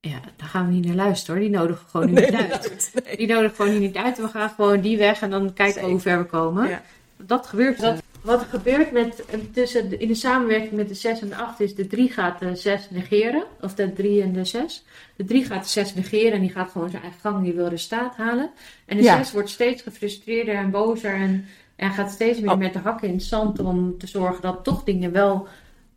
Ja, 0.00 0.20
daar 0.36 0.48
gaan 0.48 0.66
we 0.66 0.72
niet 0.72 0.86
naar 0.86 0.94
luisteren 0.94 1.40
hoor. 1.40 1.48
Die 1.50 1.58
nodigen 1.58 1.84
we 1.84 1.90
gewoon 1.90 2.12
Nee, 2.12 2.30
niet 2.30 2.34
uit. 2.52 2.92
Die 3.16 3.26
nodigen 3.26 3.54
gewoon 3.56 3.78
niet 3.78 3.96
uit. 3.96 4.18
We 4.18 4.28
gaan 4.28 4.50
gewoon 4.50 4.80
die 4.80 4.98
weg 4.98 5.20
en 5.20 5.30
dan 5.30 5.52
kijken 5.52 5.82
we 5.84 5.90
hoe 5.90 6.00
ver 6.00 6.18
we 6.18 6.24
komen. 6.24 6.68
Ja. 6.68 6.82
Dat 7.16 7.46
gebeurt. 7.46 7.80
Dat, 7.80 8.02
wat 8.22 8.40
er 8.40 8.46
gebeurt 8.46 8.92
met, 8.92 9.24
eh, 9.24 9.38
tussen 9.52 9.88
de- 9.88 9.96
in 9.98 10.08
de 10.08 10.14
samenwerking 10.14 10.72
met 10.72 10.88
de 10.88 10.94
6 10.94 11.20
en 11.20 11.28
de 11.28 11.36
8 11.36 11.60
is 11.60 11.74
de 11.74 11.86
3 11.86 12.10
gaat 12.10 12.38
de 12.38 12.56
6 12.56 12.90
negeren. 12.90 13.44
Of 13.60 13.74
de 13.74 13.92
3 13.92 14.22
en 14.22 14.32
de 14.32 14.44
6. 14.44 14.84
De 15.16 15.24
3 15.24 15.44
gaat 15.44 15.62
de 15.62 15.68
6 15.70 15.94
negeren 15.94 16.32
en 16.32 16.40
die 16.40 16.50
gaat 16.50 16.70
gewoon 16.70 16.90
zijn 16.90 17.02
eigen 17.02 17.20
gang. 17.20 17.44
Die 17.44 17.52
wil 17.52 17.68
resultaat 17.68 18.16
halen. 18.16 18.50
En 18.86 18.96
de 18.96 19.02
Ja. 19.02 19.16
6 19.16 19.32
wordt 19.32 19.50
steeds 19.50 19.82
gefrustreerder 19.82 20.54
en 20.54 20.70
bozer. 20.70 21.14
En, 21.14 21.44
en 21.76 21.90
gaat 21.90 22.10
steeds 22.10 22.40
meer 22.40 22.50
Oh. 22.50 22.58
met 22.58 22.72
de 22.72 22.78
hakken 22.78 23.08
in 23.08 23.14
het 23.14 23.22
zand 23.22 23.58
om 23.58 23.98
te 23.98 24.06
zorgen 24.06 24.42
dat 24.42 24.64
toch 24.64 24.84
dingen 24.84 25.12
wel 25.12 25.48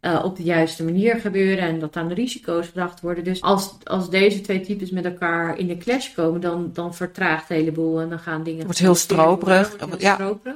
eh, 0.05 0.21
op 0.23 0.35
de 0.37 0.43
juiste 0.43 0.83
manier 0.83 1.15
gebeuren. 1.19 1.63
En 1.67 1.79
dat 1.79 1.95
aan 1.95 2.07
de 2.07 2.13
risico's 2.13 2.67
gedacht 2.67 3.01
worden. 3.01 3.23
Dus 3.23 3.41
als, 3.41 3.75
als 3.83 4.09
deze 4.09 4.41
twee 4.41 4.61
types 4.61 4.89
met 4.89 5.05
elkaar 5.05 5.57
in 5.57 5.67
de 5.67 5.77
clash 5.77 6.13
komen, 6.13 6.41
dan, 6.41 6.69
dan 6.73 6.95
vertraagt 6.95 7.49
een 7.49 7.55
heleboel. 7.55 7.99
En 7.99 8.09
dan 8.09 8.19
gaan 8.19 8.43
dingen. 8.43 8.63
Wordt 8.65 8.79
heel 8.79 8.95
stroperig. 8.95 9.69
Wordt 9.77 9.91
heel 9.93 9.99
Ja. 10.01 10.13
stroperig. 10.13 10.55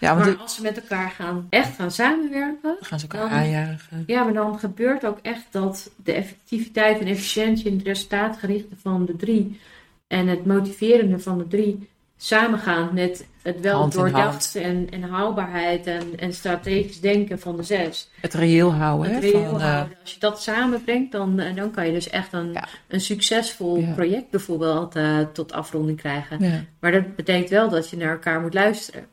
Ja, 0.00 0.14
Maar 0.14 0.36
als 0.36 0.54
ze 0.54 0.62
met 0.62 0.80
elkaar 0.80 1.10
gaan, 1.10 1.46
echt 1.48 1.74
gaan 1.76 1.90
samenwerken, 1.90 2.76
gaan 2.80 2.98
ze 3.00 3.06
elkaar 3.08 3.28
dan- 3.28 3.38
aanjagen. 3.38 4.04
ja, 4.06 4.24
maar 4.24 4.32
dan 4.32 4.58
gebeurt 4.58 5.06
ook 5.06 5.18
echt 5.22 5.44
dat 5.50 5.90
de 6.04 6.12
effectiviteit 6.12 7.00
en 7.00 7.06
efficiëntie 7.06 7.66
en 7.70 7.76
het 7.76 7.86
resultaatgerichte 7.86 8.74
van 8.82 9.04
de 9.06 9.16
drie 9.16 9.60
en 10.06 10.26
het 10.26 10.46
motiverende 10.46 11.18
van 11.18 11.38
de 11.38 11.48
drie 11.48 11.88
samengaan 12.24 12.90
met 12.92 13.26
het 13.42 13.60
wel 13.60 13.88
doordacht 13.88 14.54
en, 14.56 14.86
en 14.90 15.02
haalbaarheid 15.02 15.86
en, 15.86 16.02
en 16.18 16.32
strategisch 16.32 17.00
denken 17.00 17.38
van 17.38 17.56
de 17.56 17.62
zes. 17.62 18.10
Het 18.20 18.34
reëel 18.34 18.72
houden. 18.74 19.14
Het 19.14 19.22
hè, 19.24 19.30
reëel 19.30 19.50
van, 19.50 19.60
eh, 19.60 19.72
houden. 19.72 19.96
Als 20.00 20.12
je 20.12 20.20
dat 20.20 20.42
samenbrengt, 20.42 21.12
dan, 21.12 21.38
eh, 21.40 21.56
dan 21.56 21.70
kan 21.70 21.86
je 21.86 21.92
dus 21.92 22.10
echt 22.10 22.32
een, 22.32 22.52
Ja. 22.52 22.64
een 22.88 23.00
succesvol 23.00 23.76
Ja. 23.76 23.92
project 23.92 24.30
bijvoorbeeld 24.30 24.96
eh, 24.96 25.18
tot 25.32 25.52
afronding 25.52 25.98
krijgen. 25.98 26.44
ja. 26.44 26.64
Maar 26.80 26.92
dat 26.92 27.16
betekent 27.16 27.50
wel 27.50 27.68
dat 27.68 27.90
je 27.90 27.96
naar 27.96 28.12
elkaar 28.12 28.40
moet 28.40 28.54
luisteren. 28.54 29.06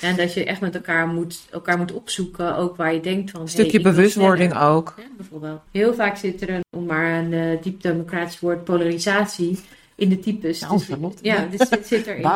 En 0.00 0.16
dat 0.16 0.34
je 0.34 0.44
echt 0.44 0.60
met 0.60 0.74
elkaar 0.74 1.06
moet, 1.06 1.40
elkaar 1.50 1.78
moet 1.78 1.92
opzoeken, 1.92 2.56
ook 2.56 2.76
waar 2.76 2.94
je 2.94 3.00
denkt 3.00 3.30
van... 3.30 3.40
Een 3.40 3.48
stukje 3.48 3.80
bewustwording 3.80 4.58
ook. 4.58 4.94
Bijvoorbeeld. 5.16 5.60
Heel 5.70 5.94
vaak 5.94 6.16
zit 6.16 6.42
er 6.42 6.50
een, 6.50 6.64
om 6.70 6.84
maar 6.86 7.12
een 7.18 7.58
diep 7.62 7.82
democratisch 7.82 8.40
woord, 8.40 8.64
polarisatie 8.64 9.58
in 10.02 10.08
de 10.08 10.18
types. 10.18 10.60
Nou, 10.60 10.78
Dus- 10.78 11.18
ja, 11.22 11.48
dus 11.50 11.68
dit 11.68 11.86
zit 11.86 12.06
erin. 12.06 12.22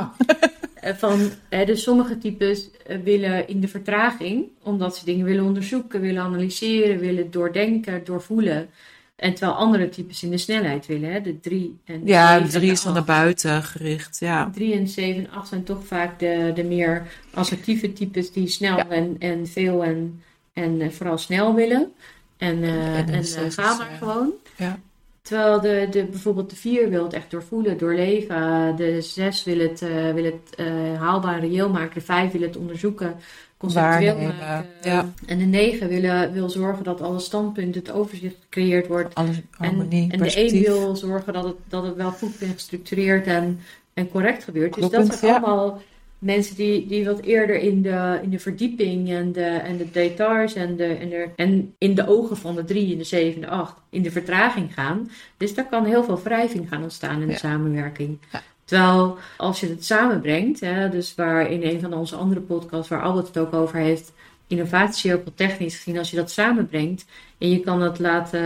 Eh, 0.76 0.94
Van, 0.94 1.30
dus 1.48 1.82
sommige 1.82 2.18
types 2.18 2.70
eh, 2.86 2.96
willen 3.04 3.48
in 3.48 3.60
de 3.60 3.68
vertraging, 3.68 4.44
omdat 4.62 4.96
ze 4.96 5.04
dingen 5.04 5.24
willen 5.24 5.44
onderzoeken, 5.44 6.00
willen 6.00 6.22
analyseren, 6.22 6.98
willen 6.98 7.30
doordenken, 7.30 8.04
doorvoelen. 8.04 8.68
En 9.16 9.34
terwijl 9.34 9.56
andere 9.58 9.88
types 9.88 10.22
in 10.22 10.30
de 10.30 10.38
snelheid 10.38 10.86
willen, 10.86 11.12
hè? 11.12 11.20
de 11.20 11.40
drie 11.40 11.76
en 11.84 12.00
de 12.04 12.10
Ja, 12.10 12.36
de 12.38 12.42
en 12.44 12.48
drie 12.48 12.60
de 12.66 12.72
is 12.72 12.82
dan 12.82 12.92
naar 12.94 13.04
buiten 13.04 13.62
gericht. 13.62 14.18
Ja. 14.20 14.50
3 14.54 14.74
en 14.74 14.88
7 14.88 15.24
en 15.26 15.30
8 15.30 15.48
zijn 15.48 15.64
toch 15.64 15.86
vaak 15.86 16.18
de, 16.18 16.52
de 16.54 16.64
meer 16.64 17.06
assertieve 17.34 17.92
types 17.92 18.32
die 18.32 18.48
snel 18.48 18.76
Ja. 18.76 18.88
en, 18.88 19.16
en 19.18 19.46
veel 19.46 19.84
en, 19.84 20.22
en 20.52 20.80
eh, 20.80 20.88
vooral 20.90 21.18
snel 21.18 21.54
willen. 21.54 21.92
En, 22.36 22.62
eh, 22.62 22.98
En 22.98 23.24
ga 23.52 23.76
maar 23.76 23.96
gewoon. 23.98 24.30
ja. 24.56 24.78
Terwijl 25.26 25.60
de, 25.60 25.86
de, 25.90 26.04
bijvoorbeeld 26.04 26.50
de 26.50 26.56
4 26.56 26.88
wil 26.90 27.04
het 27.04 27.12
echt 27.12 27.30
doorvoelen, 27.30 27.78
doorleven. 27.78 28.76
De 28.76 29.00
6 29.00 29.44
wil 29.44 29.58
het, 29.58 29.82
eh, 29.82 30.12
wil 30.12 30.24
het 30.24 30.54
eh, 30.56 30.66
haalbaar 30.98 31.34
en 31.34 31.40
reëel 31.40 31.68
maken. 31.68 31.94
De 31.94 32.00
5 32.00 32.32
wil 32.32 32.40
het 32.40 32.56
onderzoeken, 32.56 33.14
conceptueel 33.56 34.14
Waarnemen, 34.14 34.36
maken. 34.36 34.68
ja. 34.82 35.12
En 35.26 35.38
de 35.38 35.44
9 35.44 35.88
wil, 35.88 36.30
wil 36.32 36.50
zorgen 36.50 36.84
dat 36.84 37.00
alle 37.00 37.18
standpunten, 37.18 37.80
het 37.80 37.92
overzicht 37.92 38.36
gecreëerd 38.40 38.86
wordt. 38.86 39.14
Alles 39.14 39.36
En, 39.36 39.44
harmonie, 39.50 40.02
en 40.02 40.08
de 40.08 40.14
een 40.14 40.20
perspectief. 40.20 40.66
wil 40.66 40.96
zorgen 40.96 41.32
dat 41.32 41.44
het, 41.44 41.56
dat 41.68 41.82
het 41.82 41.96
wel 41.96 42.10
goed 42.10 42.32
gestructureerd 42.38 43.26
en, 43.26 43.60
en 43.94 44.08
correct 44.08 44.44
gebeurt. 44.44 44.74
Dus 44.74 44.88
dat 44.88 45.14
zijn 45.14 45.32
ja. 45.42 45.78
Mensen 46.18 46.56
die, 46.56 46.86
die 46.86 47.04
wat 47.04 47.20
eerder 47.20 47.56
in 47.56 47.82
de, 47.82 48.18
in 48.22 48.30
de 48.30 48.38
verdieping 48.38 49.10
en 49.10 49.32
de, 49.32 49.44
en 49.44 49.76
de 49.76 49.90
details 49.90 50.54
en, 50.54 50.76
de, 50.76 50.84
en, 50.84 51.08
de, 51.08 51.28
en 51.36 51.74
in 51.78 51.94
de 51.94 52.08
ogen 52.08 52.36
van 52.36 52.54
de 52.54 52.64
drie, 52.64 52.92
in 52.92 52.98
de 52.98 53.04
zeven, 53.04 53.34
en 53.34 53.48
de 53.48 53.54
acht, 53.54 53.76
in 53.90 54.02
de 54.02 54.10
vertraging 54.10 54.74
gaan. 54.74 55.10
Dus 55.36 55.54
daar 55.54 55.68
kan 55.68 55.84
heel 55.84 56.04
veel 56.04 56.22
wrijving 56.22 56.68
gaan 56.68 56.82
ontstaan 56.82 57.20
in 57.20 57.26
de 57.26 57.32
Ja. 57.32 57.38
samenwerking. 57.38 58.18
Ja. 58.32 58.42
Terwijl 58.64 59.18
als 59.36 59.60
je 59.60 59.68
het 59.68 59.84
samenbrengt, 59.84 60.60
hè, 60.60 60.88
dus 60.88 61.14
waar 61.14 61.50
in 61.50 61.62
een 61.62 61.80
van 61.80 61.94
onze 61.94 62.16
andere 62.16 62.40
podcasts 62.40 62.88
waar 62.88 63.02
Albert 63.02 63.26
het 63.26 63.38
ook 63.38 63.52
over 63.54 63.78
heeft, 63.78 64.12
innovatiecirkel 64.46 65.32
technisch 65.34 65.76
gezien, 65.76 65.98
als 65.98 66.10
je 66.10 66.16
dat 66.16 66.30
samenbrengt 66.30 67.04
en 67.38 67.50
je 67.50 67.60
kan 67.60 67.82
het 67.82 67.98
laten, 67.98 68.40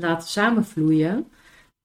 laten 0.00 0.28
samenvloeien, 0.28 1.26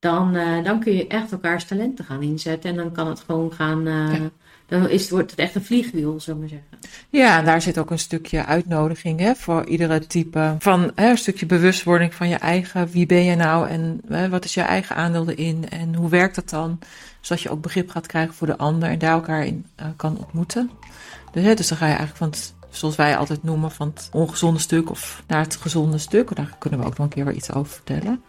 dan, 0.07 0.35
eh, 0.35 0.63
dan 0.63 0.79
kun 0.79 0.93
je 0.93 1.07
echt 1.07 1.31
elkaars 1.31 1.65
talenten 1.65 2.05
gaan 2.05 2.21
inzetten 2.21 2.69
en 2.69 2.75
dan 2.75 2.91
kan 2.91 3.07
het 3.07 3.19
gewoon 3.25 3.53
gaan, 3.53 3.87
eh, 3.87 4.13
Ja. 4.13 4.29
dan 4.67 4.89
is, 4.89 5.09
wordt 5.09 5.31
het 5.31 5.39
echt 5.39 5.55
een 5.55 5.63
vliegwiel, 5.63 6.19
zullen 6.19 6.41
we 6.41 6.47
maar 6.47 6.61
zeggen. 6.79 6.89
Ja, 7.09 7.37
en 7.37 7.45
daar 7.45 7.61
zit 7.61 7.77
ook 7.77 7.91
een 7.91 7.99
stukje 7.99 8.45
uitnodiging 8.45 9.19
hè, 9.19 9.35
voor 9.35 9.65
iedere 9.65 10.07
type. 10.07 10.55
Van 10.59 10.91
hè, 10.95 11.09
een 11.09 11.17
stukje 11.17 11.45
bewustwording 11.45 12.13
van 12.13 12.29
je 12.29 12.35
eigen. 12.35 12.89
Wie 12.91 13.05
ben 13.05 13.23
je 13.23 13.35
nou 13.35 13.67
en 13.69 14.01
hè, 14.07 14.29
wat 14.29 14.45
is 14.45 14.53
je 14.53 14.61
eigen 14.61 14.95
aandeel 14.95 15.29
erin 15.29 15.69
en 15.69 15.95
hoe 15.95 16.09
werkt 16.09 16.35
dat 16.35 16.49
dan? 16.49 16.79
Zodat 17.21 17.43
je 17.43 17.49
ook 17.49 17.61
begrip 17.61 17.89
gaat 17.89 18.07
krijgen 18.07 18.33
voor 18.33 18.47
de 18.47 18.57
ander 18.57 18.89
en 18.89 18.99
daar 18.99 19.11
elkaar 19.11 19.45
in 19.45 19.65
eh, 19.75 19.85
kan 19.95 20.17
ontmoeten. 20.17 20.69
Dus, 21.31 21.43
hè, 21.43 21.53
dus 21.53 21.67
dan 21.67 21.77
ga 21.77 21.85
je 21.87 21.95
eigenlijk 21.95 22.17
van 22.17 22.29
het 22.29 22.53
zoals 22.69 22.95
wij 22.95 23.17
altijd 23.17 23.43
noemen, 23.43 23.71
van 23.71 23.91
het 23.95 24.09
ongezonde 24.11 24.59
stuk 24.59 24.89
of 24.89 25.23
naar 25.27 25.41
het 25.41 25.55
gezonde 25.55 25.97
stuk. 25.97 26.35
Daar 26.35 26.55
kunnen 26.59 26.79
we 26.79 26.85
ook 26.85 26.97
nog 26.97 27.07
een 27.07 27.13
keer 27.13 27.25
weer 27.25 27.33
iets 27.33 27.53
over 27.53 27.71
vertellen. 27.73 28.23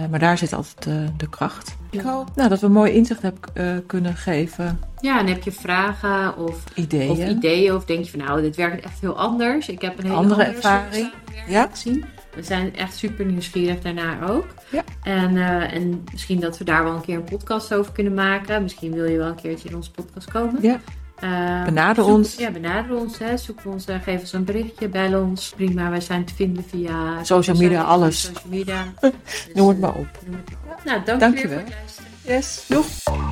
Uh, 0.00 0.06
maar 0.06 0.18
daar 0.18 0.38
zit 0.38 0.52
altijd 0.52 0.82
de, 0.82 1.06
de 1.16 1.28
kracht. 1.28 1.76
Ik 1.90 2.00
hoop 2.00 2.30
nou, 2.34 2.48
dat 2.48 2.60
we 2.60 2.66
een 2.66 2.72
mooi 2.72 2.92
inzicht 2.92 3.22
hebben 3.22 3.40
uh, 3.54 3.86
kunnen 3.86 4.16
geven. 4.16 4.80
Ja, 5.00 5.18
en 5.18 5.26
heb 5.26 5.42
je 5.42 5.52
vragen 5.52 6.36
of 6.36 6.64
ideeën. 6.74 7.10
of 7.10 7.18
ideeën? 7.18 7.74
Of 7.74 7.84
denk 7.84 8.04
je 8.04 8.10
van 8.10 8.20
nou, 8.20 8.42
dit 8.42 8.56
werkt 8.56 8.84
echt 8.84 9.00
heel 9.00 9.18
anders. 9.18 9.68
Ik 9.68 9.82
heb 9.82 9.98
een 9.98 10.04
hele 10.04 10.16
andere, 10.16 10.40
andere 10.40 10.56
ervaring. 10.56 11.12
Ja. 11.48 11.68
gezien. 11.70 12.04
We 12.34 12.42
zijn 12.42 12.76
echt 12.76 12.96
super 12.96 13.24
nieuwsgierig 13.24 13.80
daarna 13.80 14.28
ook. 14.28 14.46
Ja. 14.70 14.84
En, 15.02 15.36
en 15.70 16.04
misschien 16.12 16.40
dat 16.40 16.58
we 16.58 16.64
daar 16.64 16.84
wel 16.84 16.94
een 16.94 17.00
keer 17.00 17.16
een 17.16 17.24
podcast 17.24 17.74
over 17.74 17.92
kunnen 17.92 18.14
maken. 18.14 18.62
Misschien 18.62 18.92
wil 18.92 19.04
je 19.04 19.16
wel 19.16 19.28
een 19.28 19.34
keertje 19.34 19.68
in 19.68 19.76
onze 19.76 19.90
podcast 19.90 20.30
komen. 20.30 20.62
Ja. 20.62 20.80
Uh, 21.24 21.64
benader 21.64 22.04
zoek, 22.04 22.14
ons. 22.14 22.34
Ja, 22.34 22.50
benader 22.50 22.96
ons. 22.96 23.18
Hè. 23.18 23.36
Zoek 23.36 23.60
ons, 23.64 23.88
uh, 23.88 23.96
geef 24.02 24.20
ons 24.20 24.32
een 24.32 24.44
berichtje, 24.44 24.88
bel 24.88 25.20
ons. 25.20 25.52
Prima, 25.56 25.90
wij 25.90 26.00
zijn 26.00 26.24
te 26.24 26.34
vinden 26.34 26.64
via... 26.68 27.24
Social 27.24 27.56
media, 27.56 27.82
alles. 27.82 28.20
Social 28.20 28.44
media. 28.48 28.84
dus, 29.00 29.12
noem 29.54 29.68
het 29.68 29.80
maar 29.80 29.94
op. 29.94 30.08
Noem 30.26 30.36
het 30.36 30.50
maar 30.66 30.74
op. 30.74 30.84
Nou, 30.84 31.04
dank, 31.04 31.20
Dank 31.20 31.34
je 31.34 31.40
je 31.40 31.48
wel. 31.48 31.56
wel. 31.56 31.66
voor 31.66 31.74
luisteren. 31.74 32.10
Yes, 32.22 32.64
doeg! 32.68 33.31